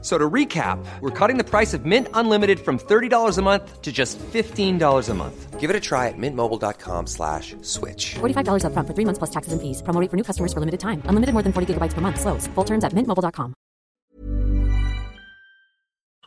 [0.00, 3.90] So to recap, we're cutting the price of Mint Unlimited from $30 a month to
[3.90, 5.58] just $15 a month.
[5.58, 8.14] Give it a try at mintmobile.com slash switch.
[8.20, 9.82] $45 upfront for three months plus taxes and fees.
[9.82, 11.02] Promo rate for new customers for limited time.
[11.10, 12.20] Unlimited more than 40 gigabytes per month.
[12.20, 12.46] Slows.
[12.54, 13.54] Full terms at mintmobile.com.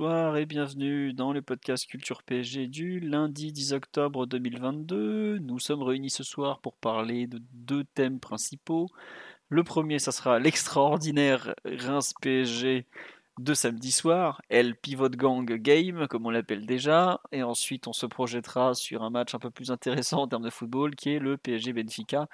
[0.02, 5.38] Bonsoir et bienvenue dans le podcast Culture PSG du lundi 10 octobre 2022.
[5.40, 8.88] Nous sommes réunis ce soir pour parler de deux thèmes principaux.
[9.50, 12.88] Le premier, ça sera l'extraordinaire Reims PSG
[13.40, 17.22] de samedi soir, El Pivot Gang Game, comme on l'appelle déjà.
[17.32, 20.50] Et ensuite, on se projettera sur un match un peu plus intéressant en termes de
[20.50, 22.28] football, qui est le PSG Benfica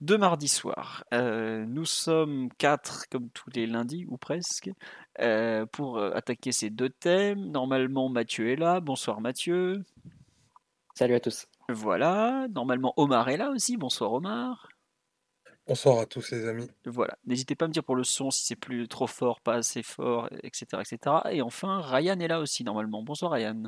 [0.00, 1.04] de mardi soir.
[1.12, 4.70] Euh, nous sommes quatre, comme tous les lundis, ou presque,
[5.20, 7.50] euh, pour attaquer ces deux thèmes.
[7.50, 8.80] Normalement, Mathieu est là.
[8.80, 9.84] Bonsoir Mathieu.
[10.94, 11.46] Salut à tous.
[11.68, 12.46] Voilà.
[12.54, 13.76] Normalement, Omar est là aussi.
[13.76, 14.68] Bonsoir Omar.
[15.68, 16.66] Bonsoir à tous les amis.
[16.86, 17.18] Voilà.
[17.26, 19.82] N'hésitez pas à me dire pour le son si c'est plus trop fort, pas assez
[19.82, 21.16] fort, etc., etc.
[21.30, 23.02] Et enfin, Ryan est là aussi normalement.
[23.02, 23.64] Bonsoir Ryan.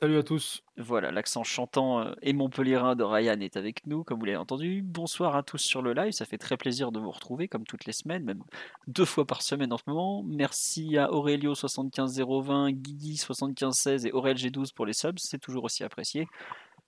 [0.00, 0.62] Salut à tous.
[0.78, 4.80] Voilà, l'accent chantant euh, et montpellierin de Ryan est avec nous, comme vous l'avez entendu.
[4.82, 7.84] Bonsoir à tous sur le live, ça fait très plaisir de vous retrouver, comme toutes
[7.84, 8.42] les semaines, même
[8.86, 10.22] deux fois par semaine en ce moment.
[10.22, 16.26] Merci à Aurelio75020, Guigui75116 et Aurel G12 pour les subs, c'est toujours aussi apprécié.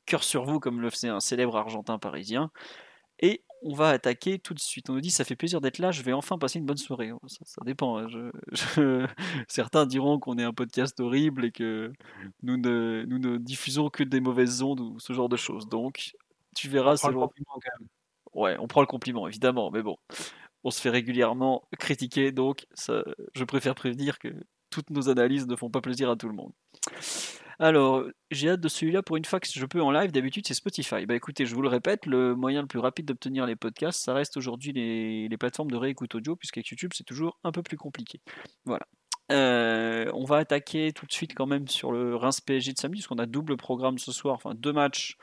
[0.07, 2.51] Cœur sur vous, comme le faisait un célèbre argentin parisien.
[3.21, 4.91] Et on va attaquer tout de suite.
[4.91, 7.11] On nous dit ça fait plaisir d'être là, je vais enfin passer une bonne soirée.
[7.27, 7.99] Ça, ça dépend.
[7.99, 8.09] hein.
[8.09, 8.31] Je-
[8.77, 9.07] je-
[9.49, 11.93] Certains diront qu'on est un podcast horrible et que
[12.43, 15.69] nous ne, nous ne diffusons que des mauvaises ondes ou ce genre de choses.
[15.69, 16.13] Donc,
[16.55, 16.97] tu verras.
[16.97, 17.89] Prends le selon- compliment quand même.
[18.35, 19.97] Ouais, on prend le compliment, évidemment, mais bon,
[20.65, 23.05] on se fait régulièrement critiquer, donc ça,
[23.35, 24.29] je préfère prévenir que
[24.71, 26.53] toutes nos analyses ne font pas plaisir à tout le monde.
[27.59, 30.13] Alors, j'ai hâte de celui-là pour une fois que je peux en live.
[30.13, 31.07] D'habitude, c'est Spotify.
[31.07, 34.15] Bah écoutez, je vous le répète, le moyen le plus rapide d'obtenir les podcasts, ça
[34.15, 37.77] reste aujourd'hui les, les plateformes de réécoute audio, puisqu'avec YouTube, c'est toujours un peu plus
[37.77, 38.21] compliqué.
[38.65, 38.87] Voilà.
[39.31, 43.01] Euh, on va attaquer tout de suite quand même sur le Reims PSG de samedi,
[43.01, 45.17] parce qu'on a double programme ce soir, enfin deux matchs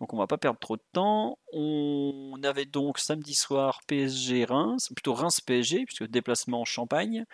[0.00, 1.38] donc on va pas perdre trop de temps.
[1.52, 7.26] On avait donc samedi soir PSG Reims, plutôt Reims PSG, puisque déplacement en Champagne.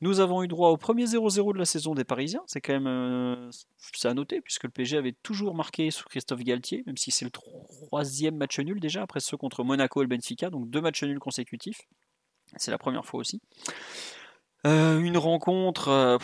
[0.00, 2.42] Nous avons eu droit au premier 0-0 de la saison des Parisiens.
[2.46, 3.50] C'est quand même euh,
[4.04, 7.30] à noter, puisque le PSG avait toujours marqué sur Christophe Galtier, même si c'est le
[7.30, 11.20] troisième match nul déjà, après ceux contre Monaco et le Benfica, donc deux matchs nuls
[11.20, 11.82] consécutifs.
[12.56, 13.40] C'est la première fois aussi.
[14.66, 16.18] Euh, une rencontre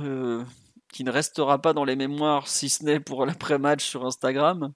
[0.00, 0.44] euh,
[0.92, 4.72] qui ne restera pas dans les mémoires, si ce n'est pour l'après-match sur Instagram.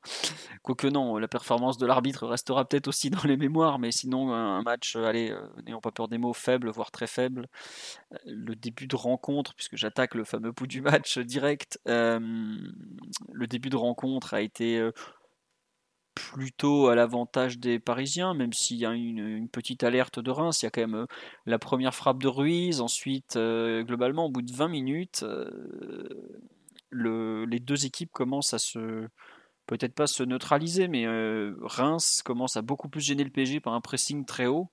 [0.62, 4.62] Quoique non, la performance de l'arbitre restera peut-être aussi dans les mémoires, mais sinon un
[4.62, 7.49] match, euh, allez, euh, n'ayons pas peur des mots, faible, voire très faible.
[8.12, 13.71] Euh, Le début de rencontre, puisque j'attaque le fameux bout du match direct, le début
[13.71, 14.91] de rencontre a été
[16.15, 20.62] plutôt à l'avantage des Parisiens, même s'il y a une, petite alerte de Reims.
[20.62, 21.06] Il y a quand même euh,
[21.47, 26.09] la première frappe de Ruiz, ensuite, euh, globalement, au bout de 20 minutes, euh,
[26.91, 29.09] le- les deux équipes commencent à se
[29.67, 31.06] peut-être pas se neutraliser, mais
[31.62, 34.69] Reims commence à beaucoup plus gêner le PSG par un pressing très haut.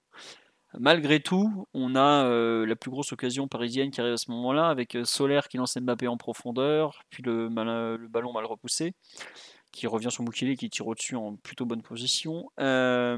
[0.77, 2.27] Malgré tout, on a
[2.65, 6.07] la plus grosse occasion parisienne qui arrive à ce moment-là, avec Solaire qui lance Mbappé
[6.07, 7.49] en profondeur, puis le
[8.07, 8.93] ballon mal repoussé,
[9.71, 12.51] qui revient sur Mukele, qui tire au-dessus en plutôt bonne position.
[12.59, 13.17] Euh,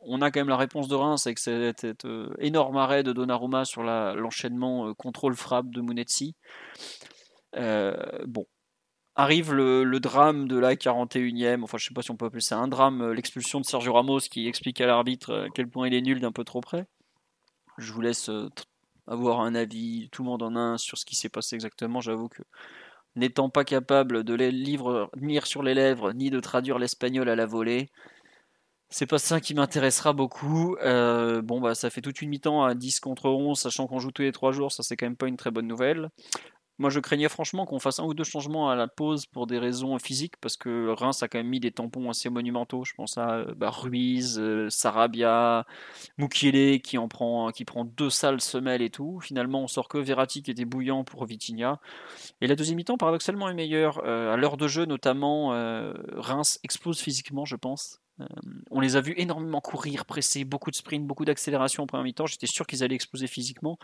[0.00, 3.12] on a quand même la réponse de Reims avec cet, cet, euh, énorme arrêt de
[3.12, 6.34] Donnarumma sur l'enchaînement euh, contrôle-frappe de Munetsi.
[7.54, 8.46] Bon,
[9.14, 12.56] Arrive le, drame de la 41e, enfin je sais pas si on peut appeler ça
[12.56, 16.00] un drame, l'expulsion de Sergio Ramos qui explique à l'arbitre à quel point il est
[16.00, 16.86] nul d'un peu trop près.
[17.76, 18.30] Je vous laisse
[19.06, 22.00] avoir un avis, tout le monde en a un sur ce qui s'est passé exactement.
[22.00, 22.42] J'avoue que
[23.16, 27.46] n'étant pas capable de les lire sur les lèvres ni de traduire l'espagnol à la
[27.46, 27.90] volée,
[28.92, 30.76] c'est pas ça qui m'intéressera beaucoup.
[30.82, 34.12] Euh, bon bah ça fait toute une mi-temps à 10 contre 11, sachant qu'on joue
[34.12, 36.10] tous les 3 jours, ça c'est quand même pas une très bonne nouvelle.
[36.82, 39.60] Moi, je craignais franchement qu'on fasse un ou deux changements à la pause pour des
[39.60, 42.84] raisons physiques, parce que Reims a quand même mis des tampons assez monumentaux.
[42.84, 45.64] Je pense à euh, bah, Ruiz, euh, Sarabia,
[46.18, 49.20] Mukiele qui en prend, qui prend deux sales semelles et tout.
[49.20, 51.78] Finalement, on sort que Verratti qui était bouillant pour Vitinha.
[52.40, 54.02] Et la deuxième mi-temps, paradoxalement, est meilleure.
[54.04, 55.50] Euh, à l'heure de jeu, notamment,
[56.16, 58.01] Reims explose physiquement, je pense.
[58.20, 58.26] Euh,
[58.70, 62.26] on les a vus énormément courir, presser, beaucoup de sprint, beaucoup d'accélération en première mi-temps.
[62.26, 63.78] J'étais sûr qu'ils allaient exploser physiquement.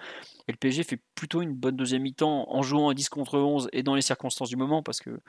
[0.47, 3.69] Et le PSG fait plutôt une bonne deuxième mi-temps en jouant à 10 contre 11
[3.73, 5.21] et dans les circonstances du moment parce que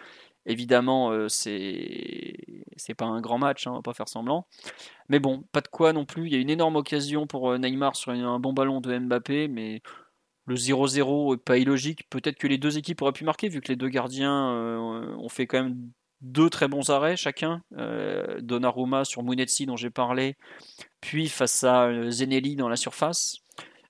[0.46, 4.48] évidemment euh, c'est pas un grand match, hein, on va pas faire semblant.
[5.10, 6.28] Mais bon, pas de quoi non plus.
[6.28, 9.48] Il y a une énorme occasion pour euh, Neymar sur un bon ballon de Mbappé,
[9.48, 9.82] mais
[10.46, 12.10] le 0-0 est pas illogique.
[12.10, 15.46] Peut-être que les deux équipes auraient pu marquer vu que les deux gardiens ont fait
[15.46, 17.62] quand même deux très bons arrêts chacun.
[17.78, 20.36] Euh, Donnarumma sur Munetsi dont j'ai parlé,
[21.02, 23.38] puis face à euh, Zenelli dans la surface.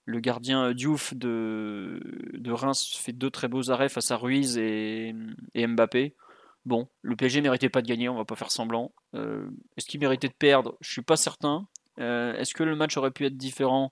[0.06, 2.00] Le gardien Diouf de,
[2.34, 5.14] de Reims fait deux très beaux arrêts face à Ruiz et,
[5.56, 6.16] Mbappé.
[6.66, 8.92] Bon, le PSG méritait pas de gagner, on va pas faire semblant.
[9.14, 9.48] Euh,
[9.78, 10.76] est-ce qu'il méritait de perdre?
[10.82, 11.68] Je suis pas certain.
[11.98, 13.92] Est-ce que le match aurait pu être différent?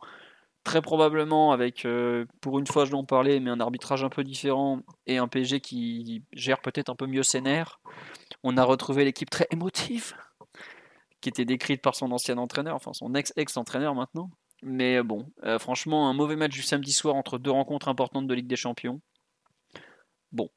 [0.63, 1.85] Très probablement, avec,
[2.41, 5.59] pour une fois je l'en parlais, mais un arbitrage un peu différent et un PSG
[5.59, 7.79] qui gère peut-être un peu mieux ses nerfs.
[8.49, 10.13] On a retrouvé l'équipe très émotive,
[11.19, 14.31] qui était décrite par son ancien entraîneur, enfin son ex-ex-entraîneur maintenant.
[14.63, 18.33] Mais bon, euh, franchement, un mauvais match du samedi soir entre deux rencontres importantes de
[18.33, 19.01] Ligue des Champions.
[20.31, 20.49] Bon.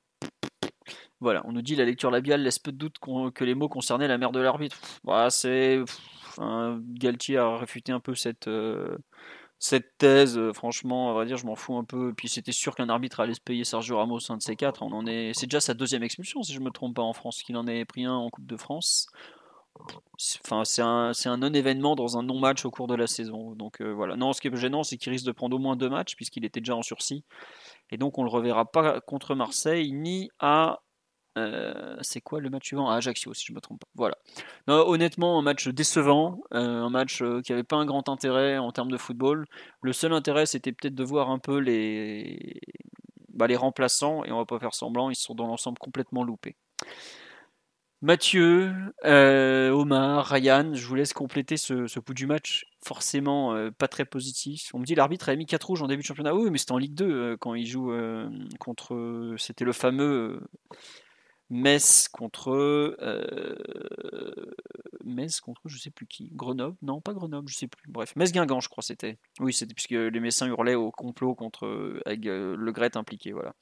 [1.19, 2.99] Voilà, on nous dit la lecture labiale laisse peu de doute
[3.35, 4.79] que les mots concernaient la mère de l'arbitre.
[5.03, 5.81] Bah, c'est.
[6.39, 8.47] Galtier a réfuté un peu cette.
[8.47, 8.99] Euh,
[9.63, 12.15] cette thèse, euh, franchement, à vrai dire, je m'en fous un peu.
[12.17, 14.83] Puis c'était sûr qu'un arbitre allait se payer Sergio Ramos, un de ces quatre.
[14.83, 17.57] On est, c'est déjà sa deuxième expulsion, si je me trompe pas, en France, qu'il
[17.59, 19.07] en ait pris un en Coupe de France.
[20.17, 23.55] C'est un, non-événement dans un non-match au cours de la saison.
[23.55, 24.17] Donc euh, voilà.
[24.17, 26.47] Non, ce qui est gênant, c'est qu'il risque de prendre au moins deux matchs, puisqu'il
[26.47, 27.25] était déjà en sursis.
[27.91, 30.81] Et donc on le reverra pas contre Marseille, ni à
[31.39, 32.91] euh, c'est quoi le match suivant?
[32.91, 33.89] À Ajaccio, si je me trompe pas.
[33.95, 34.17] Voilà.
[34.67, 38.73] honnêtement, un match décevant, euh, un match euh, qui avait pas un grand intérêt en
[38.73, 39.47] termes de football.
[39.83, 42.61] Le seul intérêt, c'était peut-être de voir un peu les,
[43.33, 46.57] bah, les remplaçants, et on va pas faire semblant, ils sont dans l'ensemble complètement loupés.
[48.03, 48.73] Mathieu,
[49.05, 54.71] Omar, Ryan, je vous laisse compléter ce, ce bout du match, forcément pas très positif.
[54.73, 56.35] On me dit l'arbitre a mis 4 rouges en début de championnat.
[56.35, 57.93] Oui, mais c'était en Ligue 2 quand il joue
[58.59, 59.35] contre.
[59.37, 60.41] C'était le fameux
[61.51, 63.57] Metz contre euh,
[65.05, 66.31] Metz contre je sais plus qui.
[66.33, 66.77] Grenoble?
[66.81, 67.91] Non pas Grenoble je sais plus.
[67.91, 69.19] Bref Metz Guingamp je crois c'était.
[69.41, 73.55] Oui c'était puisque les Messins hurlaient au complot contre avec euh, le Gret impliqué voilà.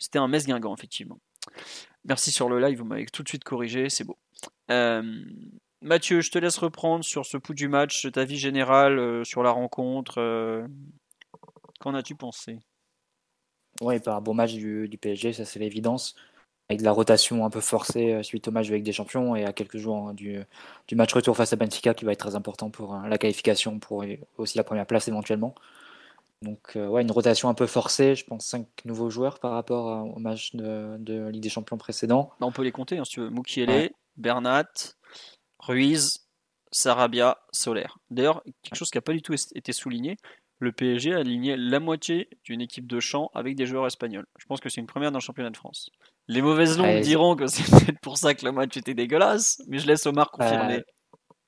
[0.00, 1.20] C'était un Metz Guingamp effectivement.
[2.04, 4.18] Merci sur le live vous m'avez tout de suite corrigé c'est beau.
[4.72, 5.24] Euh,
[5.80, 9.52] Mathieu je te laisse reprendre sur ce pouls du match ta vie générale sur la
[9.52, 10.66] rencontre
[11.78, 12.58] qu'en as-tu pensé?
[13.80, 16.16] Oui, pas un bon match du, du PSG, ça c'est l'évidence
[16.68, 19.44] avec de la rotation un peu forcée euh, suite au match avec des champions et
[19.44, 20.38] à quelques jours hein, du,
[20.86, 23.78] du, match retour face à Benfica qui va être très important pour euh, la qualification,
[23.78, 24.04] pour
[24.36, 25.54] aussi la première place éventuellement.
[26.42, 30.06] Donc euh, ouais, une rotation un peu forcée, je pense cinq nouveaux joueurs par rapport
[30.14, 32.30] au match de, de Ligue des Champions précédent.
[32.38, 33.30] Bah, on peut les compter hein, si tu veux.
[33.30, 34.94] Mukiele, Bernat,
[35.58, 36.28] Ruiz,
[36.70, 37.98] Sarabia, Solaire.
[38.10, 40.16] D'ailleurs, quelque chose qui n'a pas du tout été souligné,
[40.60, 44.26] le PSG a aligné la moitié d'une équipe de champ avec des joueurs espagnols.
[44.38, 45.90] Je pense que c'est une première dans le championnat de France.
[46.28, 49.78] Les mauvaises langues diront que c'est peut-être pour ça que le match était dégueulasse, mais
[49.78, 50.76] je laisse Omar confirmer.
[50.76, 50.82] Euh,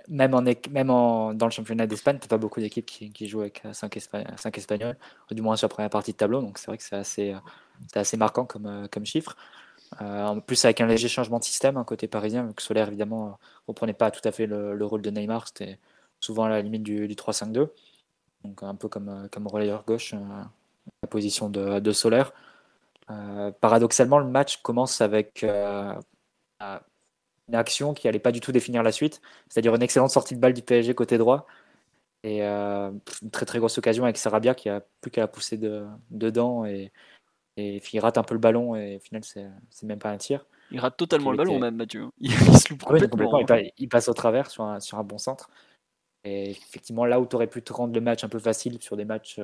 [0.09, 3.43] même en, même en, dans le championnat d'Espagne, tu pas beaucoup d'équipes qui, qui, jouent
[3.43, 3.97] avec 5,
[4.56, 4.97] Espagnols,
[5.31, 7.35] ou du moins sur la première partie de tableau, donc c'est vrai que c'est assez,
[7.94, 9.37] assez marquant comme, euh, comme chiffre.
[10.00, 12.88] Euh, en plus, avec un léger changement de système, un côté parisien, vu que Solaire,
[12.88, 13.35] évidemment, ne
[13.69, 15.79] reprenait pas tout à fait le, rôle de Neymar, c'était
[16.21, 17.69] souvent à la limite du, du 3-5-2,
[18.44, 20.15] donc un peu comme, comme relayeur gauche,
[21.03, 22.33] la position de, de Solaire.
[23.11, 25.95] Euh, paradoxalement, le match commence avec euh,
[26.61, 30.41] une action qui n'allait pas du tout définir la suite, c'est-à-dire une excellente sortie de
[30.41, 31.47] balle du PSG côté droit
[32.23, 32.91] et euh,
[33.23, 36.67] une très très grosse occasion avec Sarabia qui a plus qu'à la pousser de, dedans
[36.67, 36.93] et,
[37.57, 40.45] et il rate un peu le ballon et au final c'est même pas un tir.
[40.71, 42.09] Il rate totalement le ballon même Mathieu.
[42.21, 43.40] Il, se loupe complètement.
[43.76, 45.50] il, passe au travers sur un, sur un bon centre.
[46.23, 48.97] Et effectivement là où tu aurais pu te rendre le match un peu facile sur
[48.97, 49.40] des matchs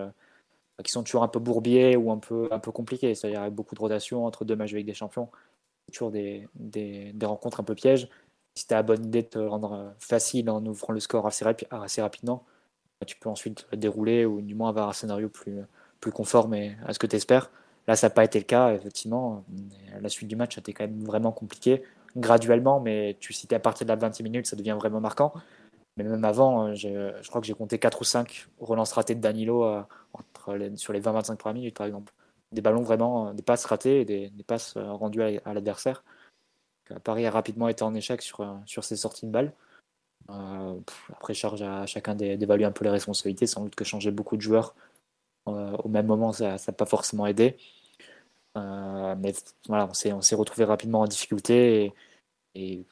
[0.85, 3.15] qui sont toujours un peu bourbiers ou un peu, un peu compliqués.
[3.15, 5.29] C'est-à-dire avec beaucoup de rotation entre deux matchs avec des champions.
[5.93, 8.09] toujours des, des, rencontres un peu pièges.
[8.55, 11.27] Si tu as la bonne idée de te rendre euh, facile en ouvrant le score
[11.27, 12.45] assez, assez rapidement,
[13.01, 15.59] bah, tu peux ensuite dérouler ou du moins avoir un scénario plus,
[16.01, 16.55] plus conforme
[16.87, 17.51] à ce que tu espères.
[17.87, 19.45] Là, ça n'a pas été le cas, effectivement.
[20.01, 21.83] La suite du match été quand même vraiment compliquée,
[22.17, 25.33] graduellement, mais tu citais à partir de la 20 minutes, ça devient vraiment marquant.
[25.97, 29.21] Mais même avant, euh, je crois que j'ai compté 4 ou 5 relances ratées de
[29.21, 29.65] Danilo
[30.49, 32.13] euh, sur les 20-25 premières minutes, par exemple.
[32.53, 36.05] Des ballons vraiment, euh, des passes ratées et des, passes rendues à, l'adversaire.
[37.03, 39.53] Paris a rapidement été en échec sur, sur ses sorties de balles.
[40.29, 43.47] après, charge à chacun d'évaluer un peu les responsabilités.
[43.47, 44.75] Sans doute que changer beaucoup de joueurs
[45.47, 47.57] au même moment, ça n'a pas forcément aidé.
[48.55, 49.33] mais
[49.69, 51.93] voilà, on s'est retrouvé rapidement en difficulté
[52.55, 52.87] et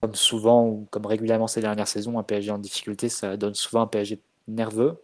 [0.00, 3.82] comme souvent ou comme régulièrement ces dernières saisons, un PSG en difficulté, ça donne souvent
[3.82, 5.00] un PSG nerveux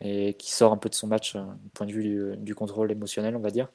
[0.00, 2.90] et qui sort un peu de son match euh, du point de vue du, contrôle
[2.90, 3.68] émotionnel, on va dire.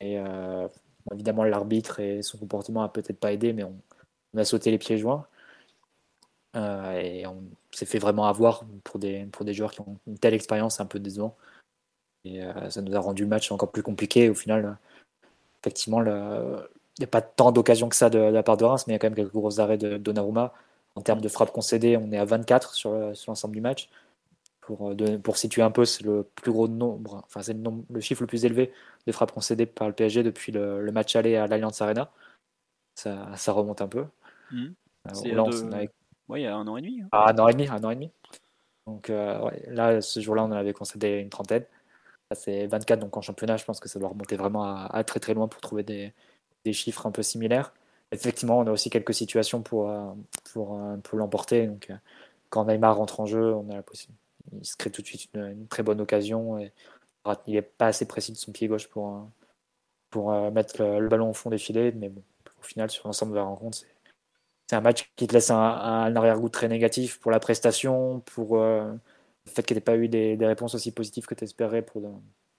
[0.00, 0.68] Et euh,
[1.12, 3.74] évidemment, l'arbitre et son comportement a peut-être pas aidé, mais on,
[4.36, 5.26] a sauté les pieds joints.
[6.56, 7.42] Euh, et on
[7.72, 10.86] s'est fait vraiment avoir pour des, pour des joueurs qui ont une telle expérience un
[10.86, 11.36] peu décevant.
[12.24, 12.40] Et
[12.70, 14.30] ça nous a rendu le match encore plus compliqué.
[14.30, 14.78] Au final,
[15.60, 16.66] effectivement, il
[16.98, 18.96] n'y a pas tant d'occasions que ça de, la part de Reims, mais il y
[18.96, 20.54] a quand même quelques gros arrêts de Donnarumma.
[20.94, 22.92] En termes de frappes concédées, on est à 24 sur,
[23.26, 23.90] l'ensemble du match.
[24.66, 28.22] Pour, euh, pour situer un peu, c'est le plus gros nombre, enfin c'est le, chiffre
[28.22, 28.72] le plus élevé
[29.06, 32.10] de frappes concédées par le PSG depuis le, match aller à l'Alliance Arena.
[32.94, 34.06] Ça, ça, remonte un peu.
[34.50, 34.68] Mmh.
[35.24, 37.02] Il y a un an et demi.
[37.02, 37.08] Hein.
[37.12, 38.10] Ah, un an et demi, un an et demi.
[38.86, 41.66] Donc euh, là, ce jour-là, on en avait concédé une trentaine.
[42.32, 45.34] c'est 24, donc en championnat, je pense que ça doit remonter vraiment à très très
[45.34, 46.14] loin pour trouver des,
[46.64, 47.74] des chiffres un peu similaires.
[48.12, 49.92] Effectivement, on a aussi quelques situations pour,
[50.52, 51.66] pour, pour l'emporter.
[51.66, 51.90] Donc,
[52.48, 54.23] quand Neymar rentre en jeu, on a la possibilité.
[54.52, 56.58] Il se crée tout de suite une, très bonne occasion.
[56.58, 56.72] Et
[57.46, 59.28] il n'est pas assez précis de son pied gauche pour,
[60.10, 61.92] pour mettre le, ballon au fond des filets.
[61.92, 62.22] Mais bon,
[62.60, 63.78] au final, sur l'ensemble de la rencontre,
[64.68, 68.98] c'est un match qui te laisse un, arrière-goût très négatif pour la prestation, pour le
[69.46, 72.02] fait qu'il n'y ait pas eu des, réponses aussi positives que tu espérais pour,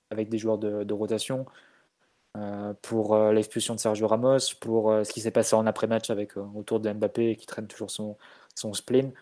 [0.09, 1.45] avec des joueurs de, rotation.
[2.37, 6.09] Euh, pour euh, l'expulsion de Sergio Ramos, pour euh, ce qui s'est passé en après-match
[6.09, 8.17] avec autour de Mbappé qui traîne toujours son,
[8.55, 9.13] son spleen.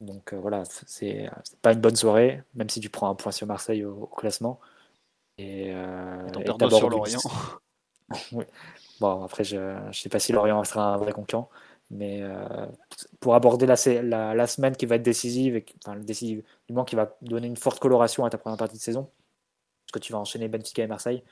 [0.00, 1.28] Donc voilà, c'est
[1.62, 4.60] pas une bonne soirée, même si tu prends un point sur Marseille au, classement.
[5.38, 7.20] Et, et sur Lorient.
[9.00, 11.48] Bon, après, je ne sais pas si Lorient sera un vrai concurrent,
[11.90, 12.22] mais
[13.20, 16.84] pour aborder la, la, la, semaine qui va être décisive, et, enfin, décisive, du moins
[16.84, 19.08] qui va donner une forte coloration à ta première partie de saison,
[19.86, 21.22] parce que tu vas enchaîner Benfica et Marseille,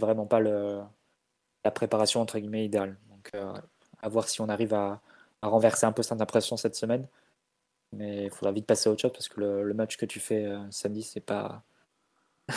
[0.00, 0.80] vraiment pas le,
[1.64, 2.96] la préparation entre guillemets idéale.
[3.10, 3.52] Donc euh,
[4.02, 5.00] à voir si on arrive à,
[5.42, 7.06] renverser un peu cette impression cette semaine.
[7.92, 10.58] Mais il faudra vite passer à autre parce que le, match que tu fais euh,
[10.70, 11.62] samedi, c'est pas.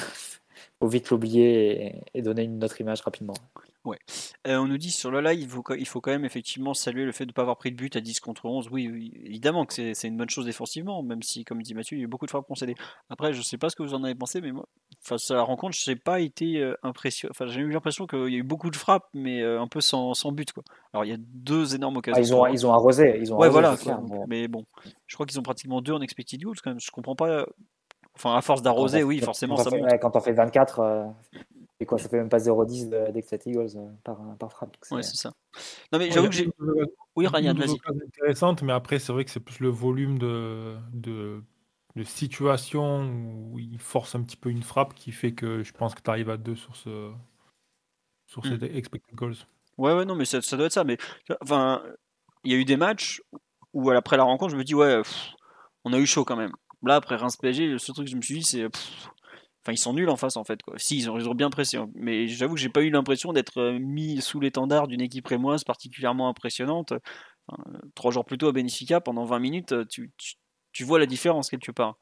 [0.79, 3.33] faut vite l'oublier et, donner une autre image rapidement.
[3.85, 3.97] Ouais.
[4.45, 7.05] Euh, on nous dit sur le live, il faut, il faut quand même effectivement saluer
[7.05, 8.67] le fait de ne pas avoir pris de but à 10 contre 11.
[8.71, 12.03] Oui, évidemment que c'est une bonne chose défensivement, même si, comme dit Mathieu, il y
[12.03, 12.75] a eu beaucoup de frappes concédées.
[13.09, 14.65] Après, je ne sais pas ce que vous en avez pensé, mais moi,
[15.01, 17.31] face à la rencontre, je n'ai pas été euh, impressionné.
[17.31, 19.79] Enfin, j'ai eu l'impression qu'il y a eu beaucoup de frappes, mais euh, un peu
[19.79, 20.51] sans, sans, but.
[20.51, 20.63] Quoi.
[20.93, 22.21] Alors, il y a deux énormes occasions.
[22.21, 23.17] Ah, ils, ont, ils ont arrosé.
[23.21, 23.77] Ils ont ouais, voilà.
[24.27, 24.65] mais bon,
[25.07, 26.81] je crois qu'ils ont pratiquement deux en expected goals quand même.
[26.81, 27.45] Je comprends pas.
[28.15, 29.87] Enfin, à force d'arroser, oui, forcément, ça monte.
[30.01, 31.13] quand on fait 24,
[31.79, 34.75] et quoi, ça fait même pas 0,10 d'expected goals euh, par, par frappe.
[34.91, 35.31] Ouais, c'est ça.
[35.93, 36.49] Non, mais j'avoue que j'ai.
[37.15, 37.77] Oui, Ryan, vas-y.
[38.05, 41.41] intéressante, mais après, c'est vrai que c'est plus le volume de, de,
[41.95, 45.95] de situations où il force un petit peu une frappe qui fait que je pense
[45.95, 47.11] que tu arrives à 2 sur ce
[48.27, 48.75] sur ces hmm.
[48.75, 49.35] expected goals.
[49.77, 50.83] Ouais, ouais, non, mais ça, ça, doit être ça.
[50.83, 50.97] Mais
[51.41, 51.81] enfin,
[52.43, 53.21] il y a eu des matchs
[53.73, 55.01] où après la rencontre, je me dis, ouais,
[55.85, 56.51] on a eu chaud quand même.
[56.83, 58.67] Là, après Reims PSG, le seul truc que je me suis dit, c'est
[59.63, 60.61] Enfin, ils sont nuls en face en fait.
[60.61, 60.75] Quoi.
[60.77, 61.77] Si, ils ont, bien pressé.
[61.77, 61.89] Hein.
[61.95, 65.63] Mais j'avoue que j'ai pas eu l'impression d'être euh, mis sous l'étendard d'une équipe rémoise
[65.63, 66.93] particulièrement impressionnante.
[67.95, 70.11] trois jours plus tôt à Benfica, pendant 20 minutes, tu,
[70.71, 71.97] tu vois la différence quelque part.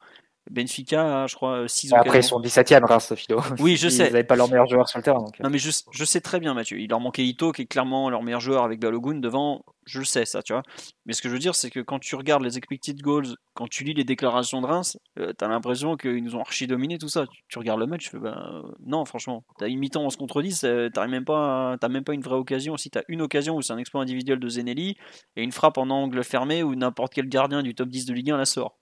[0.50, 3.40] Benfica, je crois, 6 Après, ils sont 17ème, grâce Philo.
[3.58, 4.06] Oui, je sais.
[4.06, 5.24] Ils n'avaient pas leur meilleur joueur sur le terrain.
[5.42, 6.78] Non, mais je, je, sais très bien, Mathieu.
[6.78, 9.64] Il leur manquait Ito, qui est clairement leur meilleur joueur avec Balogun devant.
[9.84, 10.62] Je le sais, ça, tu vois.
[11.06, 13.68] Mais ce que je veux dire, c'est que quand tu regardes les expected goals, quand
[13.68, 16.98] tu lis les déclarations de Reims, euh, tu as l'impression qu'ils nous ont archi dominé
[16.98, 17.24] tout ça.
[17.48, 19.44] Tu, regardes le match, tu fais, ben, non, franchement.
[19.58, 22.76] Tu as une mi-temps 11 contre 10, tu même, pas, même pas une vraie occasion.
[22.76, 24.96] Si tu as une occasion où c'est un exploit individuel de Zenelli
[25.36, 28.30] et une frappe en angle fermé où n'importe quel gardien du top 10 de Ligue
[28.30, 28.78] 1 la sort.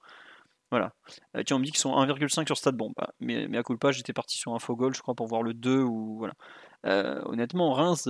[0.70, 0.92] Voilà.
[1.37, 2.92] Euh, tiens, on me dit qu'ils sont 1,5 sur Stade Bon.
[2.96, 5.26] Bah, mais, mais à coup pas, j'étais parti sur un faux goal, je crois, pour
[5.26, 6.35] voir le 2 ou voilà.
[6.87, 8.08] Euh, honnêtement, Reims,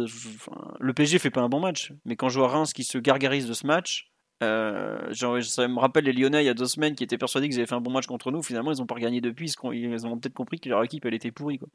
[0.80, 3.46] le PSG fait pas un bon match, mais quand je vois Reims qui se gargarise
[3.46, 4.10] de ce match,
[4.42, 7.48] euh, genre, ça me rappelle les Lyonnais il y a deux semaines qui étaient persuadés
[7.48, 8.42] qu'ils avaient fait un bon match contre nous.
[8.42, 9.54] Finalement, ils ont pas regagné depuis.
[9.72, 11.58] Ils ont peut-être compris que leur équipe elle était pourrie.
[11.58, 11.68] Quoi.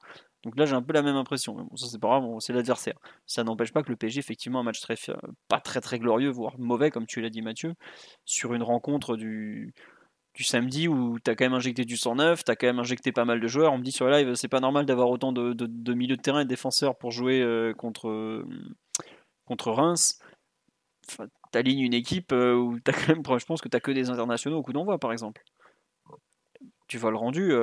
[0.44, 1.56] Donc là, j'ai un peu la même impression.
[1.56, 2.96] bon, ça c'est pas grave, c'est l'adversaire.
[3.26, 4.96] Ça n'empêche pas que le PSG effectivement un match très
[5.48, 7.74] pas très très glorieux, voire mauvais comme tu l'as dit Mathieu,
[8.26, 9.74] sur une rencontre du
[10.34, 13.12] du samedi où tu as quand même injecté du 109, tu as quand même injecté
[13.12, 13.74] pas mal de joueurs.
[13.74, 16.22] On me dit sur le live, c'est pas normal d'avoir autant de, de, milieux de
[16.22, 18.48] terrain et de défenseurs pour jouer euh, contre, euh,
[19.46, 20.20] contre Reims.
[21.10, 23.80] Enfin, tu alignes une équipe euh, où tu as quand même, je pense que tu
[23.80, 25.44] que des internationaux au coup d'envoi, par exemple.
[26.88, 27.54] Tu vois le rendu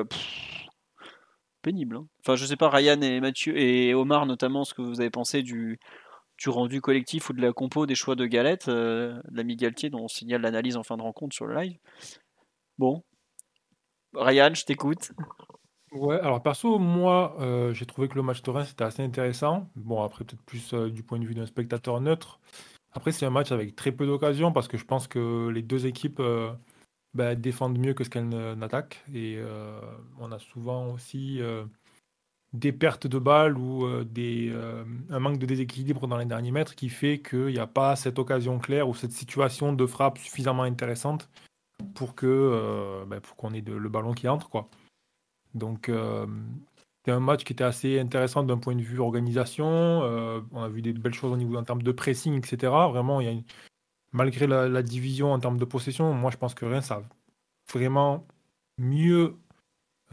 [1.62, 1.96] pénible.
[1.96, 2.06] Hein.
[2.20, 5.42] Enfin, je sais pas, Ryan et Mathieu et Omar notamment, ce que vous avez pensé
[5.42, 5.78] du,
[6.38, 10.08] du rendu collectif ou de la compo des choix de Galette, l'ami Galtier, dont on
[10.08, 11.78] signale l'analyse en fin de rencontre sur le live.
[12.78, 13.02] Bon.
[14.14, 15.12] Ryan, je t'écoute.
[15.92, 19.70] Ouais, alors perso, moi, euh, j'ai trouvé que le match de Reims était assez intéressant.
[19.75, 22.40] Bon, après, peut-être plus euh, du point de vue d'un spectateur neutre.
[22.92, 25.87] Après, c'est un match avec très peu d'occasions parce que je pense que les deux
[25.87, 26.52] équipes euh,
[27.14, 29.02] bah, défendent mieux que ce qu'elles n'attaquent.
[29.14, 29.38] Et
[30.18, 31.40] on a souvent aussi
[32.52, 34.52] des pertes de balles ou des,
[35.11, 38.18] un manque de déséquilibre dans les derniers mètres qui fait qu'il n'y a pas cette
[38.18, 41.28] occasion claire ou cette situation de frappe suffisamment intéressante
[41.94, 44.49] pour que bah, pour qu'on ait le ballon qui entre.
[44.49, 44.68] Quoi.
[45.54, 45.90] Donc,
[47.08, 49.66] c'était un match qui était assez intéressant d'un point de vue organisation.
[50.02, 52.70] Euh, on a vu des belles choses au niveau en termes de pressing, etc.
[52.90, 53.40] Vraiment, il y a
[54.12, 57.02] malgré la, division en termes de possession, moi je pense que Reims a
[57.73, 58.26] vraiment
[58.78, 59.37] mieux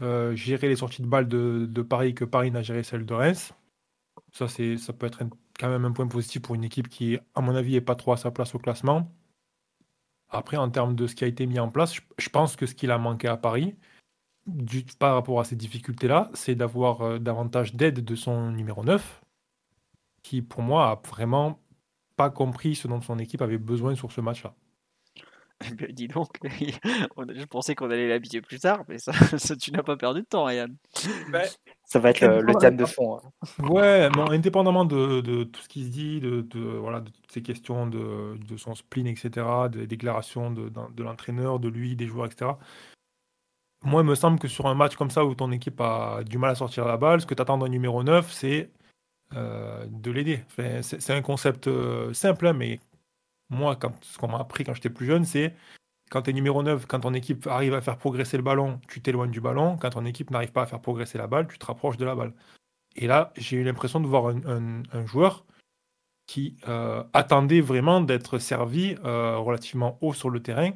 [0.02, 3.52] euh, géré les sorties de balles de, Paris que Paris n'a géré celle de Reims.
[4.32, 5.22] Ça, ça peut être
[5.58, 8.12] quand même un point positif pour une équipe qui, à mon avis, n'est pas trop
[8.12, 9.10] à sa place au classement.
[10.36, 12.74] Après, en termes de ce qui a été mis en place, je pense que ce
[12.74, 13.74] qu'il a manqué à Paris,
[14.98, 19.22] par rapport à ces difficultés-là, c'est d'avoir euh, davantage d'aide de son numéro 9,
[20.22, 21.58] qui pour moi a vraiment
[22.16, 24.54] pas compris ce dont son équipe avait besoin sur ce match-là.
[25.64, 29.12] Eh ben, dis donc, je pensais qu'on allait l'habiller plus tard, mais ça,
[29.60, 30.68] tu n'as pas perdu de temps, Ryan.
[31.30, 31.48] Ben,
[31.84, 33.18] ça va être le, thème de fond.
[33.18, 33.64] Hein.
[33.64, 36.46] Ouais, bon, indépendamment de, tout ce qui se dit, de,
[36.78, 41.68] voilà, de toutes ces questions de, son spleen, etc., des déclarations de, de l'entraîneur, de
[41.68, 42.52] lui, des joueurs, etc.
[43.84, 46.38] Moi, il me semble que sur un match comme ça où ton équipe a du
[46.38, 48.70] mal à sortir la balle, ce que tu attends d'un numéro 9, c'est
[49.34, 50.44] euh, de l'aider.
[50.82, 52.80] c'est un concept euh, simple, hein, mais
[53.50, 55.54] moi, ce qu'on m'a appris quand j'étais plus jeune, c'est
[56.10, 59.00] quand tu es numéro 9, quand ton équipe arrive à faire progresser le ballon, tu
[59.00, 59.76] t'éloignes du ballon.
[59.76, 62.14] Quand ton équipe n'arrive pas à faire progresser la balle, tu te rapproches de la
[62.14, 62.32] balle.
[62.94, 65.44] Et là, j'ai eu l'impression de voir un, joueur
[66.26, 70.72] qui euh, attendait vraiment d'être servi relativement haut sur le terrain,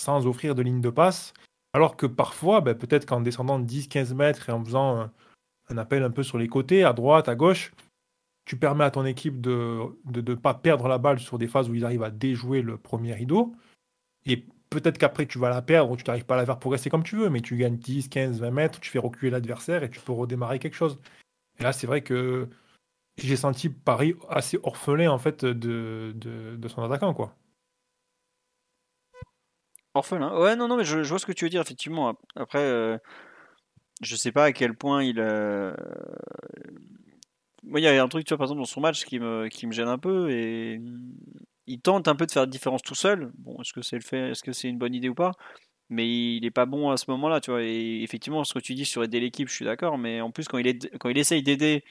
[0.00, 1.34] sans offrir de ligne de passe,
[1.74, 5.10] alors que parfois, ben, peut-être qu'en descendant 10-15 mètres et en faisant
[5.68, 7.72] un, appel un peu sur les côtés, à droite, à gauche,
[8.48, 11.74] tu permets à ton équipe de ne pas perdre la balle sur des phases où
[11.74, 13.54] ils arrivent à déjouer le premier rideau.
[14.24, 16.88] Et peut-être qu'après, tu vas la perdre ou tu n'arrives pas à la faire progresser
[16.88, 19.90] comme tu veux, mais tu gagnes 10, 15, 20 mètres, tu fais reculer l'adversaire et
[19.90, 20.98] tu peux redémarrer quelque chose.
[21.58, 22.48] Et là, c'est vrai que
[23.18, 27.12] j'ai senti Paris assez orphelin en fait de, de, son attaquant.
[27.12, 27.34] quoi.
[29.92, 30.40] Orphelin.
[30.40, 32.18] Ouais, non, non, mais je, vois ce que tu veux dire, effectivement.
[32.34, 32.96] Après, euh,
[34.00, 35.20] je sais pas à quel point il.
[35.20, 35.74] Euh...
[37.62, 39.48] Moi, il y a un truc, tu vois, par exemple, dans son match qui me,
[39.48, 40.80] qui me gêne un peu et
[41.66, 43.30] il tente un peu de faire la différence tout seul.
[43.38, 45.32] Bon, est-ce que c'est le fait, est-ce que c'est une bonne idée ou pas?
[45.90, 47.62] Mais il est pas bon à ce moment-là, tu vois.
[47.62, 49.98] Et effectivement, ce que tu dis sur aider l'équipe, je suis d'accord.
[49.98, 51.82] Mais en plus, quand il, est, quand il essaye d'aider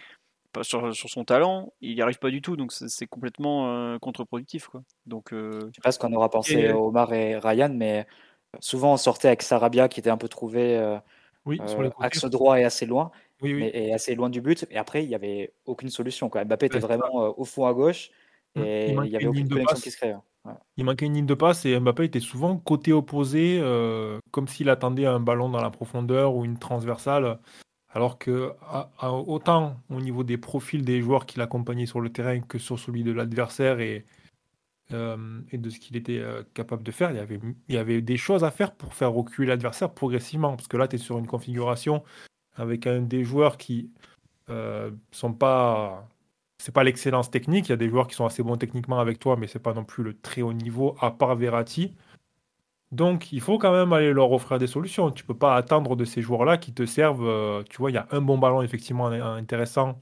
[0.61, 4.67] sur, sur, son talent, il n'y arrive pas du tout, donc c'est complètement euh, contre-productif.
[4.67, 4.81] Quoi.
[5.05, 5.59] Donc, euh...
[5.71, 8.07] Je sais pas ce qu'on aura pensé Omar et Ryan, mais
[8.59, 10.97] souvent on sortait avec Sarabia qui était un peu trouvé euh,
[11.45, 13.11] oui, euh, axe droit et assez loin,
[13.43, 14.65] et assez loin du but.
[14.71, 16.29] Et après, il n'y avait aucune solution.
[16.29, 16.45] Quoi.
[16.45, 18.11] Mbappé était vraiment au fond à gauche
[18.55, 18.61] mmh.
[18.61, 20.15] et il n'y avait aucune connexion qui se créait.
[20.77, 23.61] Il manquait une ligne de passe et Mbappé était souvent côté opposé,
[24.31, 27.39] comme s'il attendait un ballon dans la profondeur ou une transversale.
[27.89, 28.51] Alors que
[29.01, 33.03] autant au niveau des profils des joueurs qu'il accompagnait sur le terrain que sur celui
[33.03, 34.05] de l'adversaire et,
[34.93, 37.77] euh, et de ce qu'il était euh, capable de faire, il y, avait, il y
[37.77, 40.55] avait des choses à faire pour faire reculer l'adversaire progressivement.
[40.55, 42.03] Parce que là, tu es sur une configuration
[42.57, 43.91] avec un des joueurs qui
[44.49, 46.07] euh, sont pas.
[46.59, 47.67] C'est pas l'excellence technique.
[47.67, 49.73] Il y a des joueurs qui sont assez bons techniquement avec toi, mais c'est pas
[49.73, 51.93] non plus le très haut niveau, à part Verratti.
[52.91, 55.11] Donc, il faut quand même aller leur offrir des solutions.
[55.11, 57.27] Tu peux pas attendre de ces joueurs-là qui te servent.
[57.27, 59.99] Euh, tu vois, il y a un bon ballon effectivement intéressant,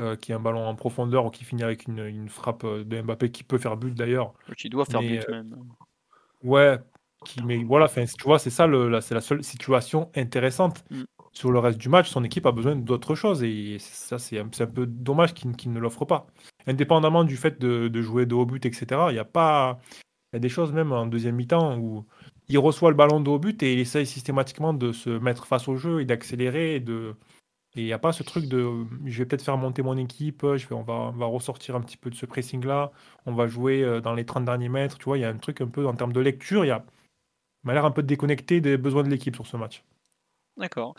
[0.00, 3.00] euh, qui est un ballon en profondeur ou qui finit avec une, frappe euh, de
[3.00, 4.34] Mbappé qui peut faire but d'ailleurs.
[4.56, 5.64] Qui doit faire but même.
[6.42, 6.78] Ouais,
[7.24, 8.68] qui, mais voilà, tu vois, c'est ça,
[9.00, 10.84] c'est la seule situation intéressante.
[10.90, 11.02] Mm.
[11.36, 14.48] Sur le reste du match, son équipe a besoin d'autre chose et ça, c'est un,
[14.48, 16.26] peu dommage qu'il ne l'offre pas.
[16.66, 19.78] Indépendamment du fait de, jouer de haut but, etc., il n'y a pas
[20.32, 22.06] y a des choses même en deuxième mi-temps où
[22.48, 25.68] il reçoit le ballon de haut but et il essaye systématiquement de se mettre face
[25.68, 26.76] au jeu et d'accélérer.
[26.76, 26.82] Et
[27.76, 30.66] il n'y a pas ce truc de je vais peut-être faire monter mon équipe, je
[30.66, 32.92] vais, on, va, ressortir un petit peu de ce pressing-là,
[33.26, 34.96] on va jouer euh, dans les 30 derniers mètres.
[34.96, 36.70] Tu vois, il y a un truc un peu en termes de lecture, il y
[36.70, 36.82] a
[37.64, 39.84] m'a l'air un peu déconnecté des besoins de l'équipe sur ce match.
[40.56, 40.94] D'accord.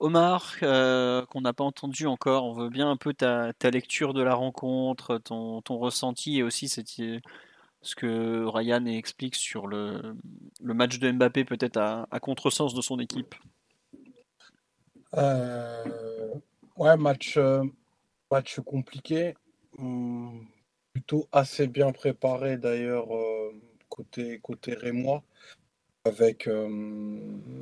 [0.00, 4.22] Omar, euh, qu'on n'a pas entendu encore, on veut bien un peu ta, lecture de
[4.22, 10.16] la rencontre, ton, ressenti et aussi ce que Ryan explique sur le,
[10.60, 13.34] match de Mbappé peut-être à, contresens de son équipe.
[15.16, 15.84] Euh,
[16.76, 17.64] Ouais, match, euh,
[18.64, 19.34] compliqué,
[19.78, 20.46] hum,
[20.92, 23.08] plutôt assez bien préparé d'ailleurs
[23.88, 25.24] côté, côté Rémois,
[26.08, 26.48] avec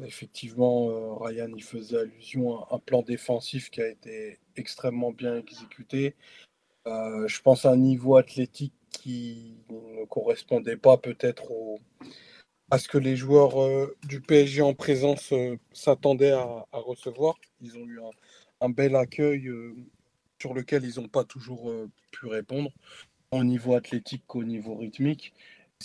[0.05, 6.15] effectivement, Ryan y faisait allusion à un plan défensif qui a été extrêmement bien exécuté.
[6.87, 11.53] je pense à un niveau athlétique qui ne correspondait pas peut-être
[12.71, 17.37] à ce que les joueurs euh, du PSG en présence euh, s'attendaient à, recevoir.
[17.61, 18.01] Ils ont eu
[18.61, 19.51] un, bel accueil
[20.41, 21.73] sur lequel ils n'ont pas toujours
[22.13, 22.71] pu répondre,
[23.31, 25.33] au niveau athlétique qu'au niveau rythmique.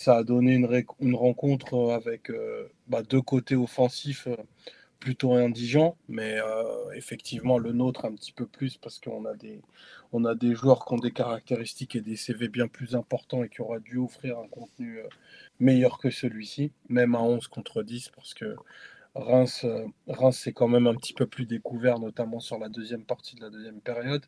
[0.01, 2.31] Ça a donné une, rencontre avec
[2.87, 4.27] bah, deux côtés offensifs
[5.01, 10.55] plutôt indigent, mais euh, effectivement le nôtre un petit peu plus parce qu'on a des
[10.55, 13.97] joueurs qui ont des caractéristiques et des CV bien plus importants et qui auraient dû
[13.97, 15.07] offrir un contenu euh,
[15.59, 18.55] meilleur que celui-ci, même à 11 contre 10 parce que
[19.15, 23.03] Reims, euh, Reims c'est quand même un petit peu plus découvert, notamment sur la deuxième
[23.03, 24.25] partie de la deuxième période.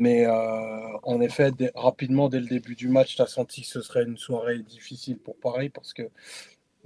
[0.00, 4.04] Mais en effet, rapidement, dès le début du match, tu as senti que ce serait
[4.04, 6.10] une soirée difficile pour Paris parce que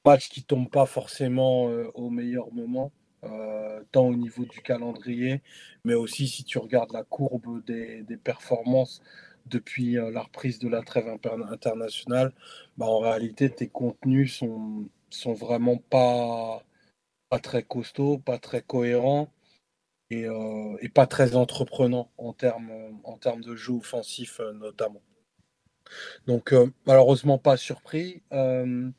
[0.04, 2.92] match qui tombe pas forcément au meilleur moment.
[3.24, 5.40] Euh, tant au niveau du calendrier,
[5.84, 9.02] mais aussi si tu regardes la courbe des, performances
[9.46, 11.08] depuis euh, la reprise de la trêve
[11.50, 12.32] internationale,
[12.76, 16.64] bah, en réalité, tes contenus sont, sont vraiment pas,
[17.30, 19.28] pas très costauds, pas très cohérents
[20.20, 22.70] et, euh, pas très entreprenants en termes,
[23.04, 25.02] en termes de jeu offensif notamment.
[26.26, 26.54] Donc
[26.86, 28.22] malheureusement pas surpris.
[28.32, 28.92] Il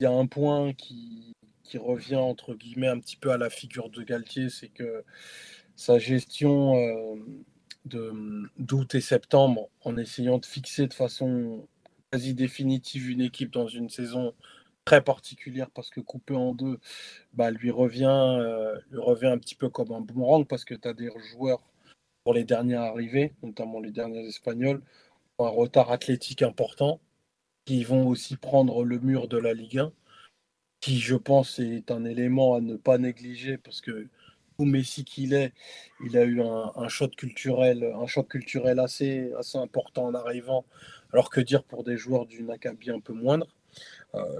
[0.00, 1.34] y a un point qui,
[1.68, 5.04] qui revient entre guillemets un petit peu à la figure de Galtier, c'est que
[5.76, 7.16] sa gestion euh,
[8.56, 11.68] d'août et septembre, en essayant de fixer de façon
[12.10, 14.34] quasi définitive une équipe dans une saison
[14.88, 16.80] très particulière parce que coupé en deux,
[17.34, 18.06] bah, lui, revient,
[18.40, 21.62] euh, lui revient un petit peu comme un boomerang parce que tu as des joueurs
[22.24, 24.80] pour les derniers arrivés, notamment les derniers Espagnols,
[25.38, 27.00] ont un retard athlétique important,
[27.66, 29.92] qui vont aussi prendre le mur de la Ligue 1
[30.80, 34.08] qui, je pense, est un élément à ne pas négliger parce que
[34.60, 35.52] Messi qu'il est,
[36.04, 40.64] il a eu un, choc culturel, un choc culturel assez, assez important en arrivant.
[41.12, 43.48] Alors que dire pour des joueurs d'une acabit un peu moindre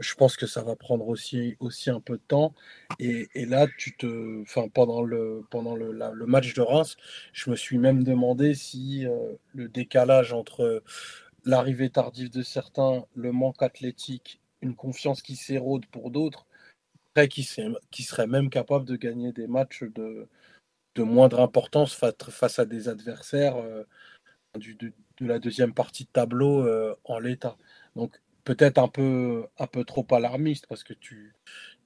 [0.00, 2.54] je pense que ça va prendre aussi, aussi un peu de temps.
[2.98, 5.92] Et, là, tu te, enfin, pendant, le, pendant le,
[6.26, 6.96] match de Reims,
[7.32, 10.82] je me suis même demandé si euh, le décalage entre
[11.44, 16.46] l'arrivée tardive de certains, le manque athlétique une confiance qui s'érode pour d'autres,
[17.30, 17.48] qui,
[17.90, 20.28] qui seraient même capables de gagner des matchs de,
[20.94, 23.84] de moindre importance face à des adversaires euh,
[24.56, 27.56] du, de, la deuxième partie de tableau euh, en l'état.
[27.96, 31.34] Donc peut-être un peu, un peu trop alarmiste parce que tu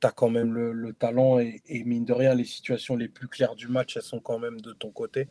[0.05, 3.67] as quand même le, talent et, mine de rien, les situations les plus claires du
[3.67, 5.29] match, elles sont quand même de ton côté.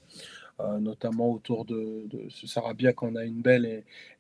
[0.60, 3.65] Euh, notamment autour de, ce Sarabia qu'on a une belle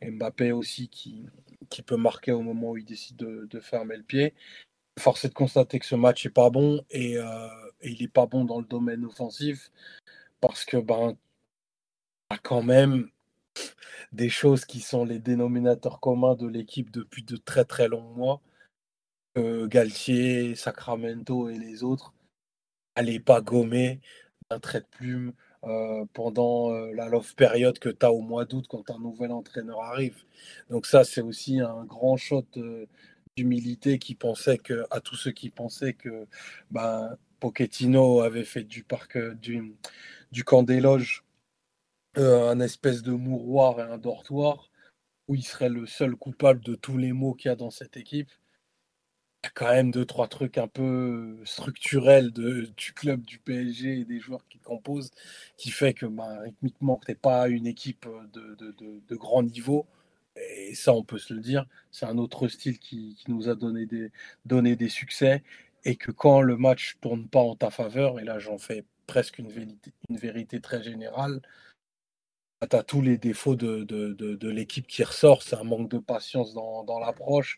[0.01, 1.25] et, Mbappé aussi qui,
[1.69, 4.33] qui peut marquer au moment où il décide de, fermer le pied.
[4.97, 7.47] Force est de constater que ce match n'est pas bon et, euh,
[7.83, 9.69] il n'est pas bon dans le domaine offensif
[10.39, 11.17] parce que ben
[12.43, 13.09] quand même
[14.11, 18.41] des choses qui sont les dénominateurs communs de l'équipe depuis de très très longs mois.
[19.37, 22.13] Galtier, Sacramento et les autres,
[22.97, 24.01] n'allez pas gommer
[24.49, 28.45] d'un trait de plume euh, pendant euh, la love période que tu as au mois
[28.45, 30.23] d'août quand un nouvel entraîneur arrive.
[30.71, 32.87] Donc ça, c'est aussi un grand shot euh,
[33.37, 36.27] d'humilité qui pensait que, à tous ceux qui pensaient que
[36.71, 39.75] ben, Pochettino avait fait du parc du,
[40.31, 41.23] du camp des loges
[42.15, 44.69] un espèce de mouroir et un dortoir
[45.27, 47.97] où il serait le seul coupable de tous les maux qu'il y a dans cette
[47.97, 48.31] équipe
[49.43, 53.99] y a quand même deux, trois trucs un peu structurels de, du club du PSG
[54.01, 55.11] et des joueurs qui composent
[55.57, 59.87] qui fait que bah, rythmiquement, tu n'es pas une équipe de, de, de, grand niveau.
[60.35, 61.65] Et ça, on peut se le dire.
[61.91, 64.11] C'est un autre style qui, qui, nous a donné des,
[64.45, 65.43] donné des succès.
[65.85, 69.39] Et que quand le match tourne pas en ta faveur, et là j'en fais presque
[69.39, 71.41] une vérité, une vérité très générale,
[72.61, 75.43] bah, tu as tous les défauts de, de l'équipe qui ressort.
[75.43, 77.57] C'est un manque de patience dans, dans l'approche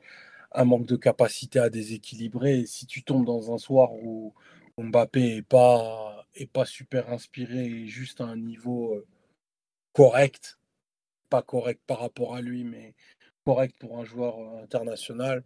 [0.54, 2.60] un manque de capacité à déséquilibrer.
[2.60, 4.34] Et si tu tombes dans un soir où
[4.78, 9.06] Mbappé n'est pas, est pas super inspiré et juste à un niveau euh,
[9.94, 10.60] correct,
[11.30, 12.96] pas correct par rapport à lui, mais
[13.46, 15.44] correct pour un joueur euh, international,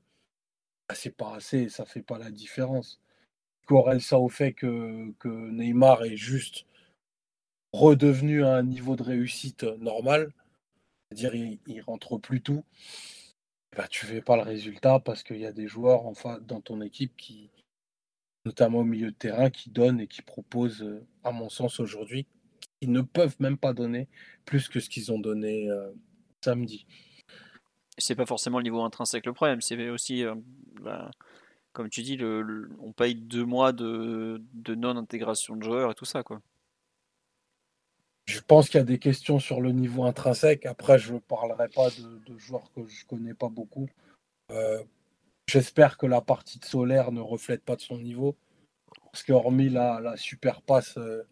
[0.90, 3.02] bah, c'est pas assez, ça fait pas la différence.
[3.68, 6.66] Corrèle ça au fait que, que Neymar est juste
[7.78, 10.32] redevenu à un niveau de réussite normal,
[11.10, 11.36] c'est-à-dire
[11.68, 12.64] il, rentre plus tout.
[13.76, 16.62] Bah, tu ne fais pas le résultat parce qu'il y a des joueurs enfin, dans
[16.62, 17.52] ton équipe qui,
[18.48, 22.26] notamment au milieu de terrain, qui donnent et qui proposent, euh, à mon sens aujourd'hui,
[22.82, 24.08] qui ne peuvent même pas donner
[24.46, 25.92] plus que ce qu'ils ont donné euh,
[26.44, 26.86] samedi.
[27.98, 30.36] C'est pas forcément le niveau intrinsèque le problème, c'est aussi, euh,
[30.82, 31.12] bah,
[31.74, 32.18] comme tu dis,
[32.80, 36.24] on paye deux mois de, non-intégration de joueurs et tout ça.
[36.24, 36.42] quoi.
[38.28, 40.66] Je pense qu'il y a des questions sur le niveau intrinsèque.
[40.66, 43.88] Après, je ne parlerai pas de, joueurs que je ne connais pas beaucoup.
[44.52, 44.84] Euh,
[45.48, 48.36] j'espère que la partie de Solaire ne reflète pas de son niveau.
[49.12, 51.24] Parce que hormis la, super passe euh,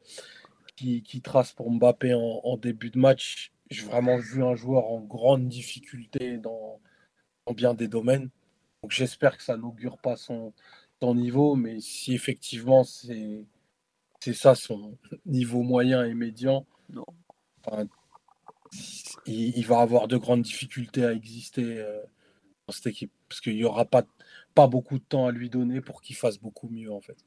[0.77, 5.49] qui, trace pour Mbappé en, début de match, j'ai vraiment vu un joueur en grande
[5.49, 6.79] difficulté dans,
[7.53, 8.29] bien des domaines.
[8.81, 10.53] Donc j'espère que ça n'augure pas son,
[11.01, 13.45] son niveau, mais si effectivement c'est
[14.33, 17.05] ça son niveau moyen et médian, non.
[19.25, 22.01] il, va avoir de grandes difficultés à exister euh,
[22.67, 24.03] dans cette équipe parce qu'il n'y aura pas,
[24.53, 27.17] pas beaucoup de temps à lui donner pour qu'il fasse beaucoup mieux en fait.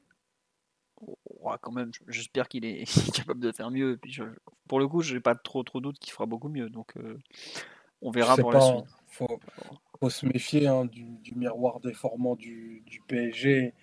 [1.01, 3.97] Oh, quand même, j'espère qu'il est capable de faire mieux.
[3.97, 4.19] puis
[4.67, 6.69] pour le coup, j'ai pas trop trop doute qu'il fera beaucoup mieux.
[6.71, 7.19] Donc euh,
[8.03, 8.85] on verra pour la suite.
[9.07, 9.41] Faut,
[10.01, 13.75] faut se méfier hein, du, miroir déformant du, du PSG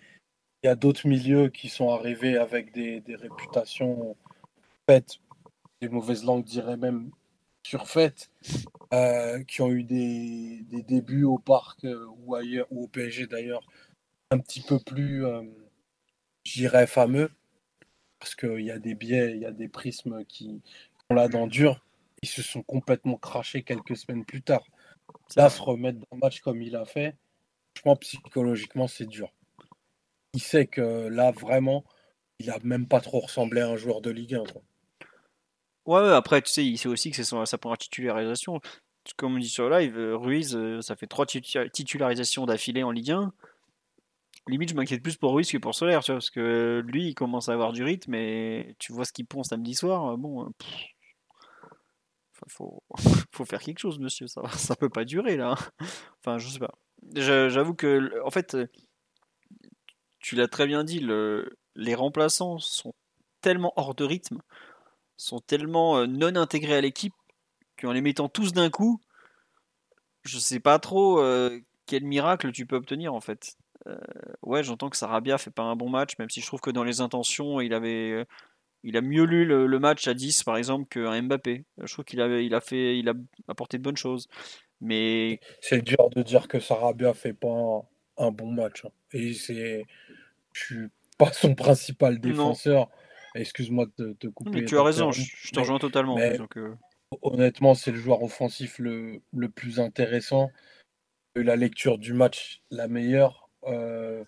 [0.66, 4.18] il y a d'autres milieux qui sont arrivés avec des, réputations
[4.90, 5.18] faites,
[5.82, 7.12] des mauvaises langues diraient même
[7.64, 8.30] surfaites,
[8.94, 13.66] euh, qui ont eu des, débuts au parc euh, ou ailleurs, ou au PSG d'ailleurs,
[14.32, 15.44] un petit peu plus, euh,
[16.44, 17.32] j'irais, fameux,
[18.20, 20.62] parce qu'il y a des biais, il y a des prismes qui
[21.10, 21.84] ont la dent dure,
[22.22, 24.66] ils se sont complètement crachés quelques semaines plus tard.
[25.36, 27.16] Là, se remettre dans le match comme il a fait,
[27.84, 29.32] pense psychologiquement, c'est dur
[30.36, 31.86] il sait que là, vraiment,
[32.40, 34.44] il a même pas trop ressemblé à un joueur de Ligue 1.
[35.86, 38.60] Ouais, après, tu sais, il sait aussi que c'est sa première titularisation.
[39.18, 43.12] Comme on dit sur live, euh, Ruiz, euh, ça fait trois titularisations d'affilée en Ligue
[43.12, 43.34] 1.
[44.48, 47.16] Limite, je m'inquiète plus pour Ruiz que pour Solaire, tu vois, parce que lui, il
[47.16, 50.14] commence à avoir du rythme, et tu vois ce qu'il pond samedi soir.
[50.14, 50.52] Euh, bon,
[52.48, 52.84] faut,
[53.32, 54.28] faut faire quelque chose, monsieur.
[54.28, 55.56] Ça, ça peut pas durer là.
[56.20, 56.74] Enfin, je sais pas.
[57.14, 58.58] J'avoue que, en fait,
[60.20, 62.96] tu l'as très bien dit, le, les remplaçants sont
[63.42, 64.42] tellement hors de rythme,
[65.18, 67.14] sont tellement euh, non intégrés à l'équipe,
[67.78, 69.02] qu'en les mettant tous d'un coup,
[70.24, 73.56] je sais pas trop euh, quel miracle tu peux obtenir en fait.
[73.88, 73.98] Euh,
[74.42, 76.84] ouais, j'entends que Sarabia fait pas un bon match, même si je trouve que dans
[76.84, 78.26] les intentions, il avait,
[78.84, 81.66] il a mieux lu le, match à 10 par exemple qu'un Mbappé.
[81.82, 83.14] Je trouve qu'il avait, il a fait, il a
[83.48, 84.28] apporté de bonnes choses.
[84.82, 87.82] Mais c'est dur de dire que Sarabia fait pas
[88.18, 88.86] un bon match.
[88.86, 88.90] Hein.
[89.14, 89.86] Et c'est,
[90.54, 92.90] je suis pas son principal défenseur.
[93.36, 94.66] Excuse-moi de te couper.
[94.66, 96.18] tu as raison, je, te rejoins totalement.
[97.22, 100.50] Honnêtement, c'est le joueur offensif le, le, plus intéressant.
[101.36, 103.50] La lecture du match la meilleure.
[103.66, 104.24] Euh,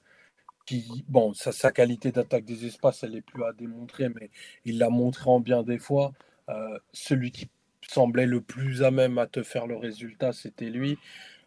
[0.66, 4.30] qui, bon, sa, sa qualité d'attaque des espaces, elle n'est plus à démontrer, mais
[4.66, 6.12] il l'a montré en bien des fois.
[6.50, 7.50] Euh, celui qui
[7.82, 10.98] semblait le plus à même à te faire le résultat, c'était lui.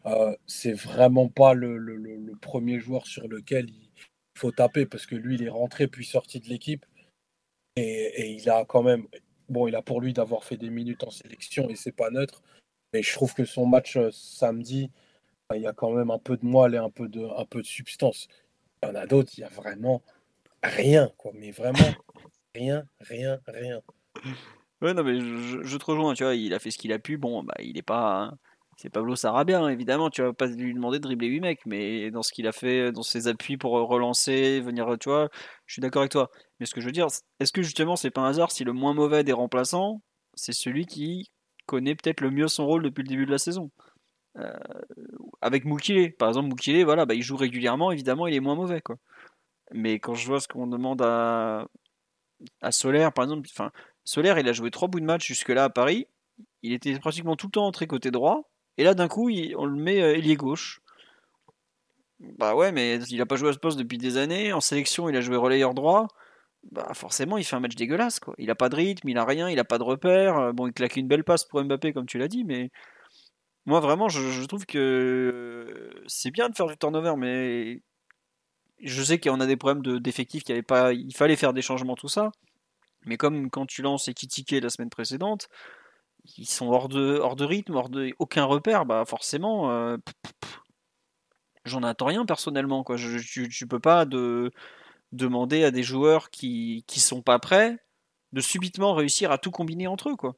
[0.06, 3.90] Euh, c'est vraiment pas le, le, le, premier joueur sur lequel il
[4.34, 6.86] faut taper parce que lui, il est rentré puis sorti de l'équipe.
[7.76, 9.06] Et, il a quand même,
[9.48, 12.42] bon, il a pour lui d'avoir fait des minutes en sélection et c'est pas neutre.
[12.92, 14.90] Mais je trouve que son match euh, samedi,
[15.54, 17.62] il y a quand même un peu de moelle et un peu de, un peu
[17.62, 18.28] de substance.
[18.82, 20.02] Il y en a d'autres, il y a vraiment
[20.62, 21.32] rien, quoi.
[21.34, 21.94] Mais vraiment
[22.54, 23.80] rien, rien, rien.
[24.82, 27.16] Ouais, non, mais je, te rejoins, tu vois, il a fait ce qu'il a pu.
[27.16, 28.34] Bon, bah, il n'est pas
[28.80, 32.10] c'est Pablo Sarabia, hein, évidemment, tu vas pas lui demander de dribbler 8 mecs, mais
[32.10, 35.28] dans ce qu'il a fait, dans ses appuis pour relancer, venir, tu vois,
[35.66, 36.30] je suis d'accord avec toi.
[36.58, 37.08] Mais ce que je veux dire,
[37.40, 40.00] est-ce que justement c'est pas un hasard si le moins mauvais des remplaçants,
[40.34, 41.30] c'est celui qui
[41.66, 43.70] connaît peut-être le mieux son rôle depuis le début de la saison?
[44.38, 44.56] Euh,
[45.42, 48.80] Avec Moukile, par exemple, Moukile, voilà, bah, il joue régulièrement, évidemment, il est moins mauvais.
[49.72, 51.66] Mais quand je vois ce qu'on demande à,
[52.62, 53.72] à Solaire, par exemple, enfin,
[54.04, 56.06] Solaire, il a joué trois bouts de match jusque-là à Paris.
[56.62, 58.50] Il était pratiquement tout le temps entré côté droit.
[58.78, 60.80] Et là, d'un coup, on le met euh, ailier gauche.
[62.20, 64.52] Bah ouais, mais il a pas joué à ce poste depuis des années.
[64.52, 66.08] En sélection, il a joué relayeur droit.
[66.70, 68.20] Bah forcément, il fait un match dégueulasse.
[68.20, 68.34] Quoi.
[68.38, 70.38] Il a pas de rythme, il a rien, il a pas de repère.
[70.38, 72.70] Euh, bon, il claque une belle passe pour Mbappé, comme tu l'as dit, mais
[73.66, 77.82] moi, vraiment, je, trouve que c'est bien de faire du turnover, mais
[78.82, 81.96] je sais qu'on a des problèmes d'effectifs, qu'il avait pas, il fallait faire des changements,
[81.96, 82.32] tout ça.
[83.06, 85.48] Mais comme quand tu lances Ekitike la semaine précédente,
[86.36, 89.96] ils sont hors de, hors de rythme, hors de aucun repère, bah forcément, euh,
[91.64, 92.82] j'en attends rien personnellement.
[92.84, 92.96] Quoi.
[92.96, 94.50] Je, tu, peux pas de,
[95.12, 97.78] demander à des joueurs qui, qui sont pas prêts
[98.32, 100.16] de subitement réussir à tout combiner entre eux.
[100.16, 100.36] Quoi.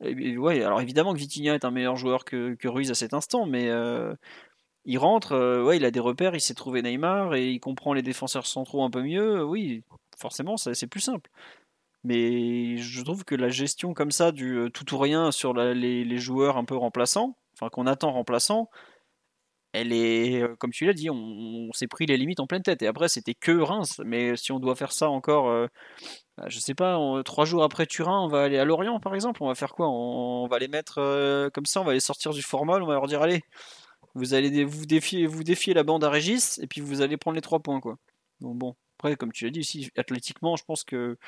[0.00, 3.46] ouais, alors évidemment que Vitinha est un meilleur joueur que, que Ruiz à cet instant,
[3.46, 4.14] mais euh,
[4.84, 7.94] il rentre, euh, ouais, il a des repères, il sait trouver Neymar et il comprend
[7.94, 9.44] les défenseurs centraux un peu mieux.
[9.44, 9.82] Oui,
[10.16, 11.30] forcément, c'est plus simple.
[12.04, 16.18] Mais je trouve que la gestion comme ça du euh, tout ou rien sur les,
[16.18, 18.68] joueurs un peu remplaçants, enfin qu'on attend remplaçants,
[19.72, 22.82] elle est, euh, comme tu l'as dit, on, s'est pris les limites en pleine tête.
[22.82, 24.00] Et après, c'était que Reims.
[24.04, 25.66] Mais si on doit faire ça encore, euh,
[26.36, 29.42] bah, je sais pas, trois jours après Turin, on va aller à Lorient, par exemple.
[29.42, 29.88] On va faire quoi?
[29.88, 32.94] On, va les mettre euh, comme ça, on va les sortir du formal, on va
[32.94, 33.42] leur dire, allez,
[34.14, 37.60] vous allez vous défier, la bande à Régis, et puis vous allez prendre les trois
[37.60, 37.96] points, quoi.
[38.40, 41.18] Donc bon, après, comme tu l'as dit aussi, athlétiquement, je pense que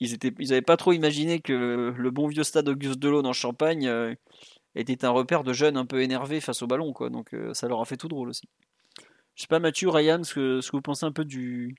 [0.00, 3.32] ils étaient, ils avaient pas trop imaginé que le, bon vieux stade Auguste Delon dans
[3.32, 4.14] Champagne euh,
[4.74, 6.92] était un repère de jeunes un peu énervés face au ballon.
[7.10, 8.48] Donc euh, ça leur a fait tout drôle aussi.
[9.34, 11.74] Je sais pas, Mathieu, Ryan, ce que, vous pensez un peu de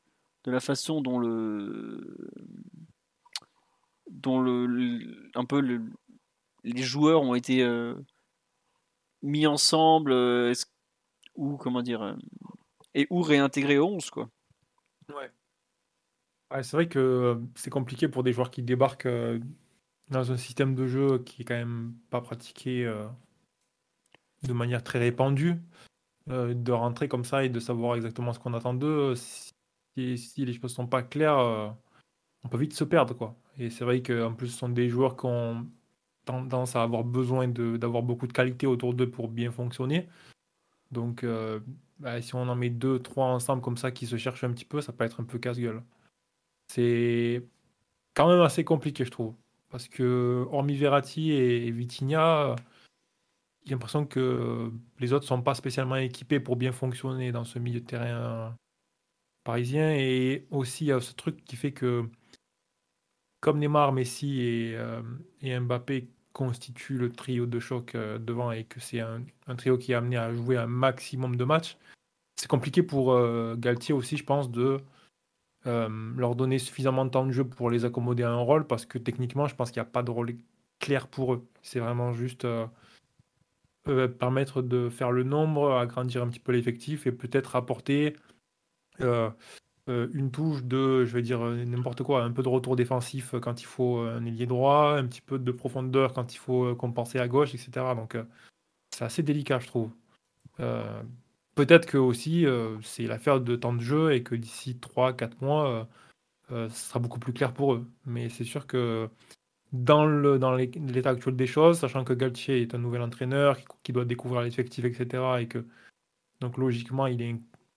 [0.45, 1.19] la façon dont
[6.63, 7.95] les joueurs ont été euh,
[9.23, 10.13] mis ensemble,
[11.35, 12.15] ou comment dire,
[12.93, 14.29] et ou réintégrés au 11, quoi.
[15.09, 15.31] Ouais,
[16.51, 19.39] c'est vrai que euh, c'est compliqué pour des joueurs qui débarquent euh,
[20.09, 23.07] dans un système de jeu qui est quand même pas pratiqué euh,
[24.43, 25.55] de manière très répandue,
[26.27, 29.15] de rentrer comme ça et de savoir exactement ce qu'on attend d'eux.
[29.15, 31.75] Si, si les choses sont pas claires,
[32.43, 33.35] on peut vite se perdre, quoi.
[33.57, 35.67] Et c'est vrai qu'en plus, ce sont des joueurs qui ont
[36.25, 40.07] tendance à avoir besoin d'avoir beaucoup de qualité autour d'eux pour bien fonctionner.
[40.91, 41.25] Donc,
[41.99, 44.65] bah, si on en met deux, trois ensemble comme ça qui se cherchent un petit
[44.65, 45.81] peu, ça peut être un peu casse-gueule.
[46.67, 47.43] C'est
[48.13, 49.35] quand même assez compliqué, je trouve.
[49.69, 52.55] Parce que, hormis Verratti et, Vitinha,
[53.65, 57.81] j'ai l'impression que les autres sont pas spécialement équipés pour bien fonctionner dans ce milieu
[57.81, 58.55] de terrain
[59.43, 59.91] parisien.
[59.95, 62.09] Et aussi, il y a ce truc qui fait que,
[63.41, 65.01] comme Neymar, Messi et, euh,
[65.43, 69.91] Mbappé constituent le trio de choc euh, devant et que c'est un, un trio qui
[69.91, 71.77] est amené à jouer un maximum de matchs,
[72.37, 74.79] c'est compliqué pour euh, Galtier aussi, je pense, de
[75.67, 78.85] euh, leur donner suffisamment de temps de jeu pour les accommoder à un rôle parce
[78.85, 80.35] que techniquement, je pense qu'il n'y a pas de rôle
[80.79, 81.47] clair pour eux.
[81.61, 82.65] C'est vraiment juste euh,
[83.89, 88.15] euh, permettre de faire le nombre, agrandir un petit peu l'effectif et peut-être apporter
[89.89, 93.65] une touche de, je vais dire n'importe quoi, un peu de retour défensif quand il
[93.65, 97.53] faut un ailier droit, un petit peu de profondeur quand il faut compenser à gauche,
[97.55, 97.95] etc.
[97.95, 98.17] Donc
[98.91, 99.91] c'est assez délicat, je trouve.
[101.57, 105.67] Peut-être que aussi euh, c'est l'affaire de temps de jeu et que d'ici 3-4 mois,
[105.67, 105.85] euh,
[106.51, 107.87] euh, ce sera beaucoup plus clair pour eux.
[108.05, 109.09] Mais c'est sûr que
[109.73, 113.91] dans le dans l'état actuel des choses, sachant que Galtier est un nouvel entraîneur qui,
[113.91, 115.65] doit découvrir l'effectif, etc., et que
[116.41, 117.35] donc logiquement il est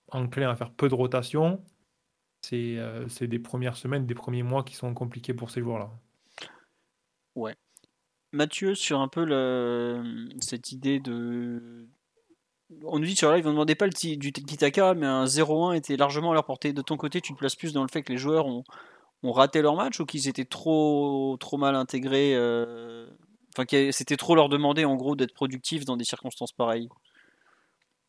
[0.09, 1.63] enclin à faire peu de rotation,
[2.43, 2.77] c'est
[3.21, 5.89] des premières semaines, des premiers mois qui sont compliqués pour ces joueurs-là.
[8.31, 9.25] Mathieu, sur un peu
[10.39, 11.87] cette idée de.
[12.85, 15.73] On nous dit sur live, on ne demandait pas le du tiki-taka, mais un 0-1
[15.73, 16.73] était largement à leur portée.
[16.73, 18.63] De ton côté, tu te places plus dans le fait que les joueurs ont,
[19.23, 23.07] raté leur match ou qu'ils étaient trop, trop mal intégrés euh,
[23.57, 26.87] Enfin, c'était trop leur demander en gros d'être productifs dans des circonstances pareilles?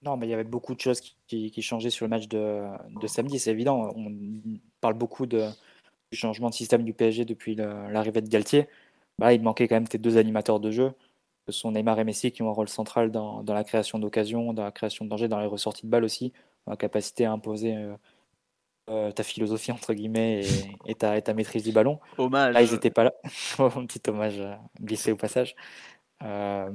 [0.03, 2.65] Non, mais il y avait beaucoup de choses qui, qui- changeaient sur le match de,
[3.07, 3.93] samedi, c'est évident.
[3.97, 4.13] On
[4.81, 5.49] parle beaucoup de,
[6.11, 8.69] du changement de système du PSG depuis l'arrivée de Galtier.
[9.19, 10.93] Bah, il manquait quand même tes deux animateurs de jeu,
[11.47, 14.53] que sont Neymar et Messi, qui ont un rôle central dans, dans la création d'occasions,
[14.53, 16.33] dans la création de danger, dans les ressorties de balles aussi,
[16.67, 17.95] dans la capacité à imposer euh,
[18.91, 21.99] euh, ta philosophie, entre guillemets, et, et ta, et ta maîtrise du ballon.
[22.19, 22.55] Hommage.
[22.55, 23.13] Là, ils n'étaient pas là.
[23.59, 25.55] Un petit hommage euh, glissé au passage.
[26.23, 26.71] Euh,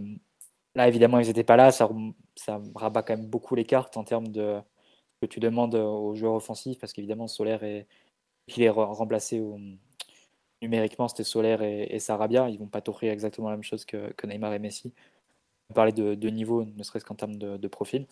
[0.75, 1.71] là, évidemment, ils n'étaient pas là.
[1.71, 1.89] Ça,
[2.35, 4.59] ça rabat quand même beaucoup les cartes en termes de
[5.15, 7.87] ce que tu demandes aux joueurs offensifs, parce qu'évidemment, Solaire est,
[8.47, 9.57] il est re- remplacé au-
[10.61, 12.49] numériquement, c'était Solaire et, Sarabia.
[12.49, 14.93] Ils vont pas t'offrir exactement la même chose que, Neymar et Messi.
[15.69, 18.07] On parlait de, de niveau, ne serait-ce qu'en termes de, profil.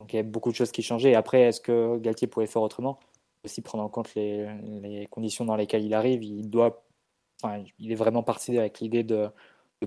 [0.00, 1.12] Donc il y a beaucoup de choses qui changeaient.
[1.12, 2.98] Et après, est-ce que Galtier pouvait faire autrement?
[3.44, 6.22] Aussi prendre en compte les, conditions dans lesquelles il arrive.
[6.22, 6.84] Il doit,
[7.42, 9.28] enfin, il est vraiment parti avec l'idée de,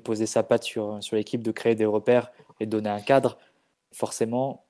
[0.03, 3.39] poser sa patte sur, l'équipe, de créer des repères et de donner un cadre.
[3.93, 4.63] Forcément,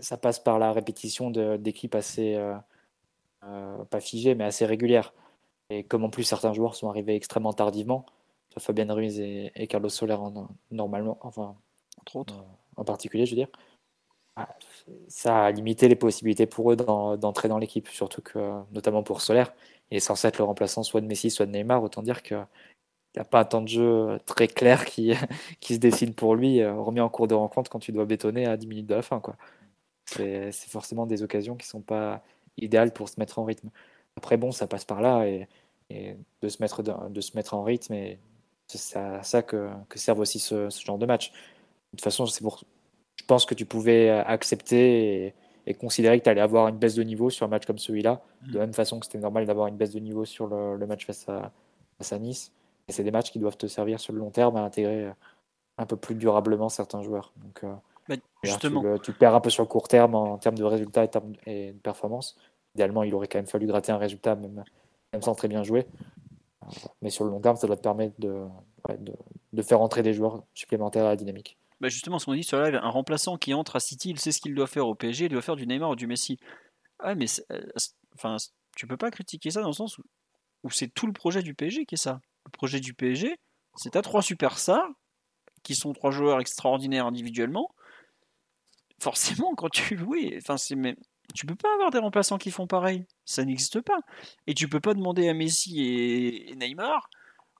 [0.00, 2.54] ça passe par la répétition d'équipes assez, euh,
[3.44, 5.12] euh, pas figées, mais assez régulières.
[5.70, 8.06] Et comme en plus certains joueurs sont arrivés extrêmement tardivement,
[8.50, 11.56] soit Fabien Ruiz et, et Carlos Soler en- normalement, enfin
[12.00, 12.38] Entre autres.
[12.40, 12.42] euh,
[12.76, 13.48] en particulier, je veux dire,
[14.36, 14.48] ah,
[15.08, 18.38] ça a limité les possibilités pour eux d'en- d'entrer dans l'équipe, surtout que,
[18.72, 19.44] notamment pour Soler,
[19.90, 22.34] il est censé être le remplaçant soit de Messi, soit de Neymar, autant dire que
[23.14, 25.12] il n'y a pas un temps de jeu très clair qui,
[25.60, 28.46] qui se dessine pour lui, euh, remis en cours de rencontre quand tu dois bétonner
[28.46, 29.22] à 10 minutes de la fin.
[30.16, 32.22] C'est forcément des occasions qui sont pas
[32.56, 33.70] idéales pour se mettre en rythme.
[34.16, 35.48] Après, bon, ça passe par là et,
[35.90, 38.18] et de, se mettre de se mettre en rythme, et
[38.68, 41.30] c'est à ça que, que servent aussi ce, ce genre de match.
[41.32, 41.36] De
[41.96, 42.62] toute façon, c'est pour,
[43.16, 45.34] je pense que tu pouvais accepter et,
[45.66, 48.22] et considérer que tu allais avoir une baisse de niveau sur un match comme celui-là,
[48.48, 50.86] de la même façon que c'était normal d'avoir une baisse de niveau sur le, le
[50.86, 51.52] match face à,
[51.98, 52.52] face à Nice.
[52.88, 55.10] Et c'est des matchs qui doivent te servir sur le long terme à intégrer
[55.78, 57.32] un peu plus durablement certains joueurs.
[57.36, 57.72] Donc, euh,
[58.08, 58.98] Bah, Tu, justement.
[58.98, 61.72] tu perds un peu sur le court terme en, termes de résultats et, termes- et
[61.72, 62.36] de performance.
[62.74, 64.64] Idéalement, il aurait quand même fallu gratter un résultat, même,
[65.20, 65.86] sans très bien jouer.
[67.02, 71.04] Mais sur le long terme, ça doit te permettre de, faire entrer des joueurs supplémentaires
[71.04, 71.56] à la dynamique.
[71.80, 74.32] Bah justement, ce qu'on dit sur live, un remplaçant qui entre à City, il sait
[74.32, 76.38] ce qu'il doit faire au PSG, il doit faire du Neymar ou du Messi.
[76.98, 77.60] Ah, mais euh,
[78.14, 78.36] enfin,
[78.76, 79.98] tu peux pas critiquer ça dans le sens
[80.62, 82.20] où, c'est tout le projet du PSG qui est ça.
[82.46, 83.36] Le projet du PSG,
[83.76, 84.88] c'est t'as trois superstars
[85.62, 87.74] qui sont trois joueurs extraordinaires individuellement.
[89.00, 90.76] Forcément, quand tu oui, enfin c'est
[91.34, 93.98] tu peux pas avoir des remplaçants qui font pareil, ça n'existe pas.
[94.46, 97.10] Et tu peux pas demander à Messi et, et Neymar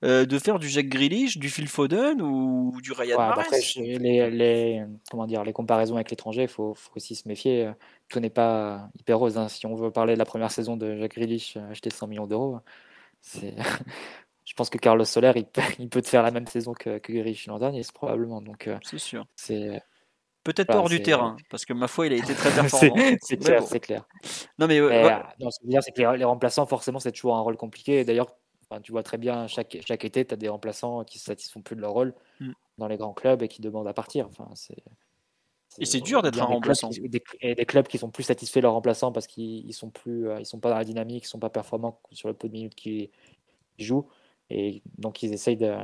[0.03, 3.41] euh, de faire du Jack Grealish, du Phil Foden ou du Ryan Ouais, Mahrez.
[3.41, 7.71] après, les, les, comment dire, les comparaisons avec l'étranger, il faut, faut aussi se méfier.
[8.09, 9.37] Tout n'est pas hyper rose.
[9.37, 9.47] hein.
[9.47, 12.59] Si on veut parler de la première saison de Jacques Grealish acheté 100 millions d'euros,
[13.21, 13.55] c'est...
[14.45, 16.99] je pense que Carlos Soler, il peut, il peut te faire la même saison que,
[16.99, 18.41] que Grealish l'an dernier, probablement.
[18.41, 19.25] Donc, euh, C'est sûr.
[19.35, 19.81] c'est,
[20.45, 22.95] Peut-être pas hors du terrain, parce que ma foi, il a été très performant.
[23.21, 23.65] c'est clair, bon.
[23.65, 24.05] c'est clair.
[24.59, 26.17] Non mais euh, Mais, ouais, euh, non, ce que je veux dire, c'est que les,
[26.19, 28.05] les remplaçants, forcément, c'est toujours un rôle compliqué.
[28.05, 28.27] D'ailleurs,
[28.69, 31.25] enfin, tu vois très bien, chaque, chaque été, tu as des remplaçants qui ne se
[31.25, 32.51] satisfont plus de leur rôle Mm.
[32.77, 34.27] dans les grands clubs et qui demandent à partir.
[34.27, 34.75] Enfin, c'est,
[35.79, 36.89] Et c'est dur d'être un clubs remplaçant.
[36.89, 39.73] qui- des, et des clubs qui sont plus satisfaits de leurs remplaçants parce qu'ils ils
[39.73, 42.33] sont plus, euh, ils sont pas dans la dynamique, ils sont pas performants sur le
[42.35, 43.09] peu de minutes qu'ils
[43.79, 44.07] jouent.
[44.51, 45.75] Et donc, ils essayent de,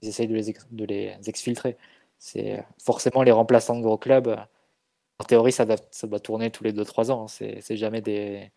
[0.00, 1.76] ils essayent de les, de les exfiltrer.
[2.18, 4.28] C'est forcément les remplaçants de gros clubs.
[4.28, 4.36] euh,
[5.20, 7.24] En théorie, ça doit, ça doit tourner tous les 2-3 ans.
[7.24, 7.28] hein.
[7.28, 8.52] C'est c'est jamais des,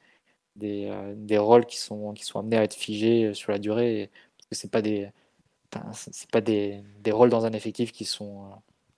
[0.55, 4.11] des, euh, des rôles qui sont, qui sont amenés à être figés sur la durée.
[4.37, 5.11] Parce que c'est pas des,
[5.93, 8.55] c'est pas des, des rôles dans un effectif qui sont euh,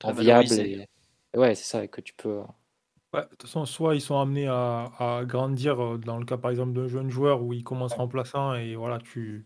[0.10, 0.48] enviables.
[0.54, 0.88] Et,
[1.34, 2.40] et ouais, c'est ça, et que tu peux.
[2.40, 2.44] euh,
[3.14, 6.38] Ouais, de toute façon, soit ils sont amenés à, à grandir, euh, dans le cas
[6.38, 9.46] par exemple d'un jeune joueur où il commence remplaçant et voilà, tu,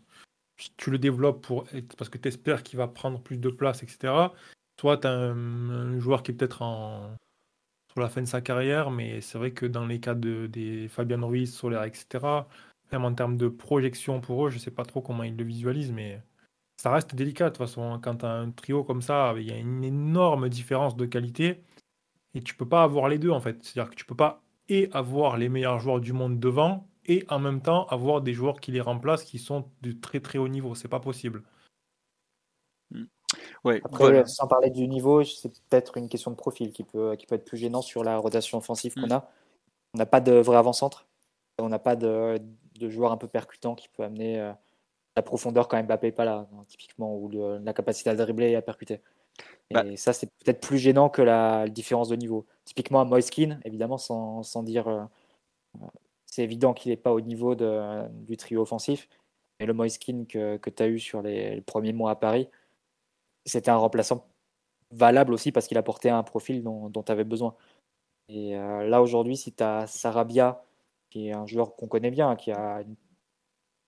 [0.77, 3.83] tu le développes pour, être- parce que tu espères qu'il va prendre plus de place,
[3.83, 4.33] etc.
[4.79, 7.15] Soit tu as un, joueur qui est peut-être en,
[7.91, 10.87] sur la fin de sa carrière, mais c'est vrai que dans les cas de, des
[10.89, 12.25] Fabian Ruiz, Solaire, etc.,
[12.91, 15.91] même en termes de projection pour eux, je sais pas trop comment ils le visualisent,
[15.91, 16.21] mais
[16.77, 17.99] ça reste délicat de toute façon.
[18.01, 21.63] Quand tu as un trio comme ça, il y a une énorme différence de qualité.
[22.33, 23.63] Et tu peux pas avoir les deux en fait.
[23.63, 27.39] C'est-à-dire que tu peux pas et avoir les meilleurs joueurs du monde devant et en
[27.39, 30.75] même temps avoir des joueurs qui les remplacent qui sont de très très haut niveau.
[30.75, 31.43] C'est pas possible.
[33.63, 34.25] Ouais, Après, voilà.
[34.25, 37.45] sans parler du niveau, c'est peut-être une question de profil qui peut, qui peut être
[37.45, 39.11] plus gênant sur la rotation offensive qu'on Mm.
[39.13, 39.29] a.
[39.93, 41.07] On n'a pas de vrai avant-centre.
[41.57, 42.41] On n'a pas de,
[42.79, 44.51] de joueur un peu percutant qui peut amener euh,
[45.15, 48.49] la profondeur quand Mbappé n'est pas là, hein, typiquement, ou le- la capacité à dribbler
[48.49, 48.99] et à percuter.
[49.69, 49.83] Et Bah.
[49.95, 52.45] ça, c'est peut-être plus gênant que la, différence de niveau.
[52.65, 54.87] Typiquement, à Moiskin, évidemment, sans, sans dire.
[54.87, 55.03] euh,
[55.81, 55.85] euh,
[56.25, 59.07] c'est évident qu'il n'est pas au niveau de- du trio offensif.
[59.59, 62.49] Mais le Moiskin que, que tu as eu sur les, les premiers mois à Paris,
[63.45, 64.27] c'était un remplaçant
[64.91, 67.55] valable aussi parce qu'il apportait un profil dont tu avais besoin.
[68.29, 70.63] Et euh, là, aujourd'hui, si tu as Sarabia,
[71.09, 72.95] qui est un joueur qu'on connaît bien, qui a une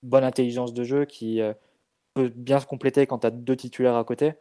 [0.03, 1.53] bonne intelligence de jeu, qui euh,
[2.13, 4.33] peut bien se compléter quand tu as deux titulaires à côté,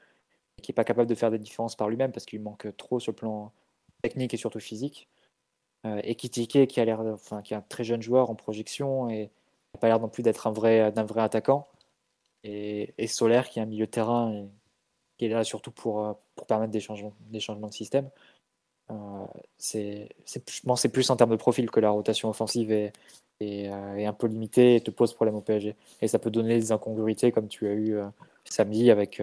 [0.58, 3.00] et qui n'est pas capable de faire des différences par lui-même parce qu'il manque trop
[3.00, 3.52] sur le plan
[4.02, 5.08] technique et surtout physique.
[5.86, 9.08] Euh, et Kitike, qui a l'air, enfin, qui est un très jeune joueur en projection
[9.10, 9.30] et
[9.74, 11.68] n'a pas l'air non plus d'être un vrai, vrai attaquant.
[12.44, 14.48] Et, et Solaire, qui est un milieu de terrain et
[15.16, 18.10] qui est là surtout pour, euh, pour permettre des changements, des changements de système.
[18.90, 19.26] Euh,
[19.58, 22.92] c'est, je pense c'est plus en termes de profil que la rotation offensive est,
[23.40, 25.74] est, euh, un peu limitée et te pose problème au PSG.
[26.02, 28.06] Et ça peut donner des incongruités comme tu as eu euh,
[28.44, 29.22] samedi avec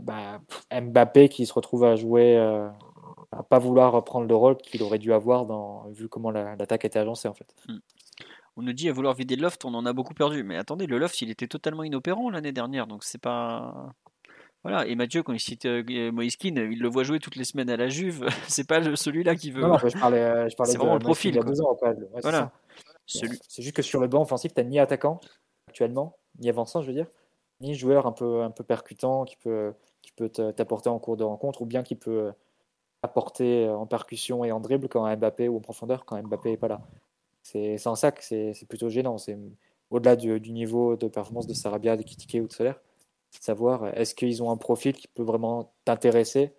[0.00, 0.40] bah,
[0.72, 5.12] Mbappé qui se retrouve à jouer, à pas vouloir prendre le rôle qu'il aurait dû
[5.12, 7.54] avoir vu comment la- l'attaque était agencée en fait.
[8.56, 10.44] On nous dit à vouloir vider le loft, on en a beaucoup perdu.
[10.44, 13.92] Mais attendez, le loft, il était totalement inopérant l'année dernière, donc c'est pas.
[14.64, 14.86] Voilà.
[14.86, 17.76] Et Mathieu, quand il cite euh, Moïskine, il le voit jouer toutes les semaines à
[17.76, 18.26] la Juve.
[18.48, 19.60] c'est pas celui-là qui veut.
[19.60, 21.52] Non, non, je parlais, euh, je parlais C'est vraiment le profil, il y a quoi.
[21.52, 21.90] deux ans, quoi.
[21.90, 22.38] Ouais, c'est Voilà.
[22.38, 22.52] ça.
[23.06, 25.20] Celui- C'est juste que sur le banc offensif, tu n'as ni attaquant
[25.68, 27.06] actuellement, ni avançant, je veux dire,
[27.60, 31.16] ni joueur un peu, un peu percutant qui peut, qui peut te- t'apporter en cours
[31.16, 32.32] de rencontre ou bien qui peut
[33.02, 36.68] apporter en percussion et en dribble quand Mbappé ou en profondeur quand Mbappé n'est pas
[36.68, 36.80] là.
[37.42, 39.18] C'est c'est en que c'est c'est plutôt gênant.
[39.18, 39.36] C'est
[39.90, 42.93] au-delà du, du niveau de performance de Sarabia, de Kitike ou de Solaire, c'est
[43.42, 46.52] savoir est-ce qu'ils ont un profil qui peut vraiment t'intéresser